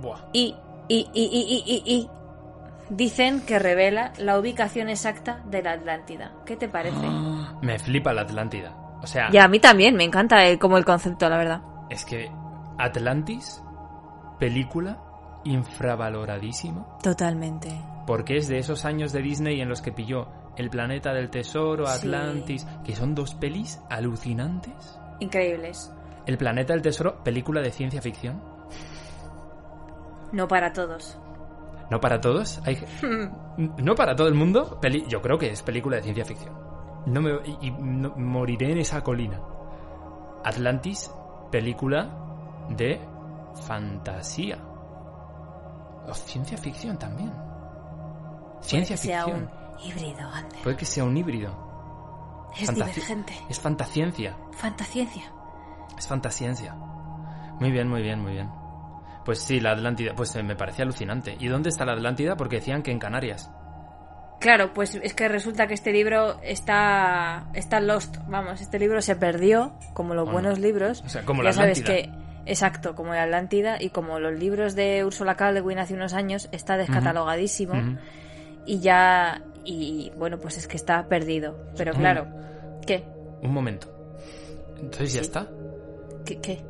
Buah. 0.02 0.20
Y, 0.34 0.56
y, 0.88 1.10
y, 1.14 1.84
y, 1.86 2.10
dicen 2.90 3.42
que 3.42 3.58
revela 3.60 4.14
la 4.18 4.38
ubicación 4.40 4.90
exacta 4.90 5.42
de 5.46 5.64
la 5.64 5.72
Atlántida. 5.74 6.34
¿Qué 6.46 6.56
te 6.56 6.68
parece? 6.68 7.08
Me 7.62 7.80
flipa 7.80 8.14
la 8.14 8.22
Atlántida. 8.22 8.76
O 9.02 9.08
sea, 9.08 9.30
Y 9.32 9.38
a 9.38 9.48
mí 9.48 9.60
también, 9.60 9.96
me 9.96 10.04
encanta 10.04 10.46
el- 10.46 10.58
como 10.60 10.78
el 10.78 10.86
concepto, 10.86 11.30
la 11.30 11.38
verdad. 11.38 11.62
es 11.90 12.04
que 12.06 12.32
Atlantis, 12.78 13.62
película 14.40 15.00
infravaloradísima, 15.46 16.86
Totalmente. 17.02 17.70
porque 18.06 18.38
es 18.38 18.48
de 18.48 18.58
esos 18.60 18.84
años 18.86 19.14
de 19.14 19.22
Disney 19.22 19.62
en 19.62 19.70
los 19.70 19.82
que 19.82 19.92
pilló 19.92 20.28
El 20.58 20.70
planeta 20.70 21.14
del 21.14 21.30
tesoro, 21.30 21.86
Sí. 21.88 21.94
Atlantis, 22.08 22.66
que 22.84 22.96
son 22.96 23.14
dos 23.16 23.36
pelis 23.36 23.82
alucinantes. 23.90 25.00
Increíbles. 25.20 25.92
El 26.26 26.38
planeta 26.38 26.74
del 26.74 26.82
tesoro, 26.82 27.24
película 27.24 27.62
de 27.62 27.72
ciencia 27.72 28.02
ficción. 28.02 28.42
No 30.32 30.48
para 30.48 30.72
todos. 30.74 31.18
No 31.92 32.00
para 32.00 32.20
todos, 32.20 32.60
hay 32.66 32.78
no 33.78 33.96
para 33.96 34.16
todo 34.16 34.28
el 34.28 34.34
mundo, 34.34 34.80
peli- 34.82 35.06
yo 35.08 35.22
creo 35.22 35.38
que 35.38 35.52
es 35.52 35.62
película 35.62 35.98
de 35.98 36.04
ciencia 36.04 36.26
ficción. 36.26 36.56
No 37.06 37.22
me 37.22 37.32
y, 37.46 37.68
y 37.68 37.72
no- 37.72 38.14
moriré 38.18 38.72
en 38.72 38.80
esa 38.80 39.02
colina. 39.04 39.40
Atlantis, 40.44 41.12
película 41.52 42.66
de 42.70 43.00
fantasía. 43.68 44.58
O 46.08 46.14
ciencia 46.14 46.58
ficción 46.58 46.98
también. 46.98 47.32
Ciencia 48.62 48.96
Puede 48.96 49.02
que 49.02 49.08
sea 49.08 49.24
ficción. 49.26 49.50
un 49.50 49.86
híbrido, 49.90 50.30
Ander. 50.30 50.62
Puede 50.64 50.78
que 50.78 50.86
sea 50.86 51.04
un 51.04 51.18
híbrido. 51.18 52.52
Es 52.60 52.74
divergente. 52.74 53.34
Es 53.50 53.60
fantasciencia. 53.60 54.38
Fantasciencia. 54.54 55.24
Es 55.98 56.08
fantasciencia. 56.08 56.74
Muy 57.60 57.72
bien, 57.72 57.88
muy 57.88 58.02
bien, 58.02 58.22
muy 58.22 58.34
bien. 58.34 58.50
Pues 59.26 59.40
sí, 59.40 59.60
la 59.60 59.72
Atlántida, 59.72 60.14
pues 60.16 60.36
eh, 60.36 60.44
me 60.44 60.56
parecía 60.56 60.84
alucinante. 60.84 61.36
¿Y 61.40 61.48
dónde 61.48 61.70
está 61.70 61.86
la 61.86 61.94
Atlántida? 61.94 62.36
Porque 62.38 62.58
decían 62.58 62.84
que 62.84 62.92
en 62.92 63.00
Canarias. 63.00 63.50
Claro, 64.40 64.74
pues 64.74 64.96
es 64.96 65.14
que 65.16 65.28
resulta 65.28 65.66
que 65.68 65.74
este 65.74 65.92
libro 65.92 66.40
está, 66.44 67.48
está 67.54 67.80
lost. 67.80 68.18
Vamos, 68.28 68.62
este 68.62 68.78
libro 68.78 69.02
se 69.02 69.16
perdió, 69.16 69.74
como 69.94 70.14
los 70.14 70.26
Bueno, 70.26 70.42
buenos 70.50 70.60
libros. 70.60 71.02
o 71.06 71.10
sea, 71.10 71.24
como 71.24 71.42
ya 71.42 71.50
la 71.50 71.54
sabes 71.54 71.80
Atlántida. 71.82 72.14
que, 72.14 72.25
exacto, 72.46 72.96
como 72.96 73.14
la 73.14 73.24
Atlántida 73.24 73.82
y 73.82 73.90
como 73.90 74.20
los 74.20 74.38
libros 74.38 74.76
de 74.76 75.04
Ursula 75.06 75.36
K. 75.36 75.52
Le 75.52 75.62
Guin 75.62 75.80
hace 75.80 75.94
unos 75.94 76.14
años, 76.14 76.50
está 76.52 76.78
descatalogadísimo 76.78 77.74
y 78.66 78.80
ya, 78.80 79.42
y 79.64 80.12
bueno, 80.18 80.40
pues 80.40 80.58
es 80.58 80.68
que 80.68 80.78
está 80.78 81.08
perdido. 81.08 81.58
Pero 81.78 81.94
claro, 81.94 82.28
¿qué? 82.86 83.04
Un 83.42 83.54
momento. 83.54 83.88
Entonces 84.80 85.14
ya 85.14 85.22
está. 85.22 85.48
¿Qué? 86.26 86.40
¿Qué? 86.42 86.66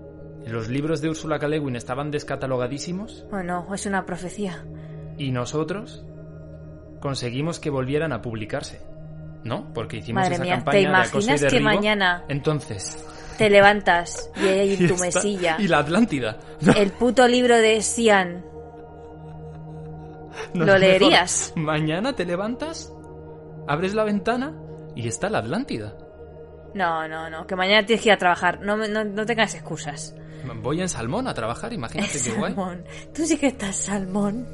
Los 0.45 0.67
libros 0.69 1.01
de 1.01 1.09
Úrsula 1.09 1.39
K. 1.39 1.47
Le 1.47 1.59
Guin 1.59 1.76
estaban 1.76 2.11
descatalogadísimos 2.11 3.26
Bueno, 3.32 3.65
es 3.73 3.86
una 3.88 4.05
profecía. 4.05 4.63
y 5.17 5.32
nosotros 5.32 6.05
conseguimos 6.99 7.59
que 7.59 7.69
volvieran 7.69 8.11
a 8.13 8.21
publicarse. 8.21 8.82
¿No? 9.43 9.71
Porque 9.76 9.97
hicimos 9.97 10.23
Madre 10.23 10.36
esa 10.36 10.43
mía, 10.43 10.55
campaña 10.55 10.73
¿te 10.73 10.80
de 10.80 10.88
acoso 10.95 11.19
y 11.19 11.21
imaginas 11.21 11.39
que 11.41 11.45
derribo. 11.45 11.63
mañana 11.69 12.26
Entonces. 12.30 13.05
Te 13.38 13.50
levantas 13.50 14.30
y 14.36 14.48
ahí 14.48 14.70
y 14.80 14.84
en 14.84 14.88
tu 14.88 14.94
está- 14.96 15.06
mesilla 15.06 15.56
Y 15.60 15.68
la 15.68 15.80
Atlántida. 15.80 16.38
el 16.78 16.92
puto 16.92 17.28
libro 17.28 17.56
de 17.58 17.82
Sian? 17.82 18.46
No, 20.54 20.66
¿Lo 20.66 20.74
mejor, 20.74 20.80
leerías? 20.80 21.54
Mañana 21.56 22.14
te 22.14 22.26
levantas, 22.26 22.94
abres 23.68 23.94
la 23.94 24.04
ventana 24.04 24.54
y 24.96 25.08
está 25.08 25.30
la 25.30 25.40
Atlántida. 25.40 25.96
No, 26.74 27.08
no, 27.08 27.30
no, 27.30 27.48
que 27.48 27.56
mañana 27.56 27.86
tienes 27.86 28.04
que 28.04 28.10
ir 28.10 28.14
a 28.14 28.18
trabajar. 28.18 28.60
No, 28.62 28.76
no, 28.76 29.04
no 29.06 29.26
tengas 29.26 29.56
excusas. 29.56 30.14
Voy 30.62 30.82
en 30.82 30.90
salmón 30.90 31.28
a 31.28 31.34
trabajar, 31.34 31.72
imagínate 31.74 32.20
qué 32.24 32.32
guay. 32.34 32.54
Tú 33.14 33.26
sí 33.26 33.38
que 33.38 33.48
estás 33.48 33.76
salmón. 33.78 34.46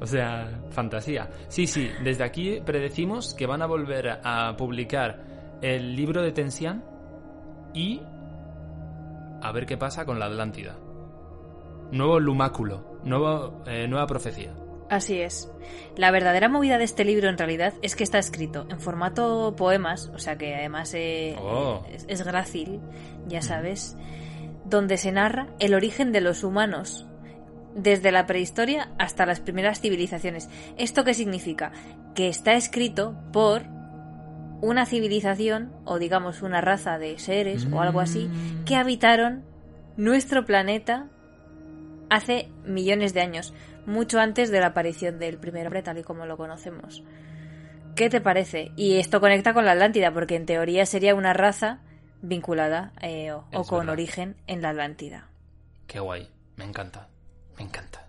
O 0.00 0.06
sea, 0.06 0.48
fantasía. 0.70 1.28
Sí, 1.48 1.66
sí, 1.66 1.90
desde 2.02 2.24
aquí 2.24 2.60
predecimos 2.64 3.34
que 3.34 3.46
van 3.46 3.62
a 3.62 3.66
volver 3.66 4.20
a 4.24 4.56
publicar 4.56 5.24
el 5.60 5.94
libro 5.96 6.22
de 6.22 6.32
Tensian 6.32 6.84
y 7.74 8.00
a 9.42 9.52
ver 9.52 9.66
qué 9.66 9.76
pasa 9.76 10.04
con 10.04 10.18
la 10.18 10.26
Atlántida. 10.26 10.76
Nuevo 11.90 12.20
lumáculo, 12.20 13.00
nuevo, 13.04 13.62
eh, 13.66 13.86
nueva 13.88 14.06
profecía. 14.06 14.52
Así 14.90 15.20
es. 15.20 15.50
La 15.96 16.10
verdadera 16.10 16.48
movida 16.48 16.78
de 16.78 16.84
este 16.84 17.04
libro 17.04 17.28
en 17.28 17.36
realidad 17.38 17.74
es 17.82 17.94
que 17.94 18.04
está 18.04 18.18
escrito 18.18 18.66
en 18.70 18.80
formato 18.80 19.54
poemas, 19.56 20.10
o 20.14 20.18
sea 20.18 20.36
que 20.38 20.54
además 20.54 20.92
eh, 20.94 21.36
Oh. 21.40 21.84
es, 21.92 22.04
es 22.08 22.24
grácil, 22.24 22.80
ya 23.26 23.42
sabes, 23.42 23.96
donde 24.64 24.96
se 24.96 25.12
narra 25.12 25.48
el 25.58 25.74
origen 25.74 26.12
de 26.12 26.20
los 26.22 26.42
humanos 26.42 27.06
desde 27.74 28.12
la 28.12 28.26
prehistoria 28.26 28.90
hasta 28.98 29.26
las 29.26 29.40
primeras 29.40 29.80
civilizaciones. 29.80 30.48
¿Esto 30.78 31.04
qué 31.04 31.14
significa? 31.14 31.72
Que 32.14 32.28
está 32.28 32.54
escrito 32.54 33.14
por 33.32 33.62
una 34.60 34.86
civilización 34.86 35.72
o 35.84 35.98
digamos 35.98 36.42
una 36.42 36.60
raza 36.60 36.98
de 36.98 37.18
seres 37.18 37.66
o 37.72 37.80
algo 37.80 38.00
así 38.00 38.28
que 38.66 38.76
habitaron 38.76 39.44
nuestro 39.96 40.44
planeta 40.44 41.08
hace 42.10 42.48
millones 42.64 43.14
de 43.14 43.20
años, 43.20 43.52
mucho 43.86 44.18
antes 44.20 44.50
de 44.50 44.60
la 44.60 44.68
aparición 44.68 45.18
del 45.18 45.38
primer 45.38 45.66
hombre 45.66 45.82
tal 45.82 45.98
y 45.98 46.02
como 46.02 46.26
lo 46.26 46.36
conocemos. 46.36 47.02
¿Qué 47.94 48.08
te 48.10 48.20
parece? 48.20 48.70
Y 48.76 48.96
esto 48.98 49.20
conecta 49.20 49.54
con 49.54 49.64
la 49.64 49.72
Atlántida, 49.72 50.12
porque 50.12 50.36
en 50.36 50.46
teoría 50.46 50.86
sería 50.86 51.14
una 51.14 51.32
raza 51.32 51.80
vinculada 52.22 52.92
eh, 53.02 53.32
o, 53.32 53.44
o 53.52 53.64
con 53.64 53.80
verdad. 53.80 53.92
origen 53.92 54.36
en 54.46 54.62
la 54.62 54.70
Atlántida. 54.70 55.28
Qué 55.86 55.98
guay, 56.00 56.28
me 56.56 56.64
encanta, 56.64 57.08
me 57.56 57.64
encanta. 57.64 58.06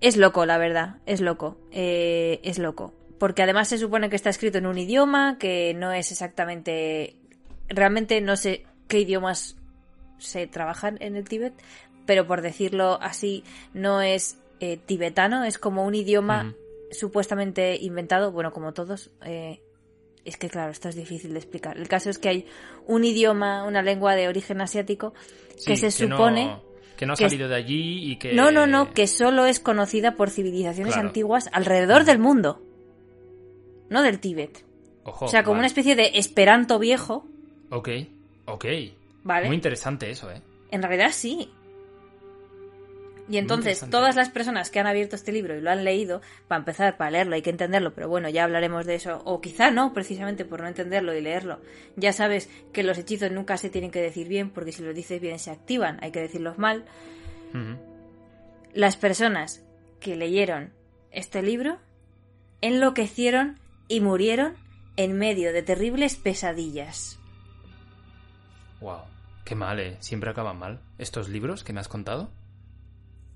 Es 0.00 0.16
loco, 0.16 0.44
la 0.46 0.58
verdad, 0.58 0.96
es 1.06 1.20
loco, 1.20 1.58
eh, 1.70 2.40
es 2.42 2.58
loco. 2.58 2.94
Porque 3.20 3.42
además 3.44 3.68
se 3.68 3.78
supone 3.78 4.08
que 4.10 4.16
está 4.16 4.30
escrito 4.30 4.58
en 4.58 4.66
un 4.66 4.78
idioma 4.78 5.36
que 5.38 5.74
no 5.74 5.92
es 5.92 6.10
exactamente... 6.10 7.14
Realmente 7.68 8.20
no 8.20 8.34
sé 8.34 8.64
qué 8.88 8.98
idiomas 9.00 9.56
se 10.18 10.46
trabajan 10.48 10.96
en 11.00 11.14
el 11.16 11.28
Tíbet, 11.28 11.52
pero 12.06 12.26
por 12.26 12.40
decirlo 12.40 12.98
así, 13.00 13.44
no 13.74 14.00
es 14.00 14.38
eh, 14.58 14.78
tibetano, 14.78 15.44
es 15.44 15.58
como 15.58 15.84
un 15.86 15.94
idioma 15.94 16.54
supuestamente 16.90 17.76
inventado, 17.80 18.32
bueno, 18.32 18.52
como 18.52 18.72
todos. 18.72 19.10
eh, 19.24 19.60
es 20.24 20.36
que 20.36 20.48
claro, 20.50 20.70
esto 20.70 20.88
es 20.88 20.96
difícil 20.96 21.32
de 21.32 21.38
explicar. 21.38 21.78
El 21.78 21.88
caso 21.88 22.10
es 22.10 22.18
que 22.18 22.28
hay 22.28 22.46
un 22.86 23.04
idioma, 23.04 23.64
una 23.64 23.80
lengua 23.82 24.14
de 24.16 24.28
origen 24.28 24.60
asiático 24.60 25.14
que 25.66 25.76
Sí, 25.76 25.90
se 25.90 25.90
supone... 25.90 26.56
Que 26.96 27.06
no 27.06 27.14
ha 27.14 27.16
Que 27.16 27.24
salido 27.30 27.48
de 27.48 27.54
allí 27.56 28.12
y 28.12 28.16
que... 28.18 28.34
No, 28.34 28.50
no, 28.50 28.66
no, 28.66 28.92
que 28.92 29.06
solo 29.06 29.46
es 29.46 29.60
conocida 29.60 30.16
por 30.16 30.28
civilizaciones 30.28 30.92
Claro. 30.94 31.08
antiguas 31.08 31.48
alrededor 31.52 32.04
del 32.04 32.18
mundo. 32.18 32.60
No 33.90 34.02
del 34.02 34.20
Tíbet. 34.20 34.64
Ojo, 35.04 35.26
o 35.26 35.28
sea, 35.28 35.42
como 35.42 35.52
vale. 35.54 35.60
una 35.60 35.66
especie 35.66 35.96
de 35.96 36.12
esperanto 36.14 36.78
viejo, 36.78 37.26
Ok, 37.70 37.88
ok. 38.46 38.64
¿vale? 39.22 39.46
Muy 39.46 39.56
interesante 39.56 40.10
eso, 40.10 40.30
¿eh? 40.30 40.40
En 40.70 40.82
realidad 40.82 41.10
sí. 41.12 41.50
Y 43.28 43.38
entonces, 43.38 43.86
todas 43.90 44.16
las 44.16 44.28
personas 44.28 44.70
que 44.70 44.80
han 44.80 44.88
abierto 44.88 45.14
este 45.14 45.30
libro 45.30 45.56
y 45.56 45.60
lo 45.60 45.70
han 45.70 45.84
leído, 45.84 46.20
para 46.48 46.58
empezar, 46.58 46.96
para 46.96 47.12
leerlo 47.12 47.36
hay 47.36 47.42
que 47.42 47.50
entenderlo, 47.50 47.94
pero 47.94 48.08
bueno, 48.08 48.28
ya 48.28 48.42
hablaremos 48.42 48.86
de 48.86 48.96
eso. 48.96 49.22
O 49.24 49.40
quizá 49.40 49.70
no, 49.70 49.92
precisamente 49.94 50.44
por 50.44 50.60
no 50.62 50.66
entenderlo 50.66 51.14
y 51.14 51.20
leerlo. 51.20 51.60
Ya 51.94 52.12
sabes 52.12 52.50
que 52.72 52.82
los 52.82 52.98
hechizos 52.98 53.30
nunca 53.30 53.56
se 53.56 53.70
tienen 53.70 53.92
que 53.92 54.00
decir 54.02 54.26
bien, 54.26 54.50
porque 54.50 54.72
si 54.72 54.82
los 54.82 54.96
dices 54.96 55.20
bien 55.20 55.38
se 55.38 55.52
activan, 55.52 55.98
hay 56.02 56.10
que 56.10 56.20
decirlos 56.20 56.58
mal. 56.58 56.84
Las 58.74 58.96
personas 58.96 59.62
que 60.00 60.16
leyeron 60.16 60.72
este 61.12 61.40
libro 61.40 61.78
enloquecieron 62.62 63.59
y 63.90 64.00
murieron 64.00 64.54
en 64.96 65.18
medio 65.18 65.52
de 65.52 65.62
terribles 65.62 66.14
pesadillas. 66.16 67.18
Wow. 68.80 69.00
Qué 69.44 69.54
mal, 69.54 69.80
¿eh? 69.80 69.96
Siempre 69.98 70.30
acaban 70.30 70.58
mal. 70.58 70.80
¿Estos 70.96 71.28
libros 71.28 71.64
que 71.64 71.72
me 71.72 71.80
has 71.80 71.88
contado? 71.88 72.30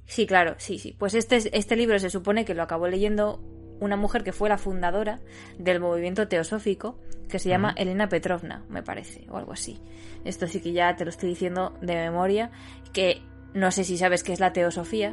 Sí, 0.06 0.26
claro, 0.26 0.54
sí, 0.58 0.78
sí. 0.78 0.94
Pues 0.96 1.14
este, 1.14 1.56
este 1.58 1.76
libro 1.76 1.98
se 1.98 2.08
supone 2.08 2.44
que 2.44 2.54
lo 2.54 2.62
acabó 2.62 2.86
leyendo 2.86 3.40
una 3.80 3.96
mujer 3.96 4.22
que 4.22 4.32
fue 4.32 4.48
la 4.48 4.56
fundadora 4.56 5.20
del 5.58 5.80
movimiento 5.80 6.28
teosófico, 6.28 7.00
que 7.28 7.40
se 7.40 7.48
llama. 7.48 7.74
Elena 7.76 8.08
Petrovna, 8.08 8.64
me 8.68 8.84
parece, 8.84 9.26
o 9.28 9.36
algo 9.36 9.52
así. 9.52 9.80
Esto 10.24 10.46
sí 10.46 10.60
que 10.60 10.72
ya 10.72 10.94
te 10.94 11.04
lo 11.04 11.10
estoy 11.10 11.30
diciendo 11.30 11.76
de 11.80 11.96
memoria, 11.96 12.52
que 12.92 13.22
no 13.54 13.72
sé 13.72 13.82
si 13.82 13.98
sabes 13.98 14.22
qué 14.22 14.32
es 14.32 14.40
la 14.40 14.52
teosofía, 14.52 15.12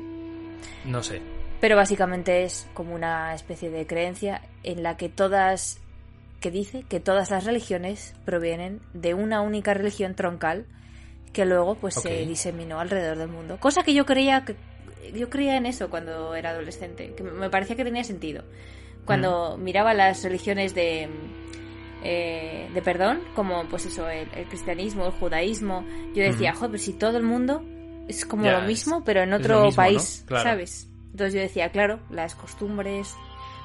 No 0.86 1.02
sé. 1.02 1.41
Pero 1.62 1.76
básicamente 1.76 2.44
es 2.44 2.68
como 2.74 2.94
una 2.96 3.34
especie 3.34 3.70
de 3.70 3.86
creencia 3.88 4.42
en 4.64 4.84
la 4.84 4.98
que 4.98 5.08
todas, 5.08 5.80
que 6.42 6.52
dice 6.52 6.84
que 6.90 7.00
todas 7.00 7.30
las 7.30 7.46
religiones 7.46 8.14
provienen 8.26 8.82
de 8.94 9.14
una 9.14 9.42
única 9.42 9.74
religión 9.74 10.16
troncal 10.16 10.66
que 11.32 11.46
luego 11.46 11.76
pues 11.76 11.94
se 11.96 12.26
diseminó 12.26 12.80
alrededor 12.80 13.18
del 13.18 13.30
mundo. 13.30 13.58
Cosa 13.60 13.84
que 13.84 13.94
yo 13.94 14.06
creía 14.06 14.44
que 14.44 14.56
yo 15.14 15.30
creía 15.30 15.56
en 15.56 15.66
eso 15.66 15.90
cuando 15.90 16.36
era 16.36 16.50
adolescente, 16.52 17.14
que 17.16 17.24
me 17.24 17.50
parecía 17.50 17.76
que 17.76 17.84
tenía 17.84 18.04
sentido. 18.04 18.44
Cuando 19.06 19.58
miraba 19.58 19.94
las 19.94 20.24
religiones 20.24 20.76
de 20.76 21.08
eh, 22.04 22.70
de 22.74 22.82
perdón, 22.82 23.22
como 23.36 23.66
pues 23.66 23.86
eso, 23.86 24.10
el, 24.10 24.28
el 24.36 24.46
cristianismo, 24.48 25.06
el 25.06 25.12
judaísmo, 25.12 25.86
yo 26.16 26.24
decía, 26.24 26.52
Ujú. 26.52 26.60
joder, 26.60 26.72
pero 26.72 26.84
si 26.84 26.94
todo 26.94 27.18
el 27.18 27.24
mundo 27.24 27.64
es 28.08 28.26
como 28.26 28.46
Ya, 28.46 28.60
lo 28.60 28.68
mismo, 28.68 29.04
pero 29.04 29.22
en 29.22 29.34
otro 29.34 29.62
mismo, 29.66 29.84
¿no? 29.84 29.86
país, 29.86 30.24
Claro. 30.28 30.44
¿sabes? 30.50 30.88
Entonces 31.12 31.34
yo 31.34 31.42
decía, 31.42 31.72
claro, 31.72 32.00
las 32.10 32.36
costumbres, 32.36 33.16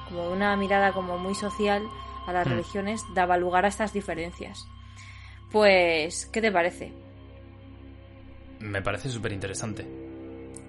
como 0.09 0.29
una 0.29 0.55
mirada 0.57 0.93
como 0.93 1.17
muy 1.17 1.33
social 1.35 1.83
a 2.25 2.33
las 2.33 2.45
Hmm. 2.47 2.51
religiones, 2.51 3.01
daba 3.13 3.37
lugar 3.37 3.65
a 3.65 3.69
estas 3.69 3.93
diferencias. 3.93 4.67
Pues, 5.51 6.25
¿qué 6.27 6.41
te 6.41 6.51
parece? 6.51 6.91
Me 8.59 8.81
parece 8.81 9.09
súper 9.09 9.31
interesante. 9.31 9.87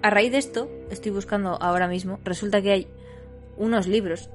A 0.01 0.09
raíz 0.09 0.31
de 0.31 0.37
esto, 0.37 0.69
estoy 0.89 1.11
buscando 1.11 1.61
ahora 1.61 1.87
mismo, 1.87 2.19
resulta 2.23 2.61
que 2.61 2.71
hay 2.71 2.87
unos 3.57 3.87
libros 3.87 4.29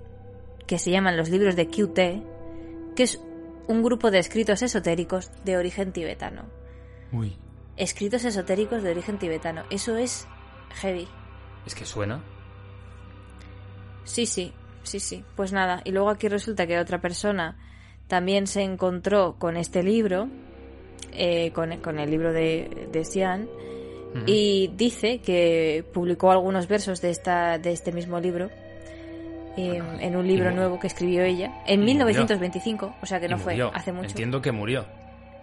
que 0.66 0.78
se 0.78 0.90
llaman 0.90 1.16
los 1.16 1.30
libros 1.30 1.56
de 1.56 1.68
QT, 1.68 2.94
que 2.94 3.02
es 3.02 3.20
un 3.66 3.82
grupo 3.82 4.10
de 4.10 4.18
escritos 4.18 4.60
esotéricos 4.62 5.30
de 5.44 5.56
origen 5.56 5.92
tibetano. 5.92 6.42
Uy. 7.12 7.36
Escritos 7.76 8.24
esotéricos 8.24 8.82
de 8.82 8.90
origen 8.90 9.18
tibetano. 9.18 9.64
Eso 9.70 9.96
es 9.96 10.26
heavy. 10.74 11.08
Es 11.66 11.74
que 11.74 11.86
suena. 11.86 12.22
Sí, 14.04 14.26
sí, 14.26 14.52
sí, 14.82 15.00
sí. 15.00 15.24
Pues 15.36 15.52
nada, 15.52 15.80
y 15.84 15.90
luego 15.90 16.10
aquí 16.10 16.28
resulta 16.28 16.66
que 16.66 16.78
otra 16.78 17.00
persona 17.00 17.56
también 18.06 18.46
se 18.46 18.62
encontró 18.62 19.36
con 19.38 19.56
este 19.56 19.82
libro, 19.82 20.28
eh, 21.12 21.50
con, 21.52 21.76
con 21.78 21.98
el 21.98 22.10
libro 22.10 22.32
de, 22.32 22.88
de 22.92 23.00
Ujú. 24.14 24.22
y 24.26 24.70
dice 24.76 25.18
que 25.18 25.84
publicó 25.92 26.30
algunos 26.30 26.68
versos 26.68 27.00
de, 27.00 27.10
esta, 27.10 27.58
de 27.58 27.72
este 27.72 27.90
mismo 27.90 28.20
libro 28.20 28.48
eh, 29.56 29.80
Bueno, 29.80 29.98
en 30.00 30.16
un 30.16 30.28
libro 30.28 30.52
nuevo 30.52 30.78
que 30.78 30.86
escribió 30.86 31.22
ella 31.24 31.62
en 31.66 31.74
y 31.74 31.94
murió. 31.94 32.06
1925, 32.06 32.94
o 33.02 33.06
sea 33.06 33.18
que 33.18 33.28
no 33.28 33.38
fue 33.38 33.60
hace 33.72 33.92
mucho. 33.92 34.10
Entiendo 34.10 34.40
que 34.40 34.52
murió. 34.52 34.84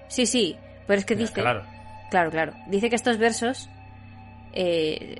Sí, 0.07 0.26
sí, 0.26 0.55
pero 0.88 0.99
es 0.99 1.05
que 1.05 1.16
Ya, 1.16 1.22
dice, 1.22 1.34
Claro. 1.34 1.64
Claro, 2.09 2.30
claro. 2.30 2.53
Dice 2.68 2.89
que 2.89 2.95
estos 2.95 3.18
versos 3.18 3.70
eh, 4.53 5.16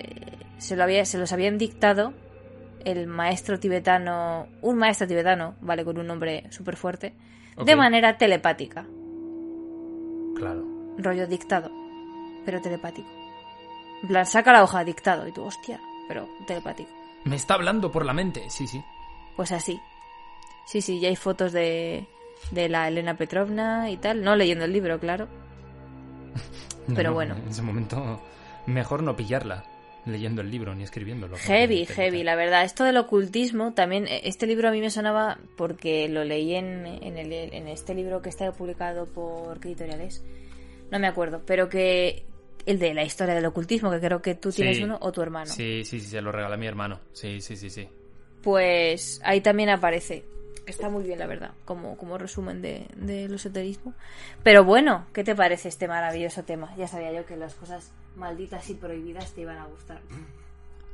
se, 0.58 0.76
lo 0.76 0.84
había, 0.84 1.06
se 1.06 1.18
los 1.18 1.32
habían 1.32 1.58
dictado 1.58 2.14
el 2.86 3.08
maestro 3.08 3.60
tibetano, 3.60 4.48
un 4.62 4.78
maestro 4.78 5.08
tibetano, 5.08 5.56
vale, 5.62 5.84
con 5.86 5.98
un 5.98 6.08
nombre 6.08 6.46
súper 6.50 6.76
fuerte, 6.76 7.14
de 7.64 7.76
manera 7.76 8.18
telepática. 8.18 8.86
Claro. 10.36 10.66
Rollo 10.98 11.28
dictado, 11.28 11.72
pero 12.46 12.62
telepático. 12.62 13.10
En 14.02 14.08
plan, 14.08 14.26
saca 14.26 14.52
la 14.52 14.64
hoja 14.64 14.84
dictado 14.84 15.28
y 15.28 15.32
tú, 15.32 15.44
hostia, 15.44 15.80
pero 16.08 16.28
telepático. 16.48 16.90
Me 17.24 17.36
está 17.36 17.54
hablando 17.54 17.92
por 17.92 18.06
la 18.06 18.14
mente. 18.14 18.50
Sí, 18.50 18.68
sí. 18.68 18.84
Pues 19.36 19.52
así. 19.52 19.80
Sí, 20.66 20.82
sí, 20.82 21.00
ya 21.00 21.10
hay 21.10 21.16
fotos 21.16 21.52
de, 21.52 22.08
de 22.52 22.70
la 22.70 22.88
Elena 22.88 23.16
Petrovna 23.16 23.90
y 23.92 23.98
tal. 23.98 24.24
No 24.24 24.36
leyendo 24.36 24.66
el 24.66 24.74
libro, 24.74 25.00
claro. 25.00 25.28
No, 26.88 26.96
Pero 26.96 27.10
no, 27.12 27.14
bueno. 27.14 27.36
En 27.36 27.48
ese 27.48 27.62
momento, 27.62 28.20
mejor 28.66 29.04
no 29.04 29.16
pillarla 29.16 29.64
leyendo 30.06 30.42
el 30.42 30.50
libro 30.52 30.74
ni 30.76 30.84
escribiéndolo. 30.84 31.38
Heavy, 31.38 31.86
heavy, 31.86 32.24
la 32.24 32.36
verdad. 32.36 32.64
Esto 32.64 32.84
del 32.84 32.98
ocultismo, 32.98 33.74
también, 33.74 34.08
eh, 34.08 34.22
este 34.26 34.48
libro 34.48 34.70
a 34.70 34.72
mí 34.72 34.80
me 34.82 34.90
sonaba 34.90 35.38
porque 35.58 36.08
lo 36.10 36.24
leí 36.24 36.56
en, 36.56 36.86
en, 36.86 37.18
el- 37.18 37.32
en 37.34 37.68
este 37.68 37.94
libro 37.94 38.22
que 38.22 38.30
está 38.30 38.52
publicado 38.52 39.06
por 39.06 39.60
¿qué 39.60 39.70
editoriales? 39.70 40.24
No 40.92 41.00
me 41.00 41.08
acuerdo, 41.08 41.42
pero 41.46 41.70
que 41.70 42.24
el 42.66 42.78
de 42.80 42.94
la 42.94 43.04
historia 43.04 43.34
del 43.36 43.46
ocultismo, 43.46 43.90
que 43.92 44.00
creo 44.00 44.22
que 44.22 44.36
tú 44.36 44.52
tienes 44.52 44.78
Sí. 44.78 44.84
uno 44.84 44.98
o 45.02 45.12
tu 45.12 45.22
hermano. 45.22 45.52
Sí, 45.52 45.84
sí, 45.86 46.00
sí, 46.00 46.08
se 46.08 46.22
lo 46.22 46.32
regala 46.32 46.58
mi 46.58 46.68
hermano. 46.68 47.00
Sí, 47.14 47.42
sí, 47.42 47.56
sí, 47.56 47.70
sí. 47.70 47.88
Pues 48.44 49.22
ahí 49.24 49.42
también 49.42 49.70
aparece. 49.70 50.24
Está 50.68 50.90
muy 50.90 51.04
bien, 51.04 51.18
la 51.20 51.26
verdad, 51.28 51.52
como, 51.66 51.98
como 51.98 52.18
resumen 52.18 52.62
de, 52.62 52.86
del 52.96 53.34
esoterismo. 53.34 53.94
Pero 54.44 54.64
bueno, 54.64 55.08
¿qué 55.12 55.24
te 55.24 55.36
parece 55.36 55.70
este 55.70 55.88
maravilloso 55.88 56.44
tema? 56.44 56.74
Ya 56.78 56.88
sabía 56.88 57.12
yo 57.12 57.26
que 57.26 57.36
las 57.36 57.56
cosas 57.56 57.92
malditas 58.16 58.70
y 58.70 58.74
prohibidas 58.76 59.34
te 59.34 59.42
iban 59.42 59.58
a 59.58 59.66
gustar. 59.66 60.02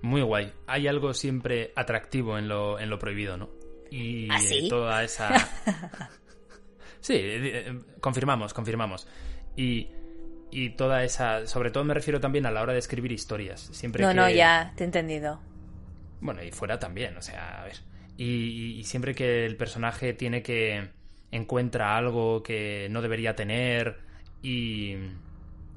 Muy 0.02 0.22
guay. 0.22 0.52
Hay 0.68 0.88
algo 0.88 1.14
siempre 1.14 1.72
atractivo 1.76 2.38
en 2.38 2.48
lo, 2.48 2.80
en 2.80 2.90
lo 2.90 3.00
prohibido, 3.00 3.38
¿no? 3.38 3.50
Y 3.90 4.28
¿Ah, 4.32 4.40
sí? 4.40 4.66
eh, 4.66 4.70
toda 4.70 5.04
esa... 5.04 5.30
sí, 7.00 7.14
eh, 7.14 7.70
eh, 7.70 7.80
confirmamos, 8.00 8.54
confirmamos. 8.54 9.08
Y, 9.56 9.90
y 10.52 10.70
toda 10.72 11.04
esa... 11.04 11.48
Sobre 11.48 11.72
todo 11.72 11.84
me 11.84 11.94
refiero 11.94 12.20
también 12.20 12.46
a 12.46 12.52
la 12.52 12.62
hora 12.62 12.74
de 12.74 12.80
escribir 12.80 13.12
historias. 13.12 13.62
Siempre 13.72 14.04
No, 14.04 14.10
que... 14.10 14.16
no, 14.16 14.30
ya, 14.30 14.74
te 14.76 14.84
he 14.84 14.86
entendido. 14.86 15.40
Bueno, 16.22 16.44
y 16.44 16.52
fuera 16.52 16.80
también, 16.80 17.16
o 17.18 17.22
sea, 17.22 17.62
a 17.62 17.66
ver. 17.66 17.78
Y, 18.18 18.26
y- 18.26 18.80
y 18.80 18.84
siempre 18.84 19.14
que 19.16 19.46
el 19.46 19.56
personaje 19.58 20.14
tiene 20.14 20.42
que 20.42 20.90
encuentra 21.32 21.96
algo 21.98 22.42
que 22.42 22.88
no 22.90 23.02
debería 23.02 23.36
tener 23.36 24.00
y, 24.42 24.96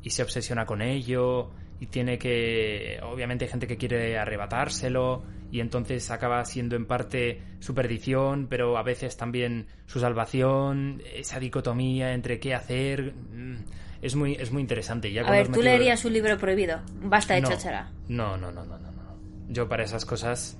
y 0.02 0.10
se 0.10 0.22
obsesiona 0.22 0.66
con 0.66 0.82
ello 0.82 1.50
y 1.80 1.86
tiene 1.86 2.18
que... 2.18 3.00
Obviamente 3.02 3.44
hay 3.46 3.50
gente 3.50 3.66
que 3.66 3.76
quiere 3.76 4.18
arrebatárselo 4.18 5.22
y 5.50 5.60
entonces 5.60 6.10
acaba 6.10 6.44
siendo 6.44 6.76
en 6.76 6.86
parte 6.86 7.42
su 7.58 7.74
perdición, 7.74 8.46
pero 8.48 8.76
a 8.78 8.82
veces 8.82 9.16
también 9.16 9.66
su 9.86 9.98
salvación, 10.00 11.02
esa 11.14 11.40
dicotomía 11.40 12.12
entre 12.12 12.38
qué 12.38 12.54
hacer... 12.54 13.12
mm, 13.14 13.56
Es 14.02 14.14
muy, 14.16 14.34
es 14.34 14.50
muy 14.52 14.62
interesante. 14.62 15.12
Ya 15.12 15.22
A 15.22 15.30
ver, 15.30 15.46
¿tú 15.46 15.52
metido- 15.52 15.64
leerías 15.64 16.04
un 16.04 16.12
libro 16.14 16.36
prohibido? 16.38 16.80
Basta 17.02 17.34
de 17.34 17.42
no. 17.42 17.48
cháchara. 17.48 17.90
No, 18.08 18.36
no, 18.38 18.50
no, 18.52 18.64
no, 18.64 18.78
no, 18.78 18.90
no. 18.92 19.16
Yo 19.48 19.68
para 19.68 19.84
esas 19.84 20.04
cosas 20.06 20.58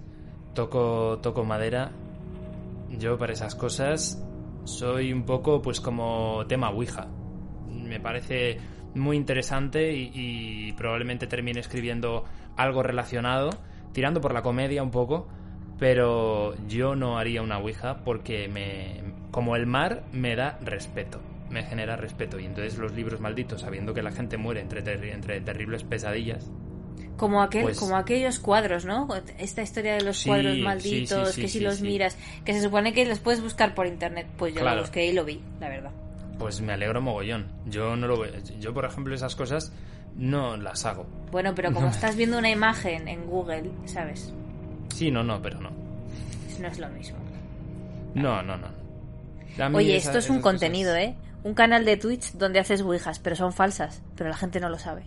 toco, 0.54 1.18
toco 1.22 1.44
madera. 1.44 1.92
Yo 2.98 3.16
para 3.18 3.32
esas 3.32 3.54
cosas 3.54 4.22
soy 4.64 5.12
un 5.12 5.24
poco 5.24 5.62
pues 5.62 5.80
como 5.80 6.44
tema 6.48 6.70
Ouija. 6.70 7.06
Me 7.70 8.00
parece 8.00 8.58
muy 8.94 9.16
interesante 9.16 9.92
y, 9.94 10.10
y 10.14 10.72
probablemente 10.72 11.26
termine 11.26 11.60
escribiendo 11.60 12.24
algo 12.56 12.82
relacionado, 12.82 13.50
tirando 13.92 14.20
por 14.20 14.32
la 14.34 14.42
comedia 14.42 14.82
un 14.82 14.90
poco, 14.90 15.28
pero 15.78 16.54
yo 16.68 16.94
no 16.96 17.18
haría 17.18 17.42
una 17.42 17.58
Ouija 17.58 18.04
porque 18.04 18.48
me, 18.48 19.00
como 19.30 19.56
el 19.56 19.66
mar 19.66 20.02
me 20.12 20.36
da 20.36 20.58
respeto, 20.62 21.20
me 21.48 21.62
genera 21.64 21.96
respeto 21.96 22.38
y 22.38 22.44
entonces 22.46 22.78
los 22.78 22.92
libros 22.92 23.20
malditos, 23.20 23.62
sabiendo 23.62 23.94
que 23.94 24.02
la 24.02 24.12
gente 24.12 24.36
muere 24.36 24.60
entre, 24.60 24.84
terri- 24.84 25.12
entre 25.12 25.40
terribles 25.40 25.84
pesadillas, 25.84 26.50
Como, 27.16 27.42
aquel, 27.42 27.62
Pues- 27.64 27.78
como 27.78 27.96
aquellos 27.96 28.38
cuadros, 28.38 28.84
¿no? 28.86 29.06
Esta 29.38 29.60
historia 29.62 29.94
de 29.94 30.02
los 30.02 30.18
Sí, 30.18 30.28
cuadros 30.28 30.56
malditos, 30.58 31.28
sí, 31.28 31.34
sí, 31.34 31.40
que 31.42 31.48
si 31.48 31.60
los 31.60 31.82
miras, 31.82 32.16
que 32.46 32.54
se 32.54 32.62
supone 32.62 32.92
que 32.94 33.04
los 33.04 33.18
puedes 33.18 33.42
buscar 33.42 33.74
por 33.74 33.86
internet. 33.86 34.26
Pues 34.38 34.54
yo 34.54 34.60
Claro. 34.60 34.76
lo 34.76 34.82
busqué 34.82 35.04
y 35.06 35.12
lo 35.12 35.24
vi, 35.26 35.40
la 35.60 35.68
verdad. 35.68 35.90
Pues 36.40 36.60
me 36.60 36.72
alegro 36.72 37.00
mogollón. 37.00 37.46
Yo 37.66 37.94
no 37.94 38.08
lo 38.08 38.18
veo. 38.18 38.32
Yo, 38.58 38.74
por 38.74 38.84
ejemplo, 38.84 39.14
esas 39.14 39.36
cosas 39.36 39.72
no 40.16 40.56
las 40.56 40.84
hago. 40.86 41.06
Bueno, 41.30 41.54
pero 41.54 41.68
como 41.72 41.86
No. 41.86 41.92
estás 41.92 42.16
viendo 42.16 42.38
una 42.38 42.50
imagen 42.50 43.06
en 43.06 43.26
Google, 43.26 43.70
¿sabes? 43.84 44.32
Sí, 44.92 45.10
no, 45.10 45.22
no, 45.22 45.40
pero 45.40 45.60
no. 45.60 45.70
No 46.58 46.66
es 46.66 46.78
lo 46.78 46.88
mismo. 46.88 47.18
No, 48.14 48.42
no, 48.42 48.56
no. 48.56 48.68
Oye, 49.76 49.96
esa- 49.96 50.08
esto 50.08 50.18
es 50.18 50.30
un 50.30 50.36
cosas- 50.40 50.52
contenido, 50.52 50.96
¿eh? 50.96 51.14
Un 51.44 51.54
canal 51.54 51.84
de 51.84 51.96
Twitch 51.96 52.32
donde 52.32 52.58
haces 52.58 52.82
ouijas, 52.82 53.18
pero 53.18 53.36
son 53.36 53.52
falsas, 53.52 54.02
pero 54.16 54.30
la 54.30 54.36
gente 54.36 54.58
no 54.60 54.68
lo 54.68 54.78
sabe. 54.78 55.02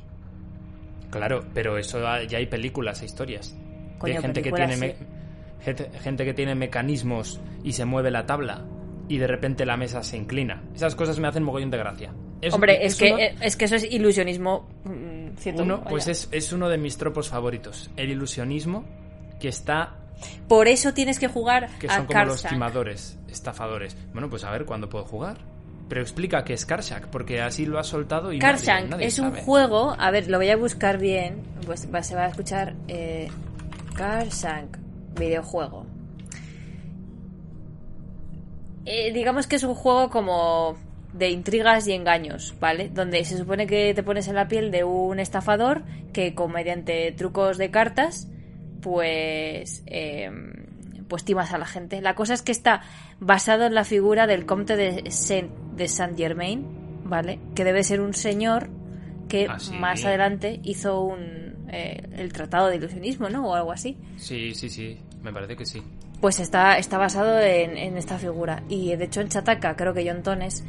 Claro, 1.09 1.43
pero 1.53 1.77
eso 1.77 1.99
ya 2.27 2.37
hay 2.37 2.45
películas 2.47 3.01
e 3.01 3.05
historias. 3.05 3.55
Coño, 3.99 4.15
de 4.15 4.21
gente 4.21 4.41
que 4.41 4.51
tiene 4.51 4.95
gente, 5.61 5.89
gente 6.01 6.25
que 6.25 6.33
tiene 6.33 6.55
mecanismos 6.55 7.39
y 7.63 7.73
se 7.73 7.85
mueve 7.85 8.11
la 8.11 8.25
tabla 8.25 8.65
y 9.07 9.17
de 9.17 9.27
repente 9.27 9.65
la 9.65 9.77
mesa 9.77 10.03
se 10.03 10.17
inclina. 10.17 10.63
Esas 10.75 10.95
cosas 10.95 11.19
me 11.19 11.27
hacen 11.27 11.43
mogollón 11.43 11.71
de 11.71 11.77
gracia. 11.77 12.13
Es- 12.41 12.53
Hombre, 12.53 12.85
es, 12.85 12.95
que, 12.95 13.07
eh, 13.09 13.35
es 13.41 13.55
que 13.55 13.65
eso 13.65 13.75
es 13.75 13.83
ilusionismo. 13.91 14.67
mm, 14.83 15.23
uno, 15.55 15.63
uno, 15.63 15.83
pues 15.83 16.07
es, 16.07 16.27
es 16.31 16.51
uno 16.53 16.69
de 16.69 16.77
mis 16.77 16.97
tropos 16.97 17.29
favoritos. 17.29 17.89
El 17.97 18.09
ilusionismo 18.11 18.83
que 19.39 19.47
está 19.49 19.95
Por 20.47 20.67
eso 20.67 20.93
tienes 20.93 21.19
que 21.19 21.27
jugar 21.27 21.69
que 21.79 21.87
a 21.87 21.95
son 21.97 22.05
como 22.05 22.19
los 22.25 22.33
Karsak. 22.41 22.51
timadores, 22.51 23.17
estafadores. 23.29 23.95
Bueno, 24.13 24.29
pues 24.29 24.43
a 24.43 24.51
ver 24.51 24.65
cuándo 24.65 24.89
puedo 24.89 25.05
jugar. 25.05 25.37
Pero 25.89 26.01
explica 26.01 26.43
qué 26.45 26.53
es 26.53 26.65
Karshak, 26.65 27.07
porque 27.07 27.41
así 27.41 27.65
lo 27.65 27.77
has 27.77 27.87
soltado 27.87 28.31
y 28.31 28.39
nadie- 28.39 28.51
Karshank 28.55 28.89
nadie 28.89 29.05
es 29.07 29.19
un 29.19 29.31
juego, 29.31 29.95
a 29.99 30.11
ver, 30.11 30.29
lo 30.29 30.37
voy 30.37 30.49
a 30.49 30.55
buscar 30.55 30.97
bien, 30.97 31.41
pues 31.65 31.87
va- 31.93 32.01
se 32.03 32.15
va 32.15 32.23
a 32.23 32.27
escuchar 32.29 32.73
eh, 32.87 33.27
Karshank, 33.95 34.77
videojuego. 35.19 35.85
Eh, 38.85 39.11
digamos 39.13 39.47
que 39.47 39.55
es 39.55 39.63
un 39.63 39.75
juego 39.75 40.09
como 40.09 40.77
de 41.13 41.29
intrigas 41.29 41.87
y 41.87 41.93
engaños, 41.93 42.55
¿vale? 42.59 42.89
Donde 42.89 43.23
se 43.23 43.37
supone 43.37 43.67
que 43.67 43.93
te 43.93 44.03
pones 44.03 44.27
en 44.27 44.35
la 44.35 44.47
piel 44.47 44.71
de 44.71 44.83
un 44.83 45.19
estafador 45.19 45.83
que 46.11 46.33
con 46.33 46.51
mediante 46.51 47.11
trucos 47.11 47.57
de 47.57 47.69
cartas, 47.71 48.27
pues, 48.81 49.83
eh, 49.85 50.29
pues 51.07 51.23
timas 51.23 51.53
a 51.53 51.57
la 51.57 51.65
gente. 51.65 52.01
La 52.01 52.15
cosa 52.15 52.33
es 52.33 52.41
que 52.41 52.51
está 52.51 52.81
basado 53.19 53.65
en 53.65 53.75
la 53.75 53.83
figura 53.83 54.27
del 54.27 54.45
comte 54.45 54.75
de 54.75 55.09
Saint, 55.11 55.51
de 55.75 55.87
Saint 55.87 56.17
Germain, 56.17 56.65
¿vale? 57.03 57.39
Que 57.55 57.63
debe 57.63 57.83
ser 57.83 58.01
un 58.01 58.13
señor 58.13 58.69
que 59.29 59.47
Ah, 59.49 59.59
sí. 59.59 59.73
más 59.73 60.03
adelante 60.05 60.59
hizo 60.63 61.01
un 61.01 61.43
eh, 61.71 62.03
el 62.17 62.31
tratado 62.33 62.67
de 62.67 62.75
ilusionismo, 62.75 63.29
¿no? 63.29 63.47
O 63.49 63.55
algo 63.55 63.71
así. 63.71 63.97
Sí, 64.17 64.53
sí, 64.53 64.69
sí, 64.69 64.97
me 65.23 65.31
parece 65.33 65.55
que 65.55 65.65
sí. 65.65 65.81
Pues 66.23 66.39
está, 66.39 66.77
está 66.77 66.97
basado 66.97 67.37
en, 67.41 67.75
en 67.75 67.97
esta 67.97 68.17
figura. 68.17 68.63
Y 68.69 68.95
de 68.95 69.03
hecho 69.03 69.19
en 69.19 69.27
Chataca, 69.27 69.75
creo 69.75 69.93
que 69.93 70.09
John 70.09 70.23
Tones, 70.23 70.63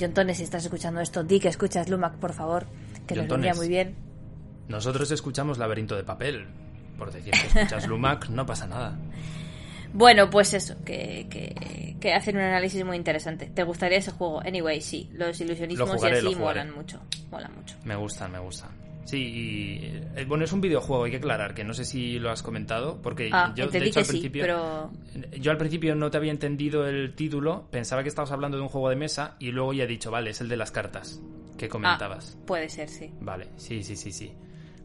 John 0.00 0.14
Tones, 0.14 0.38
si 0.38 0.44
estás 0.44 0.64
escuchando 0.64 1.02
esto, 1.02 1.22
di 1.22 1.40
que 1.40 1.48
escuchas 1.48 1.90
Lumac, 1.90 2.14
por 2.14 2.32
favor, 2.32 2.64
que 3.06 3.14
John 3.14 3.24
nos 3.24 3.28
vendría 3.28 3.52
muy 3.52 3.68
bien. 3.68 3.96
Nosotros 4.66 5.10
escuchamos 5.10 5.58
Laberinto 5.58 5.94
de 5.94 6.04
Papel. 6.04 6.46
Por 6.96 7.12
decir 7.12 7.34
que 7.34 7.48
escuchas 7.48 7.86
Lumac, 7.86 8.30
no 8.30 8.46
pasa 8.46 8.66
nada. 8.66 8.96
Bueno, 9.92 10.30
pues 10.30 10.54
eso, 10.54 10.82
que, 10.86 11.26
que, 11.28 11.96
que 12.00 12.14
hacen 12.14 12.38
un 12.38 12.44
análisis 12.44 12.82
muy 12.82 12.96
interesante. 12.96 13.44
¿Te 13.44 13.64
gustaría 13.64 13.98
ese 13.98 14.12
juego? 14.12 14.40
Anyway, 14.40 14.80
sí, 14.80 15.10
los 15.12 15.38
ilusionismos 15.38 15.86
Lo 15.86 15.96
jugaré, 15.96 16.22
y 16.22 16.26
así 16.28 16.34
molan 16.34 16.74
mucho. 16.74 16.98
Molan 17.30 17.54
mucho. 17.54 17.76
Me 17.84 17.94
gustan, 17.94 18.32
me 18.32 18.38
gustan. 18.38 18.70
Sí, 19.08 19.16
y, 19.16 19.86
eh, 20.16 20.26
bueno, 20.26 20.44
es 20.44 20.52
un 20.52 20.60
videojuego, 20.60 21.04
hay 21.04 21.10
que 21.10 21.16
aclarar, 21.16 21.54
que 21.54 21.64
no 21.64 21.72
sé 21.72 21.86
si 21.86 22.18
lo 22.18 22.30
has 22.30 22.42
comentado, 22.42 23.00
porque 23.00 23.30
Ah, 23.32 23.54
yo, 23.56 23.66
de 23.68 23.78
hecho, 23.78 24.00
al 24.00 24.04
sí, 24.04 24.10
principio... 24.12 24.42
pero... 24.42 24.90
Yo 25.40 25.50
al 25.50 25.56
principio 25.56 25.94
no 25.94 26.10
te 26.10 26.18
había 26.18 26.30
entendido 26.30 26.86
el 26.86 27.14
título, 27.14 27.68
pensaba 27.70 28.02
que 28.02 28.10
estabas 28.10 28.32
hablando 28.32 28.58
de 28.58 28.64
un 28.64 28.68
juego 28.68 28.90
de 28.90 28.96
mesa 28.96 29.36
y 29.38 29.50
luego 29.50 29.72
ya 29.72 29.84
he 29.84 29.86
dicho, 29.86 30.10
vale, 30.10 30.28
es 30.28 30.42
el 30.42 30.50
de 30.50 30.58
las 30.58 30.72
cartas 30.72 31.22
que 31.56 31.70
comentabas. 31.70 32.36
Ah, 32.38 32.44
puede 32.46 32.68
ser, 32.68 32.90
sí. 32.90 33.10
Vale, 33.18 33.48
sí, 33.56 33.82
sí, 33.82 33.96
sí, 33.96 34.12
sí. 34.12 34.34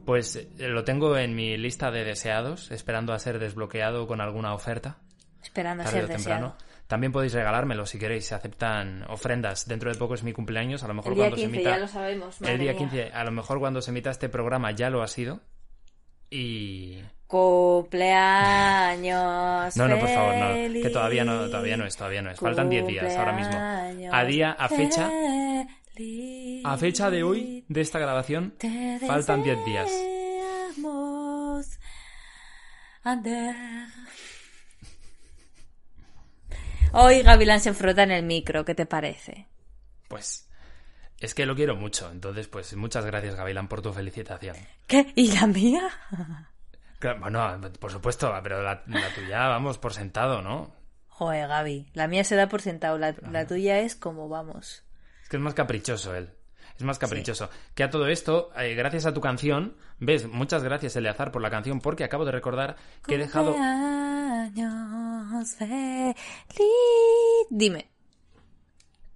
Pues 0.05 0.37
eh, 0.37 0.47
lo 0.69 0.85
tengo 0.85 1.17
en 1.17 1.35
mi 1.35 1.57
lista 1.57 1.91
de 1.91 2.05
deseados, 2.05 2.71
esperando 2.71 3.11
a 3.11 3.19
ser 3.19 3.39
desbloqueado 3.39 4.07
con 4.07 4.21
alguna 4.21 4.53
oferta, 4.53 4.99
Esperando 5.41 5.83
a 5.83 5.87
ser 5.87 6.05
o 6.05 6.07
temprano. 6.07 6.55
También 6.87 7.11
podéis 7.11 7.33
regalármelo 7.33 7.85
si 7.85 7.97
queréis, 7.97 8.25
se 8.25 8.35
aceptan 8.35 9.03
ofrendas. 9.09 9.67
Dentro 9.67 9.91
de 9.91 9.97
poco 9.97 10.13
es 10.15 10.23
mi 10.23 10.33
cumpleaños, 10.33 10.83
a 10.83 10.87
lo 10.87 10.93
mejor 10.93 11.13
El 11.13 11.15
día 11.15 11.23
cuando 11.25 11.35
15, 11.37 11.49
se 11.49 11.55
emita... 11.55 11.69
ya 11.71 11.77
lo 11.79 11.87
sabemos. 11.87 12.41
el 12.41 12.59
día 12.59 12.71
mía. 12.71 12.77
15, 12.79 13.11
a 13.13 13.23
lo 13.23 13.31
mejor 13.31 13.59
cuando 13.59 13.81
se 13.81 13.91
emita 13.91 14.11
este 14.11 14.29
programa 14.29 14.71
ya 14.71 14.89
lo 14.89 15.01
ha 15.01 15.07
sido. 15.07 15.39
Y... 16.29 17.01
Cumpleaños. 17.27 19.75
No, 19.77 19.87
no, 19.87 19.97
por 19.99 20.09
favor, 20.09 20.35
no. 20.35 20.53
Que 20.81 20.89
todavía 20.91 21.23
no, 21.23 21.45
todavía 21.47 21.77
no 21.77 21.85
es, 21.85 21.95
todavía 21.95 22.21
no 22.21 22.29
es. 22.29 22.39
Faltan 22.39 22.69
10 22.69 22.85
días 22.85 23.15
ahora 23.15 23.31
mismo. 23.33 23.57
A 24.11 24.23
día, 24.25 24.51
a 24.51 24.69
fecha, 24.69 25.09
a 26.63 26.77
fecha 26.77 27.09
de 27.09 27.23
hoy, 27.23 27.65
de 27.67 27.81
esta 27.81 27.97
grabación, 27.97 28.53
faltan 29.07 29.41
10 29.41 29.65
días. 29.65 29.89
deseamos, 29.89 31.79
Ander. 33.03 33.55
Hoy 36.93 37.23
Gavilán 37.23 37.59
se 37.59 37.73
frota 37.73 38.03
en 38.03 38.11
el 38.11 38.23
micro, 38.23 38.63
¿qué 38.65 38.75
te 38.75 38.85
parece? 38.85 39.47
Pues 40.07 40.47
es 41.19 41.33
que 41.33 41.45
lo 41.45 41.55
quiero 41.55 41.75
mucho. 41.75 42.11
Entonces, 42.11 42.47
pues 42.47 42.75
muchas 42.75 43.03
gracias, 43.05 43.35
Gavilán, 43.35 43.67
por 43.67 43.81
tu 43.81 43.91
felicitación. 43.91 44.55
¿Qué? 44.85 45.11
¿Y 45.15 45.31
la 45.33 45.47
mía? 45.47 45.89
Claro, 46.99 47.19
Bueno, 47.19 47.59
por 47.79 47.91
supuesto, 47.91 48.31
pero 48.43 48.61
la, 48.61 48.83
la 48.87 49.09
tuya, 49.13 49.47
vamos, 49.47 49.77
por 49.79 49.93
sentado, 49.93 50.41
¿no? 50.41 50.71
Joder, 51.07 51.47
Gaby, 51.47 51.89
la 51.93 52.07
mía 52.07 52.23
se 52.23 52.35
da 52.35 52.47
por 52.47 52.61
sentado, 52.61 52.97
la, 52.97 53.15
la 53.31 53.47
tuya 53.47 53.79
es 53.79 53.95
como 53.95 54.29
vamos. 54.29 54.83
Es 55.23 55.29
que 55.29 55.37
es 55.37 55.41
más 55.43 55.53
caprichoso 55.53 56.13
él. 56.15 56.29
Es 56.77 56.83
más 56.83 56.99
caprichoso. 56.99 57.49
Que 57.75 57.83
a 57.83 57.89
todo 57.89 58.07
esto, 58.07 58.51
eh, 58.57 58.73
gracias 58.75 59.05
a 59.05 59.13
tu 59.13 59.21
canción, 59.21 59.75
ves, 59.99 60.27
muchas 60.27 60.63
gracias, 60.63 60.95
Eleazar, 60.95 61.31
por 61.31 61.41
la 61.41 61.49
canción, 61.49 61.79
porque 61.81 62.03
acabo 62.03 62.25
de 62.25 62.31
recordar 62.31 62.75
que 63.05 63.15
he 63.15 63.17
dejado... 63.17 63.55
Feliz. 66.49 66.67
Dime. 67.49 67.89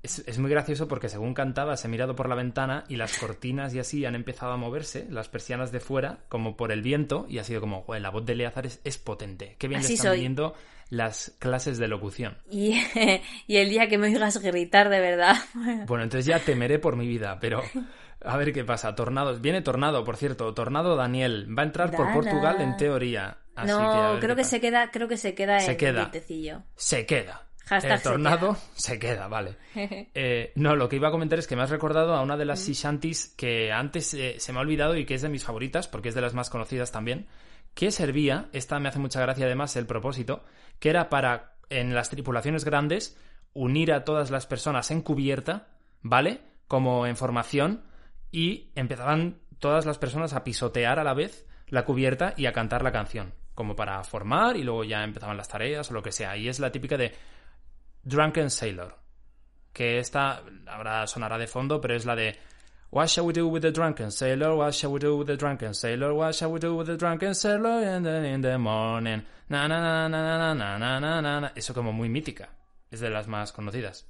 Es, 0.03 0.20
es 0.28 0.38
muy 0.38 0.49
gracioso 0.49 0.88
porque 0.88 1.10
según 1.10 1.34
cantabas 1.34 1.84
he 1.84 1.88
mirado 1.88 2.16
por 2.16 2.30
la 2.30 2.36
ventana 2.36 2.86
y 2.88 2.95
las 2.95 3.18
cortinas 3.18 3.74
y 3.74 3.80
así 3.80 4.05
han 4.05 4.16
empezado 4.16 4.51
a 4.53 4.58
moverse, 4.58 5.08
las 5.10 5.28
persianas 5.28 5.72
de 5.72 5.80
fuera, 5.80 6.20
como 6.30 6.55
por 6.55 6.72
el 6.72 6.82
viento, 6.82 7.26
y 7.28 7.39
ha 7.39 7.43
sido 7.43 7.60
como, 7.60 7.86
la 7.99 8.10
voz 8.10 8.26
de 8.26 8.34
Eleazar 8.34 8.68
es, 8.68 8.80
es 8.84 8.97
potente. 8.97 9.55
Qué 9.58 9.68
bien 9.68 9.80
Así 9.80 9.89
le 9.89 9.93
están 9.95 10.12
soy. 10.12 10.18
viniendo 10.18 10.53
las 10.90 11.36
clases 11.40 11.78
de 11.78 11.88
locución. 11.88 12.38
Y, 12.50 12.82
y 13.48 13.58
el 13.58 13.70
día 13.70 13.88
que 13.88 13.98
me 13.98 14.08
oigas 14.08 14.38
gritar 14.38 14.90
de 14.90 15.00
verdad. 15.00 15.36
Bueno, 15.88 16.04
entonces 16.04 16.26
ya 16.26 16.40
temeré 16.40 16.80
por 16.80 16.96
mi 16.96 17.08
vida, 17.08 17.40
pero 17.40 17.62
a 18.22 18.38
ver 18.38 18.54
qué 18.54 18.64
pasa. 18.64 18.96
Tornados. 18.96 19.42
Viene 19.42 19.62
Tornado, 19.62 20.04
por 20.04 20.18
cierto. 20.18 20.54
Tornado 20.54 20.96
Daniel. 20.96 21.48
Va 21.58 21.64
a 21.64 21.66
entrar 21.66 21.92
por. 21.92 22.12
Portugal 22.14 22.62
en 22.62 22.78
teoría. 22.78 23.38
Así 23.56 23.68
que 23.68 23.74
no, 23.74 24.12
ver 24.14 24.20
creo 24.20 24.36
que 24.36 24.42
pasa. 24.42 24.50
se 24.52 24.62
queda, 24.62 24.92
creo 24.92 25.08
que 25.08 25.18
se 25.18 25.34
queda 25.34 25.60
Se 25.60 25.72
en 25.72 25.78
queda. 25.78 26.12
el. 26.14 26.64
Se 26.76 27.06
queda. 27.06 27.44
Hashtag 27.66 27.92
el 27.92 27.98
se 27.98 28.04
tornado 28.04 28.58
se 28.76 29.00
queda, 29.00 29.28
vale. 29.28 29.56
Eh, 30.14 30.52
no, 30.56 30.76
lo 30.76 30.88
que 30.90 30.96
iba 30.96 31.10
a 31.10 31.12
comentar 31.12 31.38
es 31.38 31.48
que 31.48 31.56
me 31.56 31.62
has 31.64 31.70
recordado 31.70 32.16
a 32.16 32.22
una 32.22 32.38
de 32.38 32.46
las 32.46 32.66
shanties 32.68 33.34
que 33.38 33.72
antes 33.72 34.14
eh, 34.14 34.36
se 34.40 34.54
me 34.54 34.60
ha 34.60 34.62
olvidado 34.62 34.96
y 34.96 35.06
que 35.06 35.14
es 35.16 35.22
de 35.22 35.30
mis 35.30 35.44
favoritas, 35.44 35.88
porque 35.88 36.10
es 36.10 36.16
de 36.16 36.22
las 36.22 36.34
más 36.34 36.50
conocidas 36.50 36.92
también, 36.92 37.28
que 37.78 37.92
servía, 37.92 38.50
esta 38.54 38.80
me 38.80 38.90
hace 38.90 38.98
mucha 38.98 39.22
gracia 39.22 39.46
además 39.46 39.76
el 39.76 39.86
propósito, 39.86 40.44
que 40.80 40.90
era 40.90 41.10
para 41.10 41.58
en 41.70 41.94
las 41.94 42.10
tripulaciones 42.10 42.66
grandes 42.66 43.16
unir 43.54 43.94
a 43.94 44.04
todas 44.04 44.32
las 44.32 44.48
personas 44.48 44.90
en 44.90 45.04
cubierta, 45.04 45.68
¿vale? 46.02 46.42
Como 46.68 47.06
en 47.06 47.16
formación 47.16 47.84
y 48.32 48.72
empezaban 48.74 49.42
todas 49.60 49.86
las 49.86 50.00
personas 50.00 50.34
a 50.34 50.44
pisotear 50.44 50.98
a 50.98 51.04
la 51.04 51.14
vez 51.14 51.46
la 51.68 51.86
cubierta 51.86 52.34
y 52.36 52.48
a 52.48 52.52
cantar 52.52 52.82
la 52.82 52.92
canción, 52.92 53.36
como 53.54 53.76
para 53.76 54.04
formar 54.04 54.58
y 54.58 54.64
luego 54.64 54.84
ya 54.84 55.04
empezaban 55.04 55.38
las 55.38 55.48
tareas 55.48 55.92
o 55.92 55.94
lo 55.94 56.02
que 56.02 56.12
sea. 56.12 56.36
Y 56.36 56.50
es 56.50 56.60
la 56.60 56.72
típica 56.72 56.98
de 56.98 57.14
Drunken 58.02 58.50
Sailor, 58.50 58.98
que 59.72 60.00
esta 60.00 60.42
ahora 60.66 61.06
sonará 61.06 61.38
de 61.38 61.46
fondo, 61.46 61.80
pero 61.80 61.94
es 61.94 62.08
la 62.08 62.16
de 62.16 62.40
What 62.90 63.10
shall 63.10 63.26
we 63.26 63.34
do 63.34 63.48
with 63.48 63.64
the 63.64 63.72
drunken 63.72 64.12
sailor? 64.12 64.56
What 64.56 64.74
shall 64.74 64.92
we 64.94 65.00
do 65.00 65.18
with 65.18 65.28
the 65.28 65.36
drunken 65.36 65.74
sailor? 65.74 66.14
What 66.14 66.34
shall 66.36 66.52
we 66.52 66.60
do 66.60 66.76
with 66.76 66.88
the 66.88 66.96
drunken 66.98 67.36
sailor 67.36 67.84
in 67.84 68.04
the, 68.04 68.26
in 68.28 68.42
the 68.42 68.58
morning? 68.58 69.24
Na 69.50 69.68
na 69.68 69.80
na 69.82 70.08
na 70.08 70.38
na 70.38 70.54
na 70.54 70.78
na 70.78 71.00
na 71.00 71.22
na 71.22 71.40
na. 71.42 71.52
Eso 71.56 71.74
como 71.74 71.92
muy 71.92 72.08
mítica. 72.10 72.50
Es 72.90 73.02
de 73.02 73.10
las 73.10 73.28
más 73.28 73.52
conocidas. 73.52 74.08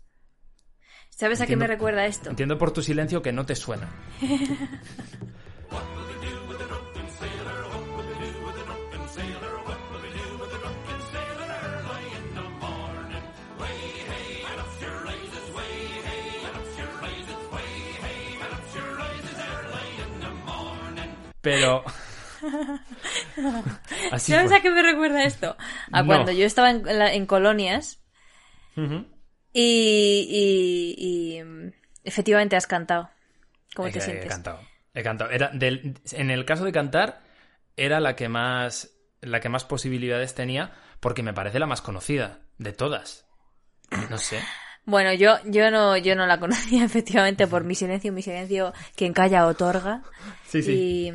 ¿Sabes 1.09 1.41
a 1.41 1.47
qué 1.47 1.55
me 1.55 1.65
Entiendo- 1.65 1.73
recuerda 1.73 2.05
esto? 2.05 2.30
Entiendo 2.30 2.57
por 2.59 2.71
tu 2.71 2.84
silencio 2.84 3.21
que 3.23 3.32
no 3.32 3.45
te 3.45 3.55
suena. 3.55 3.89
Pero... 21.49 21.83
Así 24.11 24.31
¿Sabes 24.31 24.49
fue. 24.49 24.57
a 24.57 24.61
qué 24.61 24.69
me 24.69 24.83
recuerda 24.83 25.23
esto? 25.23 25.55
A 25.91 26.01
No. 26.01 26.07
cuando 26.07 26.31
yo 26.31 26.45
estaba 26.45 26.69
en, 26.71 26.83
la- 26.83 27.13
en 27.13 27.25
colonias 27.25 28.01
y, 28.75 28.85
y- 29.53 30.95
y, 31.37 31.43
mm, 31.43 31.71
efectivamente 32.03 32.55
has 32.55 32.67
cantado. 32.67 33.09
¿Cómo 33.75 33.87
He- 33.87 33.91
te 33.91 33.99
he 33.99 34.01
sientes? 34.01 34.27
cantado. 34.29 34.59
He 34.93 35.03
cantado. 35.03 35.31
Era 35.31 35.49
del- 35.53 35.99
en 36.11 36.29
el 36.31 36.45
caso 36.45 36.63
de 36.65 36.71
cantar, 36.71 37.21
era 37.75 37.99
la 37.99 38.15
que 38.15 38.29
más. 38.29 38.91
La 39.21 39.39
que 39.39 39.49
más 39.49 39.63
posibilidades 39.65 40.35
tenía, 40.35 40.73
porque 40.99 41.23
me 41.23 41.33
parece 41.33 41.57
la 41.59 41.65
más 41.65 41.81
conocida 41.81 42.41
de 42.59 42.71
todas. 42.71 43.25
No 44.11 44.17
sé. 44.19 44.39
Bueno, 44.88 45.13
yo, 45.13 45.35
yo 45.45 45.69
no, 45.69 45.95
yo 45.97 46.15
no 46.15 46.25
la 46.25 46.39
conocía 46.39 46.83
efectivamente 46.85 47.45
por 47.45 47.63
mi 47.63 47.75
silencio, 47.75 48.11
mi 48.11 48.21
silencio, 48.23 48.73
quien 48.95 49.13
calla 49.13 49.45
otorga. 49.45 50.01
Sí, 50.47 50.59
Y, 50.65 51.11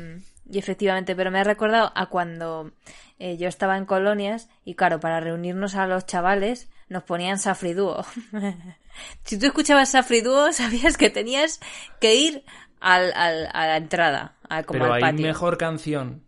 y 0.49 0.59
efectivamente, 0.59 1.15
pero 1.15 1.29
me 1.31 1.39
ha 1.39 1.43
recordado 1.43 1.91
a 1.95 2.05
cuando 2.05 2.71
eh, 3.19 3.35
yo 3.37 3.49
estaba 3.49 3.77
en 3.77 3.85
colonias 3.85 4.47
y 4.63 4.75
claro, 4.75 4.99
para 4.99 5.19
reunirnos 5.19 5.73
a 5.75 5.87
los 5.87 6.05
chavales 6.05 6.69
nos 6.87 7.03
ponían 7.03 7.39
Safriduo. 7.39 8.05
si 9.25 9.37
tú 9.39 9.47
escuchabas 9.47 9.89
Safriduo, 9.89 10.53
sabías 10.53 10.95
que 10.95 11.09
tenías 11.09 11.59
que 11.99 12.15
ir 12.15 12.43
al, 12.79 13.11
al- 13.15 13.49
a 13.53 13.65
la 13.67 13.77
entrada, 13.77 14.35
a, 14.49 14.61
como 14.63 14.79
Pero 14.79 14.93
al 14.93 15.03
hay 15.03 15.11
patio. 15.11 15.25
mejor 15.25 15.57
canción. 15.57 16.21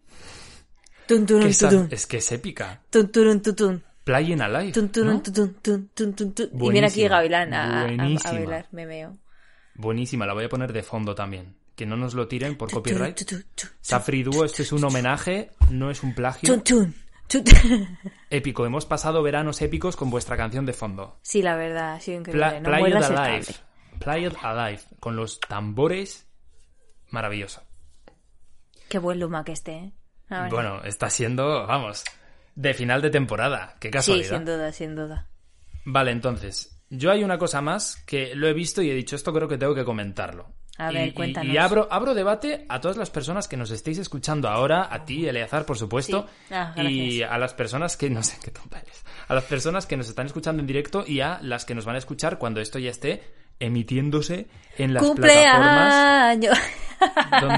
Tun, 1.08 1.28
turun, 1.28 1.43
que 1.43 1.50
esa- 1.50 1.70
tutun. 1.70 1.88
es 1.91 2.08
que 2.08 2.18
es 2.18 2.32
épica. 2.32 2.82
Tun, 2.89 3.12
turun, 3.12 3.41
tutun. 3.43 3.84
Playing 4.06 4.39
Alive. 4.39 4.72
Tun, 4.72 4.91
¿no? 5.03 5.22
tun. 5.22 6.34
Y 6.53 6.70
viene 6.72 6.88
aquí 6.88 7.08
Gavilán 7.08 7.53
a, 7.53 7.88
bailar, 8.24 8.68
me 8.72 8.86
meo. 8.86 9.18
Buenísima, 9.74 10.26
la 10.26 10.34
voy 10.34 10.45
a 10.45 10.49
poner 10.49 10.72
de 10.72 10.84
fondo 10.84 11.16
también. 11.16 11.58
Que 11.76 11.86
no 11.86 11.97
nos 11.97 12.14
lo 12.14 12.28
tiren 12.28 12.56
por 12.56 12.72
copyright. 12.72 13.20
Safri 13.82 14.24
Duo, 14.24 14.45
esto 14.45 14.62
es 14.62 14.72
un 14.72 14.84
homenaje, 14.86 15.51
no 15.70 15.91
es 15.91 16.03
un 16.03 16.14
plagio. 16.14 16.64
Épico, 18.30 18.66
hemos 18.66 18.86
pasado 18.86 19.24
veranos 19.24 19.62
épicos 19.62 19.95
con 19.95 20.12
vuestra 20.12 20.38
canción 20.38 20.66
de 20.66 20.74
fondo. 20.74 21.18
Sí, 21.24 21.41
la 21.41 21.56
verdad, 21.56 21.95
ha 21.95 21.99
sido 21.99 22.20
increíble. 22.20 22.47
Pla- 22.47 22.60
no 22.60 22.70
Play 22.70 22.91
It 22.91 23.03
Alive. 23.03 23.45
Play 23.99 24.26
It 24.28 24.34
Alive. 24.41 24.82
Con 24.99 25.16
los 25.16 25.39
tambores. 25.39 26.28
Maravilloso. 27.10 27.64
Qué 28.88 28.99
buen 28.99 29.20
Luma 29.20 29.43
que 29.43 29.53
esté, 29.53 29.74
¿eh? 29.74 29.93
Bueno, 30.49 30.84
está 30.84 31.10
siendo, 31.10 31.66
vamos, 31.68 32.03
de 32.56 32.74
final 32.74 33.01
de 33.01 33.10
temporada. 33.10 33.76
Qué 33.80 33.89
sí, 33.89 33.91
casualidad. 33.91 34.30
sin 34.38 34.45
duda, 34.45 34.72
sin 34.72 34.95
duda. 34.95 35.28
Vale, 35.86 36.12
entonces, 36.12 36.82
yo 36.89 37.12
hay 37.12 37.24
una 37.24 37.38
cosa 37.38 37.62
más 37.62 37.97
que 38.08 38.34
lo 38.36 38.47
he 38.47 38.53
visto 38.53 38.82
y 38.82 38.89
he 38.89 38.93
dicho, 38.95 39.16
esto 39.16 39.34
creo 39.34 39.47
que 39.47 39.58
tengo 39.58 39.76
que 39.76 39.86
comentarlo. 39.86 40.47
A 40.78 40.91
ver, 40.91 41.08
y- 41.08 41.12
cuéntanos. 41.14 41.53
Y, 41.53 41.58
abro, 41.58 41.88
abro 41.89 42.14
debate 42.14 42.66
a 42.68 42.82
todas 42.82 42.97
las 42.97 43.10
personas 43.10 43.47
que 43.47 43.56
nos 43.56 43.72
estéis 43.72 43.97
escuchando 43.97 44.49
ahora, 44.49 44.89
a 44.93 45.06
ti, 45.06 45.26
Eleazar, 45.28 45.66
por 45.66 45.78
supuesto, 45.78 46.28
Sí. 46.49 46.53
Ah, 46.53 46.74
y 46.82 47.22
a 47.22 47.38
las 47.38 47.53
personas 47.53 47.95
que, 47.95 48.10
no 48.10 48.22
sé 48.24 48.38
qué 48.43 48.51
tonta 48.51 48.80
eres, 48.80 49.06
a 49.28 49.34
las 49.36 49.43
personas 49.45 49.86
que 49.86 49.95
nos 49.95 50.10
están 50.10 50.26
escuchando 50.26 50.60
en 50.62 50.68
directo 50.68 51.06
y 51.08 51.22
a 51.22 51.39
las 51.41 51.64
que 51.66 51.76
nos 51.76 51.86
van 51.86 51.95
a 51.95 51.99
escuchar 51.99 52.38
cuando 52.38 52.60
esto 52.62 52.78
ya 52.80 52.89
esté 52.91 53.24
emitiéndose 53.60 54.47
en 54.78 54.93
las 54.93 55.03
plataformas 55.12 56.38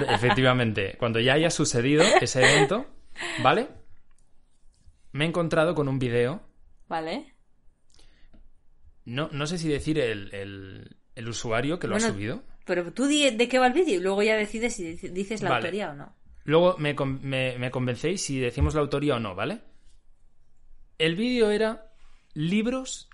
efectivamente, 0.10 0.96
cuando 1.00 1.20
ya 1.20 1.34
haya 1.34 1.50
sucedido 1.50 2.04
ese 2.22 2.42
evento, 2.44 2.86
¿vale? 3.42 3.68
Me 5.18 5.26
he 5.26 5.28
encontrado 5.28 5.74
con 5.74 5.88
un 5.88 5.98
video 6.00 6.42
vale. 6.88 7.34
No, 9.06 9.30
no 9.32 9.48
sé 9.48 9.58
si 9.58 9.68
decir 9.70 9.98
el, 10.00 10.34
el- 10.34 10.98
el 11.16 11.28
usuario 11.28 11.80
que 11.80 11.88
lo 11.88 11.96
ha 11.96 12.00
subido. 12.00 12.44
Pero 12.66 12.92
tú 12.94 13.06
di 13.08 13.30
de 13.32 13.48
qué 13.48 13.58
va 13.60 13.68
el 13.68 13.74
vídeo 13.74 13.96
y 14.00 14.04
luego 14.04 14.22
ya 14.22 14.36
decides 14.36 14.76
si 14.76 14.84
dic- 14.96 15.12
dices 15.12 15.42
la 15.42 15.50
Vale. 15.50 15.62
autoría 15.68 15.90
o 15.92 15.96
no. 15.96 16.16
Luego 16.44 16.78
me, 16.78 16.94
me- 16.94 17.58
me 17.58 17.72
convencéis 17.72 18.24
si 18.24 18.40
decimos 18.40 18.76
la 18.76 18.82
autoría 18.82 19.16
o 19.16 19.20
no, 19.20 19.34
¿vale? 19.34 19.62
El 20.98 21.16
vídeo 21.16 21.50
era 21.50 21.92
libros 22.34 23.10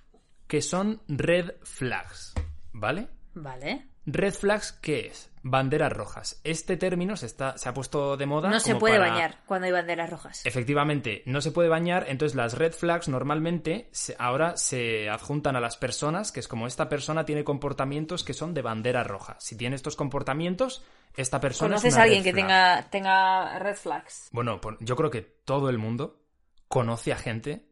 que 0.47 0.61
son 0.61 1.01
red 1.07 1.51
flags, 1.63 2.33
¿vale? 2.73 3.07
Vale. 3.35 3.87
Red 4.05 4.33
flags, 4.33 4.73
¿qué 4.73 5.07
es? 5.07 5.29
Banderas 5.43 5.91
rojas. 5.91 6.39
Este 6.43 6.77
término 6.77 7.15
se, 7.17 7.25
está, 7.25 7.57
se 7.57 7.67
ha 7.69 7.73
puesto 7.73 8.15
de 8.17 8.25
moda. 8.25 8.49
No 8.49 8.59
se 8.59 8.75
puede 8.75 8.97
para- 8.97 9.11
bañar 9.11 9.39
cuando 9.45 9.65
hay 9.65 9.71
banderas 9.73 10.09
rojas. 10.09 10.45
Efectivamente, 10.45 11.21
no 11.25 11.41
se 11.41 11.51
puede 11.51 11.69
bañar, 11.69 12.05
entonces 12.07 12.35
las 12.35 12.57
red 12.57 12.71
flags 12.73 13.07
normalmente 13.09 13.89
se- 13.91 14.15
ahora 14.19 14.55
se 14.57 15.09
adjuntan 15.09 15.55
a 15.55 15.61
las 15.61 15.75
personas, 15.77 16.31
que 16.31 16.39
es 16.39 16.47
como 16.47 16.65
esta 16.67 16.87
persona 16.89 17.25
tiene 17.25 17.43
comportamientos 17.43 18.23
que 18.23 18.33
son 18.33 18.53
de 18.53 18.61
bandera 18.61 19.03
roja. 19.03 19.35
Si 19.39 19.57
tiene 19.57 19.75
estos 19.75 19.95
comportamientos, 19.97 20.83
esta 21.15 21.39
persona 21.41 21.75
es 21.75 21.81
¿Conoces 21.81 21.93
una 21.93 22.01
a 22.01 22.03
alguien 22.03 22.23
red 22.23 22.29
que 22.29 22.33
flag. 22.33 22.47
tenga, 22.47 22.89
tenga 22.89 23.59
red 23.59 23.75
flags? 23.75 24.29
Bueno, 24.31 24.59
por- 24.61 24.77
yo 24.83 24.95
creo 24.95 25.09
que 25.11 25.21
todo 25.21 25.69
el 25.69 25.77
mundo 25.77 26.21
conoce 26.69 27.11
a 27.13 27.17
gente 27.17 27.67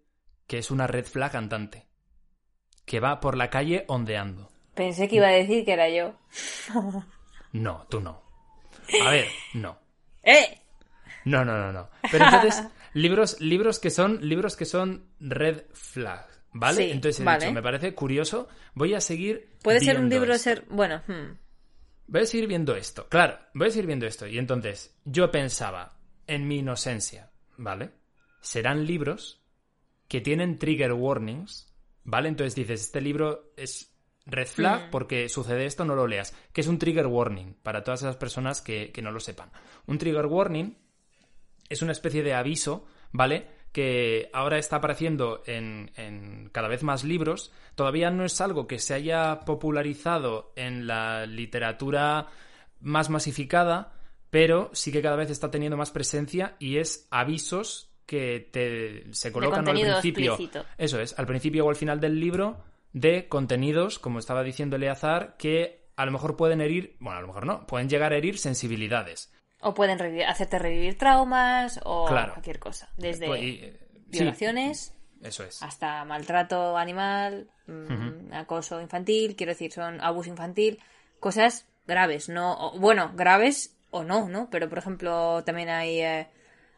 que 0.48 0.58
es 0.58 0.72
una 0.72 0.88
red 0.88 1.06
flag 1.06 1.36
andante, 1.38 1.88
que 2.86 3.00
va 3.00 3.20
por 3.22 3.38
la 3.38 3.50
calle 3.50 3.86
ondeando. 3.88 4.51
Pensé 4.76 5.07
que 5.07 5.17
iba 5.17 5.28
a 5.28 5.32
decir 5.32 5.65
que 5.65 5.74
era 5.74 5.89
yo. 5.89 6.15
No, 7.53 7.86
tú 7.89 7.99
no. 7.99 8.22
A 9.05 9.11
ver, 9.11 9.28
no. 9.53 9.78
¡Eh! 10.24 10.61
No, 11.26 11.43
no, 11.43 11.57
no, 11.57 11.72
no. 11.72 11.89
Pero 12.09 12.26
entonces, 12.26 12.63
libros, 12.93 13.39
libros 13.41 13.80
que 13.80 13.89
son, 13.89 14.28
libros 14.28 14.55
que 14.55 14.65
son 14.65 15.05
red 15.19 15.65
flag, 15.74 16.26
¿vale? 16.53 16.86
Sí, 16.86 16.91
entonces 16.91 17.19
he 17.19 17.24
vale. 17.24 17.45
dicho, 17.45 17.53
me 17.53 17.61
parece 17.61 17.93
curioso. 17.93 18.47
Voy 18.74 18.93
a 18.93 19.01
seguir. 19.01 19.57
Puede 19.61 19.82
ser 19.82 19.99
un 19.99 20.09
libro 20.09 20.34
esto. 20.34 20.43
ser. 20.43 20.65
Bueno, 20.69 21.01
hmm. 21.07 21.38
Voy 22.07 22.22
a 22.22 22.26
seguir 22.26 22.47
viendo 22.47 22.76
esto. 22.76 23.07
Claro, 23.07 23.39
voy 23.53 23.67
a 23.67 23.72
seguir 23.72 23.88
viendo 23.88 24.05
esto. 24.05 24.28
Y 24.28 24.38
entonces, 24.38 24.97
yo 25.05 25.32
pensaba, 25.32 25.97
en 26.28 26.47
mi 26.47 26.59
inocencia, 26.59 27.32
¿vale? 27.57 27.91
Serán 28.41 28.86
libros 28.86 29.43
que 30.07 30.19
tienen 30.19 30.59
trigger 30.59 30.93
warnings, 30.93 31.74
¿vale? 32.03 32.28
Entonces 32.28 32.55
dices, 32.55 32.82
este 32.82 32.99
libro 32.99 33.53
es 33.55 33.91
red 34.26 34.47
flag 34.47 34.88
Mm. 34.88 34.91
porque 34.91 35.30
sucede 35.30 35.65
esto, 35.65 35.86
no 35.86 35.95
lo 35.95 36.07
leas. 36.07 36.34
Que 36.53 36.61
es 36.61 36.67
un 36.67 36.78
trigger 36.80 37.07
warning 37.07 37.55
para 37.63 37.84
todas 37.84 38.01
esas 38.01 38.17
personas 38.17 38.61
que, 38.61 38.91
que 38.91 39.01
no 39.01 39.11
lo 39.11 39.19
sepan. 39.19 39.51
Un 39.88 39.97
trigger 39.97 40.26
warning 40.28 40.78
es 41.69 41.82
una 41.82 41.91
especie 41.91 42.24
de 42.24 42.34
aviso, 42.34 42.86
¿vale? 43.11 43.47
Que 43.72 44.30
ahora 44.34 44.57
está 44.57 44.78
apareciendo 44.78 45.41
en, 45.45 45.91
en 45.95 46.49
cada 46.51 46.67
vez 46.67 46.84
más 46.84 47.03
libros. 47.03 47.51
Todavía 47.76 48.11
no 48.11 48.26
es 48.26 48.39
algo 48.41 48.67
que 48.67 48.80
se 48.80 48.93
haya 48.93 49.39
popularizado 49.41 50.51
en 50.55 50.88
la 50.88 51.26
literatura 51.26 52.28
más 52.82 53.09
masificada, 53.09 53.93
pero 54.30 54.69
sí 54.74 54.91
que 54.91 55.01
cada 55.01 55.15
vez 55.15 55.30
está 55.30 55.49
teniendo 55.51 55.78
más 55.78 55.91
presencia 55.91 56.55
y 56.59 56.78
es 56.78 57.07
avisos 57.11 57.89
que 58.05 58.49
te, 58.51 59.05
se 59.13 59.32
colocan 59.32 59.67
al 59.67 59.74
principio. 59.74 60.32
explícito. 60.34 60.65
Eso 60.78 60.99
es, 60.99 61.17
al 61.17 61.26
principio 61.26 61.65
o 61.65 61.69
al 61.69 61.76
final 61.78 61.99
del 62.01 62.19
libro 62.19 62.57
de 62.94 63.28
contenidos, 63.30 64.00
como 64.00 64.20
estaba 64.20 64.44
diciendo 64.44 64.76
Eleazar, 64.76 65.36
que 65.38 65.89
a 65.96 66.06
lo 66.06 66.12
mejor 66.12 66.36
pueden 66.36 66.62
herir, 66.62 66.96
bueno, 67.00 67.18
a 67.18 67.22
lo 67.22 67.28
mejor 67.28 67.46
no, 67.46 67.66
pueden 67.68 67.89
llegar 67.89 68.14
a 68.14 68.18
herir 68.18 68.38
sensibilidades. 68.38 69.32
O 69.62 69.74
pueden 69.74 70.00
hacerte 70.24 70.58
revivir 70.58 70.98
traumas 70.98 71.80
o 71.84 72.06
Claro. 72.08 72.34
cualquier 72.34 72.60
cosa. 72.60 72.89
Desde 72.98 73.28
Pues, 73.28 73.42
y, 73.44 73.60
eh, 73.62 73.80
sí, 74.12 74.18
violaciones 74.18 74.94
eso 75.22 75.44
es. 75.44 75.62
hasta 75.62 76.04
maltrato 76.06 76.78
animal, 76.78 77.50
mm, 77.68 78.34
acoso 78.34 78.82
infantil, 78.82 79.36
quiero 79.36 79.52
decir, 79.52 79.72
son 79.72 80.02
abuso 80.02 80.30
infantil, 80.30 80.80
cosas 81.20 81.68
graves, 81.86 82.28
no, 82.30 82.54
o- 82.54 82.80
bueno, 82.80 83.12
graves 83.16 83.78
o 83.92 84.04
no, 84.04 84.28
¿no? 84.30 84.50
Pero 84.50 84.68
por 84.70 84.80
ejemplo 84.80 85.44
también 85.44 85.70
hay 85.70 86.00
eh, 86.02 86.28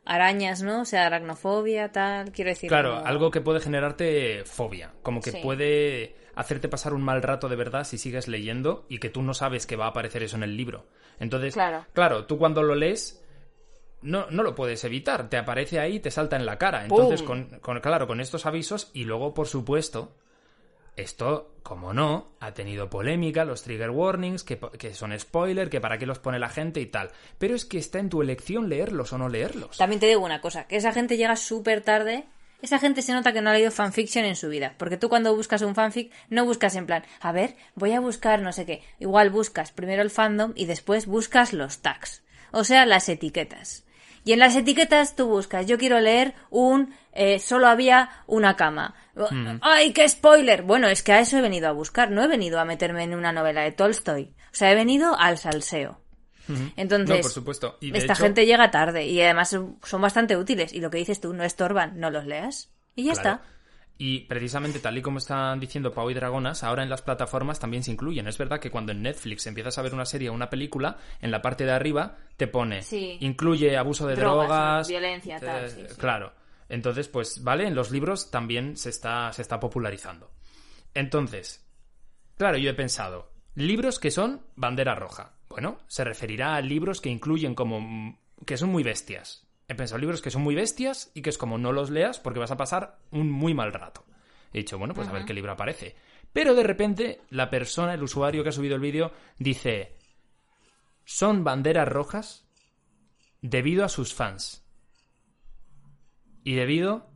arañas, 0.05 0.61
¿no? 0.61 0.81
O 0.81 0.85
sea, 0.85 1.05
aracnofobia, 1.05 1.91
tal, 1.91 2.31
quiero 2.31 2.49
decir. 2.49 2.69
Claro, 2.69 2.95
como- 2.95 3.05
algo 3.05 3.31
que 3.31 3.41
puede 3.41 3.59
generarte 3.59 4.43
fobia, 4.45 4.91
como 5.01 5.21
que 5.21 5.31
Sí. 5.31 5.39
puede 5.41 6.15
hacerte 6.35 6.67
pasar 6.67 6.93
un 6.93 7.01
mal 7.03 7.21
rato 7.21 7.47
de 7.47 7.55
verdad 7.55 7.83
si 7.83 7.97
sigues 7.97 8.27
leyendo 8.27 8.85
y 8.89 8.97
que 8.99 9.09
tú 9.09 9.21
no 9.21 9.33
sabes 9.33 9.65
que 9.67 9.75
va 9.75 9.85
a 9.85 9.89
aparecer 9.89 10.23
eso 10.23 10.35
en 10.35 10.43
el 10.43 10.57
libro. 10.57 10.85
Entonces, 11.19 11.53
Claro. 11.93 12.25
tú 12.25 12.37
cuando 12.37 12.63
lo 12.63 12.75
lees 12.75 13.19
no, 14.01 14.25
no 14.31 14.43
lo 14.43 14.53
puedes 14.53 14.83
evitar, 14.83 15.29
te 15.29 15.37
aparece 15.37 15.79
ahí, 15.79 15.99
te 16.01 16.11
salta 16.11 16.35
en 16.35 16.45
la 16.45 16.57
cara. 16.57 16.83
Entonces, 16.83 17.23
con, 17.23 17.45
con- 17.61 17.79
claro, 17.79 18.05
con 18.05 18.19
estos 18.19 18.45
avisos 18.45 18.91
y 18.93 19.05
luego, 19.05 19.33
por 19.33 19.47
supuesto, 19.47 20.13
esto, 20.95 21.55
como 21.63 21.93
no, 21.93 22.31
ha 22.39 22.53
tenido 22.53 22.89
polémica, 22.89 23.45
los 23.45 23.63
trigger 23.63 23.89
warnings, 23.89 24.43
que, 24.43 24.59
que 24.77 24.93
son 24.93 25.17
spoiler, 25.19 25.69
que 25.69 25.81
para 25.81 25.97
qué 25.97 26.05
los 26.05 26.19
pone 26.19 26.39
la 26.39 26.49
gente 26.49 26.81
y 26.81 26.85
tal. 26.85 27.11
Pero 27.37 27.55
es 27.55 27.65
que 27.65 27.77
está 27.77 27.99
en 27.99 28.09
tu 28.09 28.21
elección 28.21 28.69
leerlos 28.69 29.13
o 29.13 29.17
no 29.17 29.29
leerlos. 29.29 29.77
También 29.77 29.99
te 29.99 30.07
digo 30.07 30.21
una 30.21 30.41
cosa, 30.41 30.65
que 30.67 30.75
esa 30.75 30.93
gente 30.93 31.17
llega 31.17 31.35
súper 31.35 31.81
tarde. 31.81 32.25
Esa 32.61 32.79
gente 32.79 33.01
se 33.01 33.11
nota 33.11 33.33
que 33.33 33.41
no 33.41 33.49
ha 33.49 33.53
leído 33.53 33.71
fanfiction 33.71 34.23
en 34.23 34.37
su 34.37 34.47
vida. 34.47 34.75
Porque 34.77 34.95
tú 34.95 35.09
cuando 35.09 35.35
buscas 35.35 35.61
un 35.63 35.75
fanfic, 35.75 36.13
no 36.29 36.45
buscas 36.45 36.75
en 36.75 36.85
plan, 36.85 37.03
a 37.19 37.33
ver, 37.33 37.57
voy 37.75 37.91
a 37.91 37.99
buscar 37.99 38.41
no 38.41 38.53
sé 38.53 38.65
qué. 38.65 38.83
Igual 38.99 39.31
buscas 39.31 39.73
primero 39.73 40.01
el 40.01 40.09
fandom 40.09 40.53
y 40.55 40.65
después 40.65 41.05
buscas 41.05 41.51
los 41.51 41.79
tags. 41.79 42.23
O 42.51 42.63
sea, 42.63 42.85
las 42.85 43.09
etiquetas. 43.09 43.83
Y 44.25 44.31
en 44.33 44.39
las 44.39 44.55
etiquetas 44.55 45.15
tú 45.15 45.27
buscas, 45.27 45.65
yo 45.67 45.77
quiero 45.77 45.99
leer 45.99 46.33
un 46.49 46.93
eh, 47.11 47.39
solo 47.39 47.67
había 47.67 48.09
una 48.25 48.55
cama. 48.55 48.95
¡Ay, 49.61 49.91
qué 49.93 50.07
spoiler! 50.09 50.63
Bueno, 50.63 50.87
es 50.87 51.03
que 51.03 51.11
a 51.13 51.19
eso 51.19 51.37
he 51.37 51.41
venido 51.41 51.67
a 51.67 51.71
buscar, 51.73 52.09
no 52.09 52.23
he 52.23 52.27
venido 52.27 52.59
a 52.59 52.65
meterme 52.65 53.03
en 53.03 53.13
una 53.13 53.31
novela 53.31 53.61
de 53.61 53.71
Tolstoy. 53.71 54.33
O 54.51 54.55
sea, 54.55 54.71
he 54.71 54.75
venido 54.75 55.15
al 55.19 55.37
salseo. 55.37 55.99
Entonces, 56.75 57.09
No, 57.17 57.21
por 57.21 57.31
supuesto. 57.31 57.77
Y 57.81 57.95
esta 57.95 58.13
hecho- 58.13 58.23
gente 58.23 58.45
llega 58.45 58.69
tarde 58.71 59.05
y 59.05 59.21
además 59.21 59.49
son 59.49 59.77
son 59.83 60.01
bastante 60.01 60.35
útiles. 60.35 60.73
Y 60.73 60.79
lo 60.81 60.89
que 60.89 60.97
dices 60.97 61.21
tú, 61.21 61.33
no 61.33 61.43
estorban, 61.43 61.99
no 61.99 62.09
los 62.09 62.25
leas. 62.25 62.69
Y 62.95 63.05
ya 63.05 63.13
Claro. 63.13 63.29
está. 63.41 63.47
Y 63.97 64.21
precisamente 64.21 64.79
tal 64.79 64.97
y 64.97 65.01
como 65.01 65.19
están 65.19 65.59
diciendo 65.59 65.93
Pau 65.93 66.09
y 66.09 66.13
Dragonas, 66.15 66.63
ahora 66.63 66.83
en 66.83 66.89
las 66.89 67.01
plataformas 67.03 67.59
también 67.59 67.83
se 67.83 67.91
incluyen. 67.91 68.27
Es 68.27 68.37
verdad 68.37 68.59
que 68.59 68.71
cuando 68.71 68.91
en 68.91 69.03
Netflix 69.03 69.45
empiezas 69.45 69.77
a 69.77 69.81
ver 69.83 69.93
una 69.93 70.05
serie 70.05 70.29
o 70.29 70.33
una 70.33 70.49
película, 70.49 70.97
en 71.21 71.29
la 71.31 71.41
parte 71.41 71.63
de 71.63 71.71
arriba 71.71 72.17
te 72.35 72.47
pone 72.47 72.81
Sí. 72.81 73.17
incluye 73.21 73.77
abuso 73.77 74.07
de 74.07 74.15
Drogas, 74.15 74.47
drogas, 74.47 74.87
violencia, 74.87 75.39
tal, 75.39 75.65
eh, 75.65 75.69
sí, 75.69 75.83
sí. 75.87 75.95
Claro. 75.97 76.33
Entonces, 76.69 77.07
pues, 77.07 77.43
vale, 77.43 77.67
en 77.67 77.75
los 77.75 77.91
libros 77.91 78.31
también 78.31 78.77
se 78.77 78.89
está, 78.89 79.31
se 79.31 79.43
está 79.43 79.59
popularizando. 79.59 80.31
Entonces, 80.95 81.65
claro, 82.37 82.57
yo 82.57 82.69
he 82.71 82.73
pensado, 82.73 83.31
libros 83.55 83.99
que 83.99 84.11
son 84.11 84.41
bandera 84.55 84.95
roja. 84.95 85.33
Bueno, 85.49 85.77
se 85.87 86.03
referirá 86.03 86.55
a 86.55 86.61
libros 86.61 86.99
que 86.99 87.09
incluyen 87.09 87.53
como 87.53 88.19
que 88.45 88.57
son 88.57 88.69
muy 88.69 88.81
bestias. 88.83 89.47
He 89.67 89.75
pensado 89.75 89.99
libros 89.99 90.21
que 90.21 90.31
son 90.31 90.41
muy 90.41 90.55
bestias 90.55 91.11
y 91.13 91.21
que 91.21 91.29
es 91.29 91.37
como 91.37 91.57
no 91.57 91.71
los 91.71 91.89
leas 91.89 92.19
porque 92.19 92.39
vas 92.39 92.51
a 92.51 92.57
pasar 92.57 92.99
un 93.11 93.31
muy 93.31 93.53
mal 93.53 93.71
rato. 93.73 94.05
He 94.51 94.59
dicho, 94.59 94.77
bueno, 94.77 94.93
pues 94.93 95.07
a 95.07 95.11
ver 95.13 95.25
qué 95.25 95.33
libro 95.33 95.51
aparece. 95.53 95.95
Pero 96.33 96.53
de 96.55 96.63
repente 96.63 97.21
la 97.29 97.49
persona, 97.49 97.93
el 97.93 98.03
usuario 98.03 98.43
que 98.43 98.49
ha 98.49 98.53
subido 98.53 98.75
el 98.75 98.81
vídeo, 98.81 99.11
dice, 99.39 99.95
son 101.05 101.43
banderas 101.43 101.87
rojas 101.87 102.45
debido 103.41 103.83
a 103.85 103.89
sus 103.89 104.13
fans. 104.13 104.63
Y 106.43 106.55
debido 106.55 107.09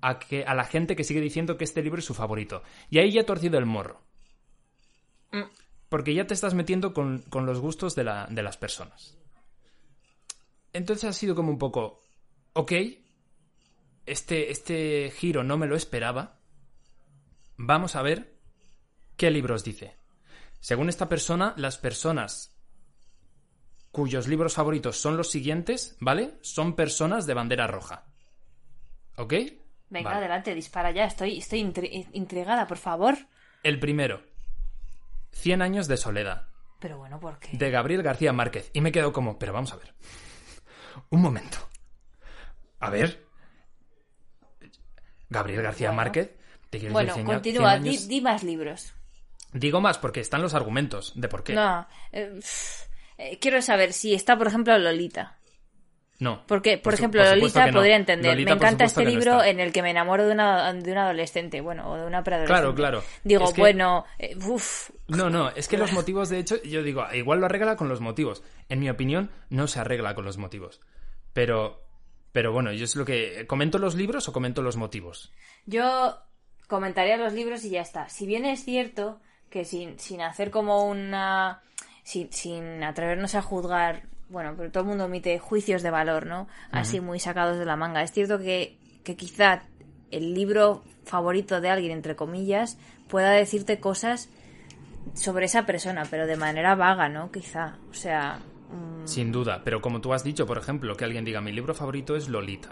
a, 0.00 0.18
que, 0.18 0.44
a 0.44 0.54
la 0.54 0.64
gente 0.64 0.96
que 0.96 1.04
sigue 1.04 1.20
diciendo 1.20 1.56
que 1.58 1.64
este 1.64 1.82
libro 1.82 1.98
es 1.98 2.04
su 2.04 2.14
favorito. 2.14 2.62
Y 2.90 2.98
ahí 2.98 3.12
ya 3.12 3.20
he 3.20 3.24
torcido 3.24 3.58
el 3.58 3.66
morro. 3.66 4.02
Porque 5.88 6.14
ya 6.14 6.26
te 6.26 6.34
estás 6.34 6.54
metiendo 6.54 6.94
con, 6.94 7.22
con 7.22 7.44
los 7.46 7.60
gustos 7.60 7.94
de, 7.94 8.04
la- 8.04 8.26
de 8.30 8.42
las 8.42 8.56
personas. 8.56 9.18
Entonces 10.72 11.04
ha 11.08 11.12
sido 11.12 11.34
como 11.34 11.50
un 11.50 11.58
poco, 11.58 12.00
ok, 12.54 12.72
este, 14.06 14.50
este 14.50 15.10
giro 15.16 15.44
no 15.44 15.56
me 15.56 15.66
lo 15.66 15.76
esperaba. 15.76 16.38
Vamos 17.56 17.94
a 17.96 18.02
ver 18.02 18.34
qué 19.16 19.30
libros 19.30 19.64
dice. 19.64 19.96
Según 20.60 20.88
esta 20.88 21.08
persona, 21.08 21.54
las 21.56 21.76
personas 21.78 22.56
cuyos 23.90 24.26
libros 24.26 24.54
favoritos 24.54 24.96
son 24.98 25.16
los 25.16 25.30
siguientes, 25.30 25.96
¿vale? 26.00 26.38
Son 26.40 26.74
personas 26.74 27.26
de 27.26 27.34
bandera 27.34 27.66
roja. 27.66 28.06
¿Ok? 29.16 29.34
Venga, 29.90 30.08
Vale. 30.08 30.20
adelante, 30.20 30.54
dispara 30.54 30.90
ya. 30.90 31.04
Estoy, 31.04 31.36
estoy 31.38 31.60
intri- 31.62 32.08
intrigada, 32.12 32.66
por 32.66 32.78
favor. 32.78 33.14
El 33.62 33.78
primero. 33.78 34.22
Cien 35.32 35.60
años 35.60 35.86
de 35.88 35.98
soledad. 35.98 36.48
Pero 36.80 36.96
bueno, 36.98 37.20
¿por 37.20 37.38
qué? 37.38 37.56
de 37.56 37.70
Gabriel 37.70 38.02
García 38.02 38.32
Márquez. 38.32 38.70
Y 38.72 38.80
me 38.80 38.90
quedo 38.92 39.12
como, 39.12 39.38
pero 39.38 39.52
vamos 39.52 39.72
a 39.72 39.76
ver. 39.76 39.94
Un 41.10 41.22
momento. 41.22 41.58
A 42.80 42.90
ver. 42.90 43.26
Gabriel 45.28 45.62
García 45.62 45.88
Bueno. 45.88 46.02
Márquez. 46.02 46.30
¿te 46.70 46.90
Bueno, 46.90 47.10
decir, 47.14 47.24
continúa, 47.24 47.78
di, 47.78 48.20
más 48.22 48.42
libros. 48.42 48.94
Digo 49.52 49.80
más 49.80 49.98
porque 49.98 50.20
están 50.20 50.40
los 50.40 50.54
argumentos 50.54 51.12
de 51.14 51.28
por 51.28 51.44
qué. 51.44 51.52
No, 51.52 51.86
eh, 52.12 52.40
quiero 53.40 53.60
saber 53.60 53.92
si 53.92 54.14
está, 54.14 54.38
por 54.38 54.46
ejemplo, 54.46 54.76
Lolita. 54.78 55.38
No. 56.22 56.44
Porque, 56.46 56.78
por, 56.78 56.94
ejemplo, 56.94 57.20
por 57.20 57.36
Lolita 57.36 57.66
no. 57.66 57.72
podría 57.72 57.96
entender. 57.96 58.30
Lolita, 58.30 58.50
Me 58.50 58.56
encanta 58.56 58.84
este 58.84 59.02
no 59.02 59.10
libro 59.10 59.42
en 59.42 59.58
el 59.58 59.72
que 59.72 59.82
me 59.82 59.90
enamoro 59.90 60.24
de 60.24 60.30
una, 60.30 60.72
de 60.72 60.92
un 60.92 60.98
adolescente, 60.98 61.60
bueno, 61.60 61.90
o 61.90 61.96
de 61.96 62.06
una 62.06 62.22
preadolescente. 62.22 62.60
Claro, 62.60 62.74
claro. 62.76 63.02
Digo, 63.24 63.42
Es 63.42 63.52
que- 63.52 63.60
bueno, 63.60 64.04
eh, 64.20 64.36
uff, 64.46 64.90
No, 65.08 65.30
no, 65.30 65.48
es 65.50 65.66
que 65.66 65.76
los 65.76 65.92
motivos, 65.92 66.28
de 66.28 66.38
hecho, 66.38 66.62
yo 66.62 66.84
digo, 66.84 67.04
igual 67.12 67.40
lo 67.40 67.46
arregla 67.46 67.74
con 67.74 67.88
los 67.88 68.00
motivos. 68.00 68.44
En 68.68 68.78
mi 68.78 68.88
opinión, 68.88 69.32
no 69.50 69.66
se 69.66 69.80
arregla 69.80 70.14
con 70.14 70.24
los 70.24 70.38
motivos. 70.38 70.80
Pero, 71.32 71.82
pero 72.30 72.52
bueno, 72.52 72.70
yo 72.70 72.84
es 72.84 72.94
lo 72.94 73.04
que... 73.04 73.44
¿Comento 73.48 73.80
los 73.80 73.96
libros 73.96 74.28
o 74.28 74.32
comento 74.32 74.62
los 74.62 74.76
motivos? 74.76 75.32
Yo 75.66 76.16
comentaría 76.68 77.16
los 77.16 77.32
libros 77.32 77.64
y 77.64 77.70
ya 77.70 77.80
está. 77.80 78.08
Si 78.08 78.26
bien 78.26 78.44
es 78.44 78.64
cierto 78.64 79.20
que 79.50 79.64
sin, 79.64 79.98
sin 79.98 80.20
hacer 80.20 80.52
como 80.52 80.84
una... 80.88 81.62
Sin, 82.04 82.32
sin 82.32 82.84
atrevernos 82.84 83.34
a 83.34 83.42
juzgar... 83.42 84.04
Bueno, 84.32 84.54
pero 84.56 84.70
todo 84.70 84.82
el 84.84 84.88
mundo 84.88 85.04
emite 85.04 85.38
juicios 85.38 85.82
de 85.82 85.90
valor, 85.90 86.26
¿no? 86.26 86.48
Así 86.70 87.00
muy 87.00 87.20
sacados 87.20 87.58
de 87.58 87.64
la 87.64 87.76
manga. 87.76 88.02
Es 88.02 88.12
cierto 88.12 88.38
que, 88.38 88.78
que 89.04 89.14
quizá 89.16 89.62
el 90.10 90.34
libro 90.34 90.82
favorito 91.04 91.60
de 91.60 91.68
alguien, 91.70 91.92
entre 91.92 92.16
comillas, 92.16 92.78
pueda 93.08 93.30
decirte 93.30 93.78
cosas 93.78 94.28
sobre 95.14 95.44
esa 95.46 95.66
persona, 95.66 96.04
pero 96.10 96.26
de 96.26 96.36
manera 96.36 96.74
vaga, 96.74 97.08
¿no? 97.08 97.30
Quizá. 97.30 97.76
O 97.90 97.94
sea... 97.94 98.38
mm, 98.70 99.06
Sin 99.06 99.32
duda, 99.32 99.60
pero 99.64 99.80
como 99.82 100.00
tú 100.00 100.12
has 100.14 100.24
dicho, 100.24 100.46
por 100.46 100.58
ejemplo, 100.58 100.96
que 100.96 101.04
alguien 101.04 101.24
diga 101.24 101.40
mi 101.40 101.52
libro 101.52 101.74
favorito 101.74 102.16
es 102.16 102.28
Lolita. 102.28 102.70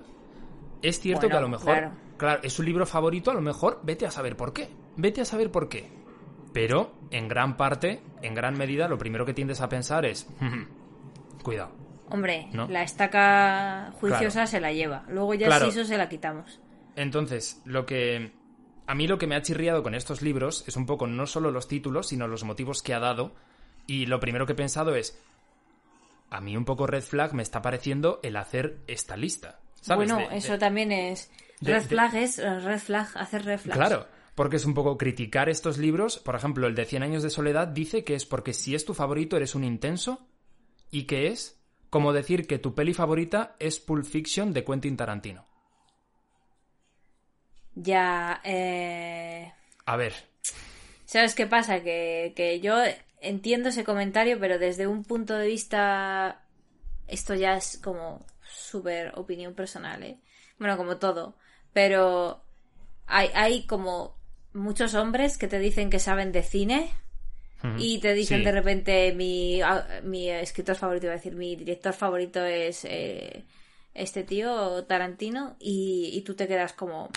Es 0.82 0.98
cierto 1.00 1.22
Bueno, 1.26 1.32
que 1.32 1.36
a 1.36 1.40
lo 1.42 1.48
mejor, 1.48 1.64
claro. 1.66 1.90
claro. 2.16 2.40
es 2.42 2.52
su 2.54 2.62
libro 2.62 2.86
favorito, 2.86 3.30
a 3.30 3.34
lo 3.34 3.42
mejor 3.42 3.80
vete 3.82 4.06
a 4.06 4.10
saber 4.10 4.36
por 4.36 4.52
qué. 4.54 4.70
Vete 4.96 5.20
a 5.20 5.24
saber 5.26 5.50
por 5.50 5.68
qué. 5.68 5.90
Pero 6.54 6.92
en 7.10 7.28
gran 7.28 7.56
parte, 7.56 8.00
en 8.22 8.34
gran 8.34 8.56
medida, 8.56 8.88
lo 8.88 8.96
primero 8.98 9.26
que 9.26 9.34
tiendes 9.34 9.60
a 9.60 9.68
pensar 9.68 10.04
es, 10.06 10.26
cuidado. 11.42 11.72
Hombre, 12.10 12.48
¿No? 12.52 12.66
la 12.68 12.82
estaca 12.82 13.92
juiciosa 14.00 14.32
Claro. 14.40 14.46
se 14.48 14.60
la 14.60 14.72
lleva. 14.72 15.04
Luego 15.08 15.34
ya 15.34 15.46
Claro. 15.46 15.70
si 15.70 15.78
eso 15.78 15.86
se 15.88 15.96
la 15.96 16.08
quitamos. 16.08 16.60
Entonces, 16.96 17.62
lo 17.64 17.86
que 17.86 18.32
a 18.86 18.94
mí 18.96 19.06
lo 19.06 19.18
que 19.18 19.26
me 19.28 19.36
ha 19.36 19.42
chirriado 19.42 19.82
con 19.84 19.94
estos 19.94 20.20
libros 20.22 20.64
es 20.66 20.76
un 20.76 20.86
poco 20.86 21.06
no 21.06 21.26
solo 21.26 21.50
los 21.52 21.68
títulos, 21.68 22.08
sino 22.08 22.26
los 22.26 22.42
motivos 22.42 22.82
que 22.82 22.94
ha 22.94 22.98
dado. 22.98 23.32
Y 23.86 24.06
lo 24.06 24.18
primero 24.20 24.44
que 24.46 24.52
he 24.52 24.56
pensado 24.56 24.94
es, 24.96 25.16
a 26.30 26.40
mí 26.40 26.56
un 26.56 26.64
poco 26.64 26.86
red 26.86 27.02
flag 27.02 27.32
me 27.34 27.42
está 27.42 27.62
pareciendo 27.62 28.20
el 28.22 28.36
hacer 28.36 28.78
esta 28.86 29.16
lista. 29.16 29.60
¿sabes? 29.80 30.08
Bueno, 30.10 30.22
De- 30.24 30.30
de- 30.32 30.36
eso 30.38 30.58
también 30.58 30.92
es. 30.92 31.30
red 31.60 31.74
de- 31.74 31.88
flag 31.88 32.14
es 32.16 32.38
eh, 32.38 32.60
red 32.60 32.78
flag, 32.80 33.08
hacer 33.16 33.44
red 33.44 33.58
flag. 33.58 33.76
Claro, 33.76 34.06
porque 34.34 34.56
es 34.56 34.64
un 34.64 34.74
poco 34.74 34.98
criticar 34.98 35.48
estos 35.48 35.78
libros. 35.78 36.18
Por 36.18 36.34
ejemplo, 36.34 36.66
el 36.66 36.74
de 36.74 36.84
Cien 36.84 37.02
años 37.02 37.22
de 37.22 37.30
soledad 37.30 37.68
dice 37.68 38.04
que 38.04 38.14
es 38.14 38.26
porque 38.26 38.52
si 38.52 38.74
es 38.74 38.84
tu 38.84 38.94
favorito 38.94 39.36
eres 39.36 39.54
un 39.54 39.64
intenso 39.64 40.26
y 40.90 41.04
que 41.04 41.28
es 41.28 41.60
como 41.88 42.12
decir 42.12 42.46
que 42.46 42.58
tu 42.58 42.74
peli 42.74 42.94
favorita 42.94 43.56
es 43.58 43.80
Pulp 43.80 44.04
Fiction 44.04 44.52
de 44.52 44.64
Quentin 44.64 44.96
Tarantino. 44.96 45.46
Ya, 47.74 48.40
eh... 48.44 49.52
A 49.86 49.96
ver, 49.96 50.14
¿Sabes 51.10 51.34
qué 51.34 51.44
pasa? 51.48 51.82
Que, 51.82 52.34
que 52.36 52.60
yo 52.60 52.76
entiendo 53.20 53.70
ese 53.70 53.82
comentario, 53.82 54.38
pero 54.38 54.60
desde 54.60 54.86
un 54.86 55.02
punto 55.02 55.34
de 55.34 55.48
vista. 55.48 56.44
Esto 57.08 57.34
ya 57.34 57.56
es 57.56 57.80
como 57.82 58.24
súper 58.48 59.18
opinión 59.18 59.54
personal, 59.54 60.04
¿eh? 60.04 60.20
Bueno, 60.60 60.76
como 60.76 60.98
todo. 60.98 61.34
Pero 61.72 62.44
hay, 63.08 63.28
hay 63.34 63.66
como 63.66 64.14
muchos 64.52 64.94
hombres 64.94 65.36
que 65.36 65.48
te 65.48 65.58
dicen 65.58 65.90
que 65.90 65.98
saben 65.98 66.30
de 66.30 66.44
cine 66.44 66.92
y 67.78 67.98
te 68.00 68.14
dicen 68.14 68.38
Sí. 68.38 68.44
de 68.44 68.52
repente 68.52 69.12
mi, 69.14 69.60
ah, 69.62 69.86
mi 70.02 70.30
escritor 70.30 70.76
favorito, 70.76 71.06
iba 71.06 71.12
a 71.14 71.16
decir, 71.16 71.34
mi 71.34 71.56
director 71.56 71.92
favorito 71.92 72.44
es 72.44 72.84
eh, 72.84 73.44
este 73.94 74.22
tío, 74.24 74.84
Tarantino, 74.84 75.56
y, 75.58 76.10
y 76.14 76.22
tú 76.22 76.34
te 76.34 76.46
quedas 76.48 76.72
como... 76.72 77.08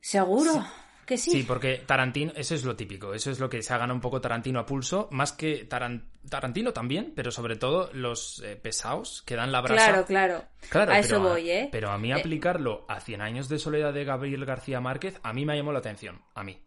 ¿Seguro? 0.00 0.64
Que 1.06 1.16
sí. 1.18 1.30
Sí, 1.32 1.42
porque 1.42 1.82
Tarantino, 1.84 2.32
eso 2.36 2.54
es 2.54 2.64
lo 2.64 2.76
típico, 2.76 3.12
eso 3.12 3.30
es 3.30 3.40
lo 3.40 3.48
que 3.50 3.60
se 3.62 3.72
ha 3.74 3.78
ganado 3.78 3.94
un 3.94 4.00
poco 4.00 4.20
Tarantino 4.20 4.60
a 4.60 4.66
pulso, 4.66 5.08
más 5.10 5.32
que 5.32 5.68
Taran- 5.68 6.10
Tarantino 6.28 6.72
también, 6.72 7.12
pero 7.14 7.30
sobre 7.32 7.56
todo 7.56 7.90
los 7.92 8.40
eh, 8.44 8.54
pesados 8.56 9.22
que 9.22 9.34
dan 9.36 9.50
la 9.52 9.60
brasa. 9.60 9.88
Claro, 9.88 10.06
claro. 10.06 10.44
Claro, 10.68 10.92
a 10.92 10.98
eso 11.00 11.20
voy, 11.20 11.50
¿eh? 11.50 11.68
Pero 11.72 11.90
a 11.90 11.98
mí 11.98 12.10
Eh, 12.10 12.14
aplicarlo 12.14 12.84
a 12.88 13.00
Cien 13.00 13.20
años 13.20 13.48
de 13.48 13.58
soledad 13.58 13.92
de 13.92 14.04
Gabriel 14.04 14.44
García 14.44 14.80
Márquez, 14.80 15.18
a 15.24 15.32
mí 15.32 15.44
me 15.44 15.56
llamó 15.56 15.72
la 15.72 15.80
atención, 15.80 16.22
a 16.34 16.44
mí, 16.44 16.60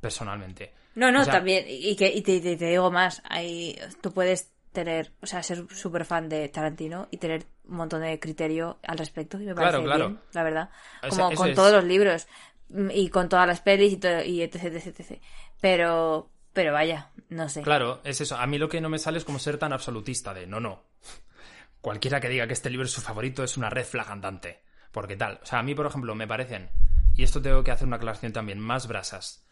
personalmente. 0.00 0.72
No, 0.94 1.10
no, 1.10 1.20
O 1.22 1.24
sea, 1.24 1.34
también. 1.34 1.64
Y, 1.68 1.96
que, 1.96 2.08
y 2.12 2.22
te, 2.22 2.40
te- 2.40 2.56
te 2.56 2.66
digo 2.66 2.90
más. 2.90 3.22
Hay, 3.28 3.78
tú 4.00 4.12
puedes 4.12 4.50
tener, 4.72 5.12
o 5.22 5.26
sea, 5.26 5.42
ser 5.42 5.64
súper 5.74 6.04
fan 6.04 6.28
de 6.28 6.48
Tarantino 6.48 7.08
y 7.10 7.16
tener 7.18 7.46
un 7.68 7.76
montón 7.76 8.02
de 8.02 8.18
criterio 8.20 8.78
al 8.86 8.98
respecto. 8.98 9.40
Y 9.40 9.46
me 9.46 9.54
Claro, 9.54 9.78
parece 9.78 9.84
claro. 9.84 10.08
bien, 10.08 10.20
la 10.32 10.42
verdad. 10.42 10.70
O 11.02 11.10
sea, 11.10 11.24
Como 11.24 11.36
con 11.36 11.48
es. 11.50 11.54
todos 11.56 11.72
los 11.72 11.84
libros 11.84 12.26
y 12.90 13.08
con 13.08 13.28
todas 13.28 13.46
las 13.46 13.60
pelis 13.60 13.92
y, 13.92 13.96
todo, 13.98 14.22
y 14.22 14.42
etc, 14.42 14.64
etc, 14.64 14.86
etc. 15.00 15.20
Pero, 15.60 16.30
pero 16.52 16.72
vaya, 16.72 17.10
no 17.28 17.48
sé. 17.48 17.62
Claro, 17.62 18.00
es 18.04 18.20
eso. 18.20 18.36
A 18.36 18.46
mí 18.46 18.58
lo 18.58 18.68
que 18.68 18.80
no 18.80 18.88
me 18.88 18.98
sale 18.98 19.18
es 19.18 19.24
como 19.24 19.38
ser 19.38 19.58
tan 19.58 19.72
absolutista 19.72 20.34
de 20.34 20.46
no, 20.46 20.60
no. 20.60 20.82
Cualquiera 21.80 22.20
que 22.20 22.28
diga 22.28 22.46
que 22.46 22.52
este 22.54 22.70
libro 22.70 22.86
es 22.86 22.92
su 22.92 23.00
favorito 23.00 23.44
es 23.44 23.56
una 23.56 23.70
red 23.70 23.84
flag 23.84 24.10
andante. 24.10 24.62
Porque 24.92 25.16
tal. 25.16 25.40
O 25.42 25.46
sea, 25.46 25.58
a 25.58 25.62
mí, 25.62 25.74
por 25.74 25.86
ejemplo, 25.86 26.14
me 26.14 26.26
parecen, 26.28 26.70
y 27.16 27.24
esto 27.24 27.42
tengo 27.42 27.64
que 27.64 27.72
hacer 27.72 27.86
una 27.86 27.96
aclaración 27.96 28.32
también, 28.32 28.60
más 28.60 28.86
brasas. 28.86 29.43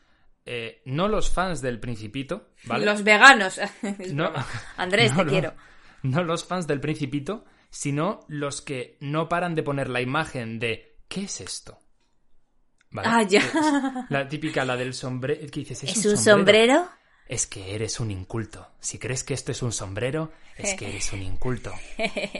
Eh, 0.45 0.82
no 0.86 1.09
los 1.09 1.30
fans 1.30 1.61
del 1.62 1.78
Principito, 1.78 2.51
¿vale? 2.64 2.84
Los 2.84 3.05
veganos. 3.05 3.61
No. 4.12 4.32
Andrés, 4.76 5.12
No, 5.16 5.24
te 5.24 5.30
quiero. 5.30 5.55
No 6.03 6.24
los 6.24 6.45
fans 6.45 6.66
del 6.66 6.80
Principito, 6.80 7.45
sino 7.70 8.20
los 8.28 8.61
que 8.61 8.97
no 9.01 9.28
paran 9.28 9.55
de 9.55 9.62
poner 9.62 9.88
la 9.88 10.01
imagen 10.01 10.59
de 10.59 10.99
¿qué 11.09 11.22
es 11.22 11.40
esto? 11.40 11.78
¿Vale? 12.90 13.09
Ah, 13.11 13.22
ya. 13.22 14.07
La 14.11 14.28
típica, 14.28 14.64
la 14.64 14.76
del 14.76 14.93
sombrero. 14.93 15.40
¿Qué 15.51 15.61
dices? 15.61 15.84
¿Es 15.84 16.05
un 16.05 16.16
sombrero? 16.16 16.88
Es 17.33 17.47
que 17.47 17.74
eres 17.74 17.99
un 17.99 18.11
inculto. 18.11 18.68
Si 18.78 18.99
crees 18.99 19.24
que 19.24 19.33
esto 19.33 19.53
es 19.53 19.62
un 19.62 19.72
sombrero, 19.72 20.33
es 20.55 20.74
que 20.74 20.91
eres 20.91 21.14
un 21.14 21.22
inculto. 21.22 21.72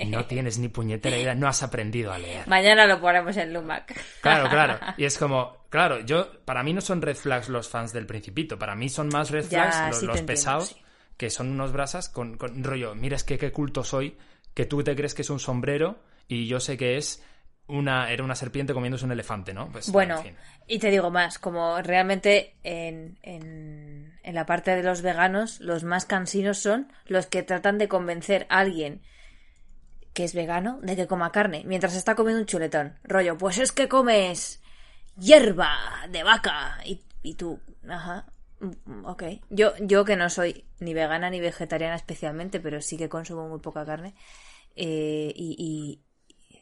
No 0.07 0.27
tienes 0.27 0.59
ni 0.59 0.69
puñetera 0.69 1.17
idea, 1.17 1.35
no 1.35 1.49
has 1.49 1.63
aprendido 1.63 2.13
a 2.13 2.19
leer. 2.19 2.47
Mañana 2.47 2.87
lo 2.87 3.01
ponemos 3.01 3.35
en 3.39 3.55
Lumac. 3.55 3.99
Claro, 4.21 4.51
claro. 4.51 4.79
Y 4.99 5.07
es 5.07 5.17
como, 5.17 5.65
claro, 5.71 6.01
yo, 6.01 6.45
para 6.45 6.63
mí 6.63 6.75
no 6.75 6.83
son 6.83 7.01
red 7.01 7.17
flags 7.17 7.49
los 7.49 7.71
fans 7.71 7.95
del 7.95 8.05
Principito, 8.05 8.59
para 8.59 8.75
mí 8.75 8.91
son 8.91 9.09
más 9.09 9.31
red 9.31 9.49
Ya, 9.49 9.71
flags 9.73 9.97
sí 10.01 10.05
los, 10.05 10.19
entiendo, 10.19 10.27
pesados, 10.27 10.69
sí. 10.69 10.77
que 11.17 11.31
son 11.31 11.51
unos 11.51 11.73
brasas 11.73 12.11
con, 12.11 12.37
con 12.37 12.63
rollo, 12.63 12.95
mira, 12.95 13.17
es 13.17 13.25
que 13.25 13.39
qué 13.39 13.51
culto 13.51 13.85
soy, 13.85 14.19
que 14.53 14.67
tú 14.67 14.85
te 14.85 14.95
crees 14.95 15.15
que 15.15 15.23
es 15.23 15.31
un 15.31 15.41
sombrero 15.41 16.03
y 16.29 16.47
yo 16.47 16.61
sé 16.61 16.77
que 16.77 16.99
es 16.99 17.25
una, 17.69 18.11
era 18.11 18.25
una 18.25 18.35
serpiente 18.35 18.75
comiéndose 18.75 19.05
un 19.05 19.13
elefante, 19.13 19.55
¿no? 19.55 19.71
Pues, 19.71 19.91
Bueno, 19.91 20.17
en 20.19 20.23
fin. 20.23 20.37
y 20.67 20.79
te 20.79 20.91
digo 20.91 21.11
más, 21.11 21.39
como 21.39 21.81
realmente 21.83 22.55
en, 22.63 23.19
en, 23.23 24.13
en 24.23 24.35
la 24.35 24.47
parte 24.47 24.75
de 24.77 24.83
los 24.83 25.03
veganos, 25.03 25.61
los 25.61 25.85
más 25.85 26.05
cansinos 26.05 26.59
son 26.59 26.93
los 27.07 27.27
que 27.27 27.43
tratan 27.43 27.79
de 27.79 27.89
convencer 27.89 28.47
a 28.51 28.59
alguien 28.61 29.01
que 30.13 30.25
es 30.25 30.35
vegano 30.35 30.79
de 30.83 30.95
que 30.97 31.07
coma 31.07 31.33
carne 31.33 31.63
mientras 31.65 31.95
está 31.97 32.15
comiendo 32.15 32.41
un 32.41 32.47
chuletón. 32.47 32.99
Rollo, 33.05 33.39
pues 33.39 33.59
es 33.59 33.73
que 33.73 33.89
comes 33.89 34.61
hierba 35.17 35.79
de 36.11 36.23
vaca 36.23 36.79
y, 36.85 37.01
y 37.23 37.35
tú, 37.35 37.61
ajá, 37.89 38.27
mm, 38.61 39.07
ok. 39.07 39.23
Yo, 39.49 39.73
yo 39.81 40.05
que 40.05 40.17
no 40.17 40.29
soy 40.29 40.65
ni 40.81 40.93
vegana 40.93 41.31
ni 41.31 41.41
vegetariana 41.41 41.95
especialmente, 41.97 42.61
pero 42.61 42.83
sí 42.83 42.99
que 42.99 43.09
consumo 43.09 43.49
muy 43.49 43.61
poca 43.61 43.87
carne. 43.87 44.15
eh, 44.77 45.33
y, 45.35 45.57
y 45.59 46.01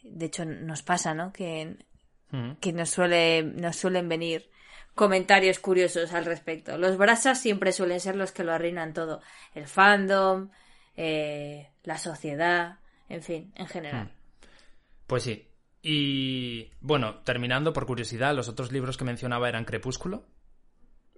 de 0.03 0.27
hecho 0.27 0.45
nos 0.45 0.83
pasa, 0.83 1.15
¿no? 1.15 1.33
Que 1.33 1.77
Mm. 2.33 2.53
que 2.61 2.73
nos 2.73 2.91
suele 2.91 3.43
nos 3.43 3.77
suelen 3.77 4.09
venir 4.09 4.51
comentarios 4.95 5.59
curiosos 5.59 6.13
al 6.13 6.25
respecto. 6.25 6.79
Los 6.79 6.97
brasas 6.97 7.41
siempre 7.41 7.73
suelen 7.73 8.01
ser 8.01 8.15
los 8.17 8.33
que 8.33 8.45
lo 8.45 8.53
arruinan 8.53 8.93
todo. 8.93 9.21
El 9.55 9.67
fandom, 9.67 10.51
eh, 10.97 11.71
la 11.83 11.99
sociedad, 11.99 12.79
en 13.09 13.23
fin, 13.23 13.53
en 13.57 13.67
general. 13.67 14.13
Pues 15.07 15.25
sí. 15.25 15.49
Y 15.83 16.71
bueno, 16.81 17.21
terminando 17.21 17.73
por 17.73 17.87
curiosidad, 17.87 18.35
los 18.35 18.49
otros 18.49 18.71
libros 18.71 18.97
que 18.97 19.05
mencionaba 19.05 19.49
eran 19.49 19.65
Crepúsculo. 19.65 20.27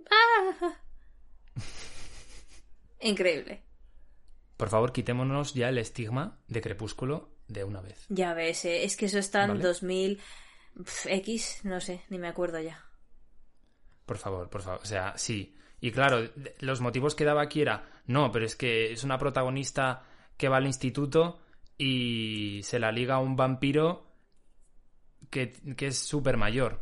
Increíble. 3.01 3.63
Por 4.57 4.69
favor, 4.69 4.93
quitémonos 4.93 5.55
ya 5.55 5.69
el 5.69 5.79
estigma 5.79 6.39
de 6.47 6.61
Crepúsculo 6.61 7.32
de 7.49 7.65
una 7.65 7.81
vez. 7.81 8.05
Ya 8.09 8.35
ves, 8.35 8.65
eh, 8.65 8.85
es 8.85 8.97
que 8.97 9.07
eso 9.07 9.19
está 9.19 9.43
en 9.45 9.49
Vale. 9.51 9.63
2000 9.65 10.21
pf, 10.85 11.15
X, 11.17 11.61
no 11.65 11.81
sé, 11.81 12.03
ni 12.09 12.19
me 12.19 12.29
acuerdo 12.29 12.61
ya. 12.61 12.85
Por 14.07 14.19
favor, 14.19 14.49
por 14.51 14.63
favor. 14.63 14.81
O 14.83 14.87
sea, 14.87 15.17
sí. 15.17 15.57
Y 15.81 15.91
claro, 15.91 16.29
los 16.61 16.81
motivos 16.81 17.15
que 17.15 17.25
daba 17.25 17.43
aquí 17.43 17.61
era, 17.61 18.03
no, 18.07 18.31
pero 18.33 18.45
es 18.47 18.55
que 18.57 18.93
es 18.93 19.05
una 19.05 19.19
protagonista 19.19 20.05
que 20.37 20.49
va 20.49 20.57
al 20.59 20.67
instituto 20.67 21.41
y 21.77 22.61
se 22.65 22.79
la 22.79 22.93
liga 22.93 23.17
a 23.17 23.19
un 23.21 23.35
vampiro 23.37 24.07
que, 25.31 25.53
que 25.77 25.89
es 25.89 25.99
súper 25.99 26.37
mayor. 26.37 26.81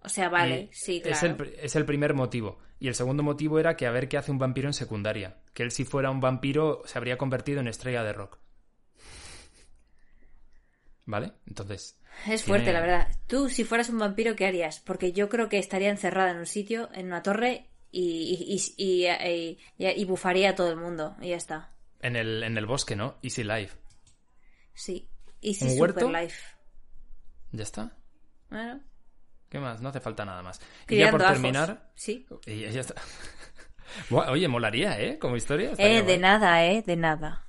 O 0.00 0.08
sea, 0.08 0.28
vale, 0.28 0.68
Y 0.70 0.74
sí, 0.74 1.02
es, 1.04 1.18
claro. 1.18 1.26
el, 1.26 1.36
pr- 1.36 1.54
es 1.60 1.76
el 1.76 1.84
primer 1.84 2.14
motivo. 2.14 2.58
Y 2.80 2.88
el 2.88 2.94
segundo 2.94 3.22
motivo 3.22 3.58
era 3.58 3.76
que 3.76 3.86
a 3.86 3.90
ver 3.90 4.08
qué 4.08 4.18
hace 4.18 4.30
un 4.30 4.38
vampiro 4.38 4.68
en 4.68 4.72
secundaria. 4.74 5.36
Que 5.52 5.62
él 5.64 5.70
si 5.72 5.84
fuera 5.84 6.10
un 6.10 6.20
vampiro 6.20 6.82
se 6.84 6.96
habría 6.98 7.18
convertido 7.18 7.60
en 7.60 7.68
estrella 7.68 8.04
de 8.04 8.12
rock. 8.12 8.38
¿Vale? 11.06 11.32
Entonces... 11.46 11.98
Es 12.20 12.24
tiene- 12.24 12.40
fuerte, 12.42 12.72
la 12.72 12.80
verdad. 12.80 13.08
Tú, 13.26 13.48
si 13.48 13.64
fueras 13.64 13.88
un 13.88 13.98
vampiro, 13.98 14.36
¿qué 14.36 14.46
harías? 14.46 14.80
Porque 14.80 15.12
yo 15.12 15.28
creo 15.28 15.48
que 15.48 15.58
estaría 15.58 15.90
encerrada 15.90 16.30
en 16.32 16.38
un 16.38 16.46
sitio, 16.46 16.90
en 16.92 17.06
una 17.06 17.22
torre, 17.22 17.66
y, 17.90 18.34
y, 18.76 18.76
y, 18.76 19.06
y- 19.06 19.58
y- 19.78 19.86
y 19.88 20.04
bufaría 20.04 20.50
a 20.50 20.54
todo 20.54 20.70
el 20.70 20.76
mundo. 20.76 21.16
Y 21.20 21.28
ya 21.30 21.36
está. 21.36 21.72
En 22.00 22.16
el, 22.16 22.42
en 22.42 22.58
el 22.58 22.66
bosque, 22.66 22.94
¿no? 22.96 23.16
Easy 23.22 23.42
Life. 23.44 23.76
Sí. 24.74 25.08
Easy 25.40 25.64
¿Un 25.64 25.70
Super 25.72 25.80
huerto? 26.04 26.12
Life. 26.12 26.42
Ya 27.52 27.62
está. 27.62 27.96
Bueno, 28.50 28.80
¿Qué 29.48 29.58
más? 29.58 29.80
No 29.80 29.88
hace 29.88 30.00
falta 30.00 30.24
nada 30.24 30.42
más. 30.42 30.60
Y 30.88 30.96
ya 30.98 31.10
por 31.10 31.22
ajos. 31.22 31.34
terminar... 31.34 31.88
Sí. 31.94 32.26
Y 32.46 32.60
ya 32.70 32.80
está. 32.80 32.94
Oye, 34.10 34.46
molaría, 34.48 35.00
¿eh? 35.00 35.18
Como 35.18 35.36
historia. 35.36 35.72
Eh, 35.78 36.02
de 36.02 36.18
nada, 36.18 36.64
eh, 36.66 36.82
de 36.86 36.96
nada. 36.96 37.44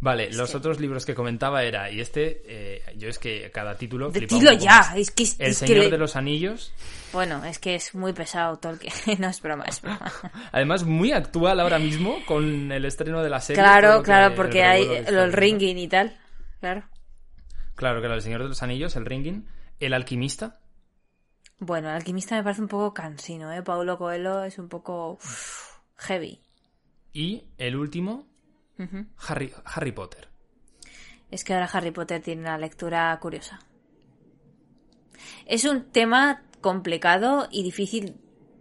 Vale, 0.00 0.32
los 0.32 0.50
que- 0.52 0.56
otros 0.56 0.78
libros 0.78 1.04
que 1.04 1.14
comentaba 1.14 1.64
era, 1.64 1.90
y 1.90 2.00
este, 2.00 2.42
eh, 2.46 2.82
yo 2.96 3.08
es 3.08 3.18
que 3.18 3.50
cada 3.50 3.76
título... 3.76 4.12
Poco 4.12 4.52
ya. 4.52 4.92
Es 4.96 5.10
que, 5.10 5.24
El 5.38 5.50
es 5.50 5.58
Señor 5.58 5.90
de 5.90 5.98
los 5.98 6.14
Anillos, 6.14 6.72
Bueno, 7.12 7.44
es 7.44 7.58
que 7.58 7.74
es 7.74 7.96
muy 7.96 8.12
pesado 8.12 8.58
Tolkien. 8.58 8.92
no 9.18 9.28
es 9.28 9.40
broma, 9.42 9.64
es 9.64 9.80
broma. 9.82 10.12
además 10.52 10.84
muy 10.84 11.10
actual 11.12 11.58
ahora 11.58 11.80
mismo 11.80 12.18
con 12.26 12.70
el 12.70 12.84
estreno 12.84 13.22
de 13.24 13.30
la 13.30 13.40
serie. 13.40 13.60
claro, 13.60 14.02
claro, 14.04 14.28
el 14.28 14.34
porque 14.34 14.62
hay 14.62 14.84
habiendo. 14.86 15.26
ringing 15.30 15.78
y 15.78 15.88
tal. 15.88 16.16
Claro. 16.60 16.84
Claro, 17.74 18.00
claro, 18.00 18.14
el 18.14 18.22
Señor 18.22 18.42
de 18.42 18.48
los 18.48 18.62
Anillos, 18.62 18.94
el 18.96 19.04
Ringing, 19.06 19.46
el 19.80 19.94
Alquimista, 19.94 20.58
Bueno, 21.60 21.88
el 21.88 21.96
alquimista 21.96 22.36
me 22.36 22.42
parece 22.42 22.62
un 22.62 22.68
poco 22.68 22.94
cansino, 22.94 23.52
¿eh? 23.52 23.62
Paulo 23.62 23.98
Coelho 23.98 24.44
es 24.44 24.58
un 24.58 24.68
poco 24.68 25.18
heavy. 25.96 26.40
y 27.12 27.44
el 27.58 27.76
último. 27.76 28.26
Harry, 29.26 29.52
Harry 29.64 29.90
Potter. 29.90 30.28
Es 31.32 31.42
que 31.42 31.52
ahora 31.52 31.68
Harry 31.72 31.90
Potter 31.90 32.22
tiene 32.22 32.42
una 32.42 32.56
lectura 32.58 33.18
curiosa. 33.20 33.58
Es 35.46 35.64
un 35.64 35.90
tema 35.90 36.42
complicado 36.60 37.48
y 37.50 37.64
difícil 37.64 38.16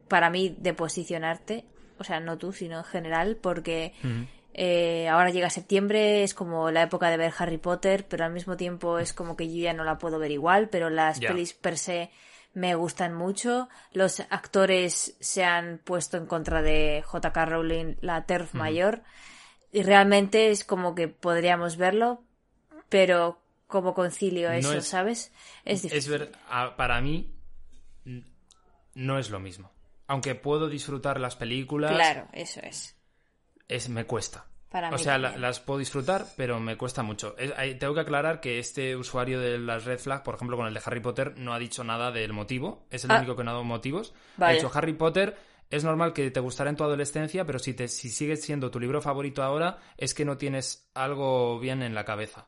para 0.07 0.29
mí 0.31 0.55
de 0.57 0.73
posicionarte, 0.73 1.65
o 1.99 2.03
sea, 2.03 2.19
no 2.19 2.37
tú, 2.39 2.51
sino 2.51 2.79
en 2.79 2.83
general, 2.83 3.37
porque 3.39 3.93
eh, 4.53 5.07
ahora 5.07 5.29
llega 5.29 5.49
septiembre, 5.51 6.23
es 6.23 6.33
como 6.33 6.71
la 6.71 6.81
época 6.83 7.09
de 7.09 7.17
ver 7.17 7.33
Harry 7.37 7.57
Potter, 7.59 8.07
pero 8.07 8.25
al 8.25 8.33
mismo 8.33 8.57
tiempo 8.57 8.97
es 8.97 9.13
como 9.13 9.35
que 9.37 9.47
yo 9.53 9.61
ya 9.61 9.73
no 9.73 9.83
la 9.83 9.99
puedo 9.99 10.17
ver 10.17 10.31
igual, 10.31 10.69
pero 10.69 10.89
las 10.89 11.19
Ya. 11.19 11.29
pelis 11.29 11.53
per 11.53 11.77
se 11.77 12.09
me 12.57 12.73
gustan 12.73 13.13
mucho. 13.13 13.69
Los 13.93 14.19
actores 14.19 15.15
se 15.19 15.43
han 15.43 15.77
puesto 15.83 16.17
en 16.17 16.25
contra 16.25 16.63
de 16.63 17.03
J.K. 17.05 17.45
Rowling, 17.45 17.95
la 18.01 18.25
TERF 18.25 18.55
mayor, 18.55 19.03
y 19.71 19.83
realmente 19.83 20.49
es 20.49 20.63
como 20.63 20.95
que 20.95 21.07
podríamos 21.07 21.77
verlo, 21.77 22.23
pero 22.89 23.39
como 23.67 23.93
concilio 23.93 24.49
No 24.49 24.55
eso, 24.55 24.73
es- 24.73 24.87
¿sabes? 24.87 25.31
Es 25.65 25.79
Es 25.79 25.81
difícil. 25.83 26.11
ver, 26.11 26.31
a- 26.49 26.75
para 26.75 26.99
mí 27.01 27.31
no 28.95 29.19
es 29.19 29.29
lo 29.29 29.39
mismo. 29.39 29.71
Aunque 30.07 30.33
puedo 30.35 30.67
disfrutar 30.69 31.19
las 31.19 31.35
películas, 31.35 31.91
Claro, 31.91 32.27
eso 32.33 32.59
es. 32.63 32.95
es, 33.67 33.87
me 33.89 34.05
cuesta. 34.05 34.45
Para 34.69 34.89
o 34.89 34.91
mí 34.93 34.97
sea, 34.99 35.17
la- 35.17 35.37
las 35.37 35.59
puedo 35.61 35.79
disfrutar, 35.79 36.25
pero 36.35 36.59
me 36.59 36.75
cuesta 36.75 37.01
mucho. 37.01 37.35
Es- 37.37 37.53
hay- 37.57 37.75
tengo 37.75 37.93
que 37.93 38.01
aclarar 38.01 38.41
que 38.41 38.59
este 38.59 38.95
usuario 38.97 39.39
de 39.39 39.57
las 39.59 39.85
Red 39.85 39.99
Flag, 39.99 40.23
por 40.23 40.35
ejemplo, 40.35 40.57
con 40.57 40.67
el 40.67 40.73
de 40.73 40.81
Harry 40.85 40.99
Potter, 40.99 41.37
no 41.37 41.53
ha 41.53 41.59
dicho 41.59 41.83
nada 41.85 42.11
del 42.11 42.33
motivo. 42.33 42.85
Es 42.89 43.05
el 43.05 43.11
Ah. 43.11 43.17
único 43.19 43.35
que 43.35 43.43
no 43.45 43.51
ha 43.51 43.53
dado 43.53 43.63
motivos. 43.63 44.13
Ha 44.37 44.41
Vaya. 44.41 44.53
dicho 44.55 44.71
Harry 44.73 44.93
Potter. 44.93 45.37
Es 45.69 45.83
normal 45.83 46.13
que 46.13 46.31
te 46.31 46.39
gustará 46.39 46.69
en 46.69 46.75
tu 46.77 46.83
adolescencia, 46.83 47.45
pero 47.45 47.59
si, 47.59 47.73
te, 47.73 47.87
si 47.89 48.09
sigues 48.09 48.41
siendo 48.41 48.71
tu 48.71 48.79
libro 48.79 49.01
favorito 49.01 49.43
ahora, 49.43 49.77
es 49.97 50.13
que 50.13 50.23
no 50.25 50.37
tienes 50.37 50.89
algo 50.93 51.59
bien 51.59 51.81
en 51.81 51.93
la 51.95 52.05
cabeza. 52.05 52.47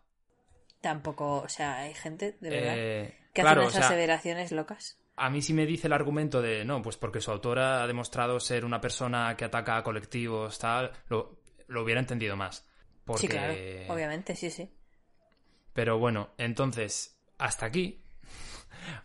Tampoco, 0.81 1.41
o 1.41 1.49
sea, 1.49 1.79
hay 1.79 1.93
gente, 1.93 2.37
de 2.39 2.49
verdad, 2.49 2.73
Eh, 2.77 3.17
que 3.33 3.41
claro, 3.41 3.61
hacen 3.61 3.67
o 3.67 3.69
esas 3.71 3.79
sea, 3.81 3.87
aseveraciones 3.87 4.51
locas. 4.53 4.97
a 5.17 5.29
mí 5.29 5.41
sí 5.41 5.53
me 5.53 5.65
dice 5.65 5.87
el 5.87 5.93
argumento 5.93 6.41
de 6.41 6.63
no, 6.63 6.81
pues 6.81 6.95
porque 6.95 7.19
su 7.19 7.29
autora 7.31 7.83
ha 7.83 7.87
demostrado 7.87 8.39
ser 8.39 8.63
una 8.63 8.79
persona 8.79 9.35
que 9.35 9.43
ataca 9.43 9.75
a 9.75 9.83
colectivos, 9.83 10.57
tal, 10.57 10.91
lo, 11.09 11.38
lo 11.69 11.83
hubiera 11.83 12.01
entendido 12.01 12.35
más. 12.35 12.67
Porque... 13.05 13.21
Sí, 13.21 13.27
claro, 13.27 13.53
obviamente, 13.93 14.35
sí, 14.35 14.49
sí. 14.49 14.69
Pero 15.73 15.97
bueno, 15.97 16.31
entonces, 16.37 17.17
hasta 17.37 17.65
aquí. 17.65 18.03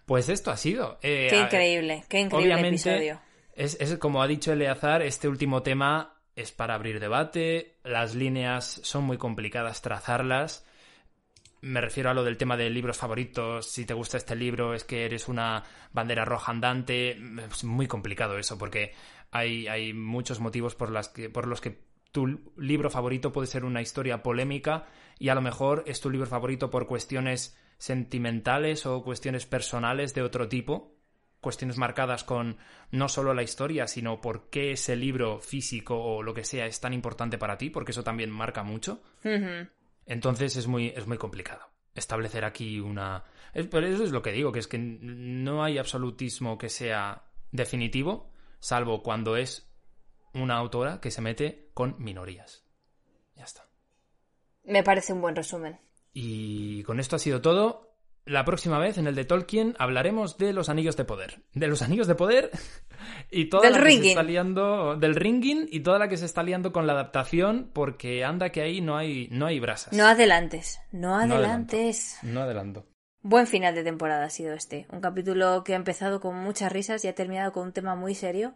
Pues 0.06 0.28
esto 0.28 0.50
ha 0.50 0.56
sido. 0.56 0.98
Eh, 1.02 1.26
Qué 1.28 1.40
increíble, 1.40 2.04
qué 2.08 2.20
increíble 2.20 2.54
obviamente, 2.54 2.90
episodio. 2.90 3.20
Es, 3.54 3.76
es 3.80 3.98
como 3.98 4.22
ha 4.22 4.26
dicho 4.26 4.52
Eleazar, 4.52 5.02
este 5.02 5.28
último 5.28 5.62
tema 5.62 6.22
es 6.36 6.52
para 6.52 6.74
abrir 6.74 7.00
debate, 7.00 7.78
las 7.84 8.14
líneas 8.14 8.80
son 8.82 9.04
muy 9.04 9.18
complicadas 9.18 9.82
trazarlas. 9.82 10.66
Me 11.60 11.80
refiero 11.80 12.10
a 12.10 12.14
lo 12.14 12.24
del 12.24 12.36
tema 12.36 12.56
de 12.56 12.70
libros 12.70 12.98
favoritos, 12.98 13.70
si 13.70 13.84
te 13.84 13.94
gusta 13.94 14.16
este 14.16 14.36
libro 14.36 14.74
es 14.74 14.84
que 14.84 15.04
eres 15.04 15.28
una 15.28 15.64
bandera 15.92 16.24
roja 16.24 16.52
andante, 16.52 17.12
es 17.12 17.64
muy 17.64 17.86
complicado 17.86 18.38
eso 18.38 18.58
porque 18.58 18.92
hay, 19.30 19.66
hay 19.66 19.92
muchos 19.92 20.40
motivos 20.40 20.74
por, 20.74 20.90
las 20.90 21.08
que, 21.08 21.30
por 21.30 21.46
los 21.46 21.60
que 21.60 21.78
tu 22.14 22.52
libro 22.56 22.90
favorito 22.90 23.32
puede 23.32 23.48
ser 23.48 23.64
una 23.64 23.82
historia 23.82 24.22
polémica 24.22 24.86
y 25.18 25.30
a 25.30 25.34
lo 25.34 25.42
mejor 25.42 25.82
es 25.88 26.00
tu 26.00 26.10
libro 26.10 26.28
favorito 26.28 26.70
por 26.70 26.86
cuestiones 26.86 27.58
sentimentales 27.76 28.86
o 28.86 29.02
cuestiones 29.02 29.46
personales 29.46 30.14
de 30.14 30.22
otro 30.22 30.48
tipo, 30.48 30.96
cuestiones 31.40 31.76
marcadas 31.76 32.22
con 32.22 32.56
no 32.92 33.08
solo 33.08 33.34
la 33.34 33.42
historia, 33.42 33.88
sino 33.88 34.20
por 34.20 34.48
qué 34.48 34.70
ese 34.70 34.94
libro 34.94 35.40
físico 35.40 35.96
o 35.96 36.22
lo 36.22 36.34
que 36.34 36.44
sea 36.44 36.66
es 36.66 36.78
tan 36.78 36.92
importante 36.92 37.36
para 37.36 37.58
ti, 37.58 37.68
porque 37.68 37.90
eso 37.90 38.04
también 38.04 38.30
marca 38.30 38.62
mucho. 38.62 39.02
Entonces 40.06 40.54
es 40.54 40.68
muy, 40.68 40.92
es 40.94 41.08
muy 41.08 41.18
complicado 41.18 41.66
establecer 41.96 42.44
aquí 42.44 42.78
una... 42.78 43.24
pero 43.52 43.88
eso 43.88 44.04
es 44.04 44.12
lo 44.12 44.22
que 44.22 44.30
digo, 44.30 44.52
que 44.52 44.60
es 44.60 44.68
que 44.68 44.78
no 44.78 45.64
hay 45.64 45.78
absolutismo 45.78 46.58
que 46.58 46.68
sea 46.68 47.24
definitivo, 47.50 48.30
salvo 48.60 49.02
cuando 49.02 49.36
es 49.36 49.68
una 50.32 50.54
autora 50.54 51.00
que 51.00 51.10
se 51.10 51.20
mete 51.20 51.63
con 51.74 51.96
minorías. 51.98 52.64
Ya 53.36 53.44
está. 53.44 53.68
Me 54.64 54.82
parece 54.82 55.12
un 55.12 55.20
buen 55.20 55.36
resumen. 55.36 55.78
Y 56.12 56.82
con 56.84 57.00
esto 57.00 57.16
ha 57.16 57.18
sido 57.18 57.42
todo. 57.42 57.90
La 58.26 58.46
próxima 58.46 58.78
vez 58.78 58.96
en 58.96 59.06
el 59.06 59.14
de 59.14 59.26
Tolkien 59.26 59.74
hablaremos 59.78 60.38
de 60.38 60.54
los 60.54 60.70
anillos 60.70 60.96
de 60.96 61.04
poder. 61.04 61.42
De 61.52 61.66
los 61.66 61.82
anillos 61.82 62.06
de 62.06 62.14
poder 62.14 62.50
y 63.30 63.50
toda 63.50 63.64
Del 63.64 63.72
la 63.74 63.84
que 63.84 64.00
se 64.00 64.08
está 64.08 64.22
liando 64.22 64.96
del 64.96 65.14
ringing 65.14 65.68
y 65.70 65.80
toda 65.80 65.98
la 65.98 66.08
que 66.08 66.16
se 66.16 66.24
está 66.24 66.42
liando 66.42 66.72
con 66.72 66.86
la 66.86 66.94
adaptación 66.94 67.70
porque 67.74 68.24
anda 68.24 68.48
que 68.50 68.62
ahí 68.62 68.80
no 68.80 68.96
hay 68.96 69.28
no 69.30 69.44
hay 69.44 69.60
brasas. 69.60 69.92
No 69.92 70.06
adelantes, 70.06 70.80
no 70.90 71.08
No 71.08 71.14
adelanto. 71.16 71.36
adelantes. 71.36 72.18
No 72.22 72.40
adelanto. 72.40 72.86
Buen 73.20 73.46
final 73.46 73.74
de 73.74 73.84
temporada 73.84 74.24
ha 74.24 74.30
sido 74.30 74.54
este. 74.54 74.86
Un 74.90 75.00
capítulo 75.00 75.62
que 75.64 75.74
ha 75.74 75.76
empezado 75.76 76.20
con 76.20 76.36
muchas 76.36 76.72
risas 76.72 77.04
y 77.04 77.08
ha 77.08 77.14
terminado 77.14 77.52
con 77.52 77.64
un 77.64 77.72
tema 77.72 77.94
muy 77.94 78.14
serio. 78.14 78.54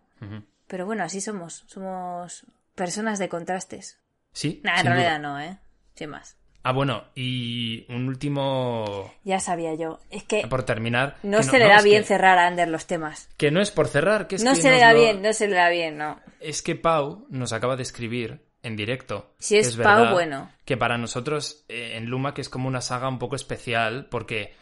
Pero 0.66 0.86
bueno, 0.86 1.04
así 1.04 1.20
somos. 1.20 1.64
Somos 1.66 2.46
personas 2.78 3.18
de 3.18 3.28
contrastes. 3.28 4.00
Sí. 4.32 4.60
Nah, 4.64 4.80
en 4.80 4.86
realidad 4.86 5.18
duda. 5.18 5.28
no, 5.28 5.40
¿eh? 5.40 5.58
Sin 5.94 6.10
más. 6.10 6.36
Ah, 6.62 6.72
bueno, 6.72 7.04
y 7.14 7.86
un 7.92 8.08
último 8.08 9.12
Ya 9.24 9.40
sabía 9.40 9.74
yo. 9.74 10.00
Es 10.10 10.24
que 10.24 10.46
por 10.48 10.64
terminar. 10.64 11.16
no 11.22 11.42
se 11.42 11.58
le 11.58 11.66
da 11.66 11.76
es 11.78 11.84
bien 11.84 12.02
que- 12.02 12.08
cerrar 12.08 12.38
a 12.38 12.46
Ander 12.46 12.68
los 12.68 12.86
temas. 12.86 13.28
Que 13.36 13.50
no 13.50 13.60
es 13.60 13.70
por 13.70 13.88
cerrar, 13.88 14.26
que 14.26 14.36
es 14.36 14.44
No 14.44 14.52
que 14.54 14.60
se 14.60 14.70
le 14.70 14.78
da 14.80 14.92
lo- 14.92 15.00
bien, 15.00 15.22
no 15.22 15.32
se 15.32 15.48
le 15.48 15.56
da 15.56 15.68
bien, 15.70 15.96
no. 15.98 16.20
Es 16.40 16.62
que 16.62 16.74
Pau 16.76 17.26
nos 17.30 17.52
acaba 17.52 17.76
de 17.76 17.82
escribir 17.82 18.44
en 18.62 18.76
directo. 18.76 19.34
Si 19.38 19.56
es 19.56 19.76
verdad 19.76 20.04
Pau, 20.04 20.12
bueno. 20.14 20.50
Que 20.64 20.76
para 20.76 20.98
nosotros 20.98 21.64
eh, 21.68 21.92
en 21.96 22.06
Luma 22.06 22.34
que 22.34 22.42
es 22.42 22.48
como 22.48 22.68
una 22.68 22.80
saga 22.80 23.08
un 23.08 23.18
poco 23.18 23.36
especial 23.36 24.06
porque 24.10 24.52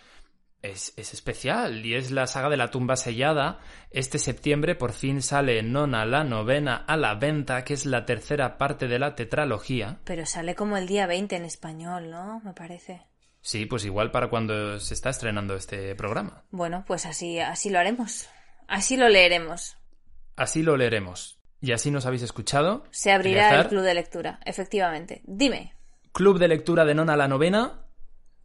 es, 0.67 0.93
es 0.97 1.13
especial 1.15 1.85
y 1.85 1.95
es 1.95 2.11
la 2.11 2.27
saga 2.27 2.49
de 2.49 2.57
la 2.57 2.71
tumba 2.71 2.97
sellada. 2.97 3.61
Este 3.91 4.19
septiembre 4.19 4.75
por 4.75 4.93
fin 4.93 5.23
sale 5.23 5.63
Nona 5.63 6.05
la 6.05 6.25
novena 6.25 6.77
a 6.77 6.97
la 6.97 7.15
venta, 7.15 7.65
que 7.65 7.75
es 7.75 7.87
la 7.87 8.05
tercera 8.05 8.59
parte 8.59 8.89
de 8.89 8.99
la 8.99 9.15
tetralogía. 9.15 9.99
Pero 10.05 10.27
sale 10.27 10.55
como 10.55 10.77
el 10.77 10.87
día 10.87 11.07
20 11.07 11.37
en 11.37 11.45
español, 11.45 12.11
¿no? 12.11 12.41
Me 12.45 12.53
parece. 12.53 13.07
Sí, 13.41 13.67
pues 13.67 13.85
igual 13.85 14.11
para 14.11 14.29
cuando 14.29 14.81
se 14.81 14.95
está 14.95 15.11
estrenando 15.11 15.55
este 15.55 15.95
programa. 15.95 16.43
Bueno, 16.51 16.85
pues 16.87 17.07
así, 17.07 17.39
así 17.39 17.71
lo 17.71 17.79
haremos. 17.79 18.29
Así 18.67 18.97
lo 18.97 19.09
leeremos. 19.09 19.77
Así 20.35 20.63
lo 20.63 20.77
leeremos. 20.77 21.39
Y 21.61 21.73
así 21.73 21.91
nos 21.91 22.07
habéis 22.07 22.23
escuchado. 22.23 22.85
Se 22.91 23.13
abrirá 23.13 23.61
el 23.61 23.69
club 23.69 23.83
de 23.83 23.95
lectura, 23.95 24.41
efectivamente. 24.45 25.23
Dime. 25.25 25.75
Club 26.13 26.39
de 26.39 26.49
lectura 26.49 26.85
de 26.85 26.95
Nona 26.95 27.17
la 27.17 27.29
novena 27.29 27.87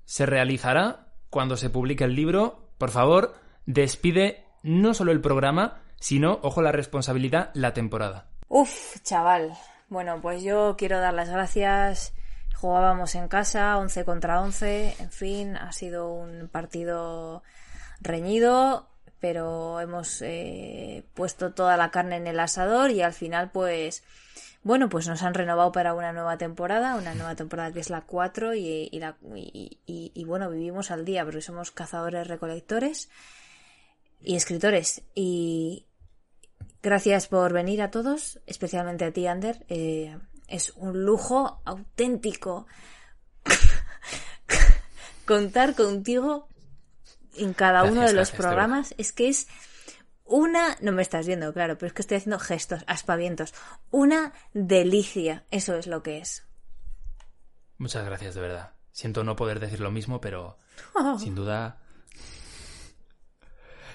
se 0.05 0.26
realizará 0.26 1.11
cuando 1.32 1.57
se 1.57 1.71
publique 1.71 2.03
el 2.03 2.15
libro. 2.15 2.59
Por 2.77 2.91
favor, 2.91 3.34
despide 3.65 4.45
no 4.61 4.93
solo 4.93 5.11
el 5.11 5.21
programa, 5.21 5.82
sino, 5.99 6.39
ojo 6.43 6.61
la 6.61 6.71
responsabilidad, 6.71 7.49
la 7.55 7.73
temporada. 7.73 8.27
Uf, 8.47 9.01
chaval. 9.01 9.53
Bueno, 9.89 10.19
pues 10.21 10.43
yo 10.43 10.75
quiero 10.77 10.99
dar 10.99 11.13
las 11.15 11.29
gracias. 11.29 12.13
Jugábamos 12.55 13.15
en 13.15 13.27
casa, 13.27 13.77
11 13.77 14.05
contra 14.05 14.41
11. 14.41 14.95
En 14.99 15.11
fin, 15.11 15.57
ha 15.57 15.71
sido 15.71 16.13
un 16.13 16.47
partido 16.47 17.41
reñido, 18.01 18.88
pero 19.19 19.79
hemos 19.79 20.21
eh, 20.21 21.03
puesto 21.13 21.53
toda 21.53 21.77
la 21.77 21.91
carne 21.91 22.17
en 22.17 22.27
el 22.27 22.39
asador 22.39 22.91
y 22.91 23.01
al 23.01 23.13
final, 23.13 23.51
pues, 23.51 24.03
bueno, 24.64 24.89
pues 24.89 25.07
nos 25.07 25.24
han 25.24 25.34
renovado 25.34 25.72
para 25.72 25.93
una 25.93 26.14
nueva 26.14 26.38
temporada, 26.38 26.95
una 26.95 27.16
nueva 27.16 27.36
temporada 27.36 27.72
que 27.72 27.80
es 27.80 27.89
la 27.89 28.01
4 28.01 28.53
y, 28.55 28.89
y 28.91 28.99
la- 28.99 29.18
y- 29.36 30.24
bueno, 30.26 30.49
vivimos 30.49 30.91
al 30.91 31.03
día 31.05 31.24
porque 31.26 31.41
somos 31.41 31.72
cazadores 31.72 32.28
recolectores 32.28 33.09
y 34.22 34.36
escritores 34.36 35.01
y, 35.16 35.88
Gracias 36.84 37.28
por 37.28 37.53
venir 37.53 37.80
a 37.84 37.91
todos, 37.91 38.39
especialmente 38.47 39.05
a 39.05 39.12
ti, 39.14 39.28
Ander. 39.28 39.66
Eh, 39.70 40.18
es 40.47 40.72
un 40.78 41.03
lujo 41.05 41.62
auténtico 41.64 42.66
contar 45.26 45.76
contigo 45.76 46.47
en 47.38 47.53
cada 47.53 47.84
uno 47.84 48.01
de 48.01 48.14
los 48.14 48.32
gracias, 48.32 48.38
programas. 48.38 48.95
Es 48.97 49.12
que 49.12 49.30
es 49.30 49.47
una... 50.32 50.75
No 50.82 50.91
me 50.91 51.01
estás 51.01 51.27
viendo, 51.27 51.53
claro, 51.53 51.77
pero 51.77 51.88
es 51.88 51.93
que 51.93 52.01
estoy 52.01 52.17
haciendo 52.17 52.39
gestos, 52.39 52.84
aspavientos. 52.88 53.53
Una 53.91 54.34
delicia. 54.53 55.43
Eso 55.51 55.75
es 55.75 55.86
lo 55.88 56.01
que 56.03 56.17
es. 56.19 56.45
Muchas 57.77 58.05
gracias, 58.05 58.36
de 58.36 58.41
verdad. 58.41 58.71
Siento 58.91 59.23
no 59.23 59.36
poder 59.36 59.59
decir 59.59 59.79
lo 59.79 59.91
mismo, 59.91 60.19
pero 60.21 60.57
sin 61.19 61.36
duda... 61.36 61.77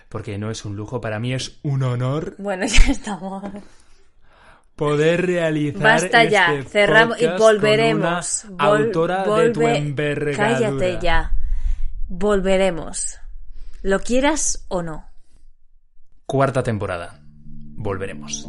Porque 0.09 0.39
no 0.39 0.51
es 0.51 0.65
un 0.65 0.77
lujo, 0.77 1.01
para 1.01 1.19
mí 1.19 1.35
es 1.35 1.59
un 1.65 1.83
honor 1.83 2.37
Bueno, 2.39 2.65
ya 2.69 2.93
estamos. 2.93 3.43
poder 4.77 5.27
realizar 5.27 5.83
Basta 5.83 6.25
ya, 6.25 6.55
este 6.55 6.71
cerramos 6.71 7.21
y 7.21 7.27
con 7.27 7.39
volveremos. 7.39 8.45
una 8.45 8.65
Vol- 8.69 8.87
autora 8.87 9.25
de 9.25 9.51
tu 9.51 9.63
envergadura. 9.63 10.37
Cállate 10.59 10.99
ya. 11.03 11.33
Volveremos. 12.09 13.19
Lo 13.83 13.99
quieras 14.01 14.65
o 14.69 14.83
no. 14.83 15.09
Cuarta 16.29 16.65
temporada. 16.65 17.21
Volveremos. 17.77 18.49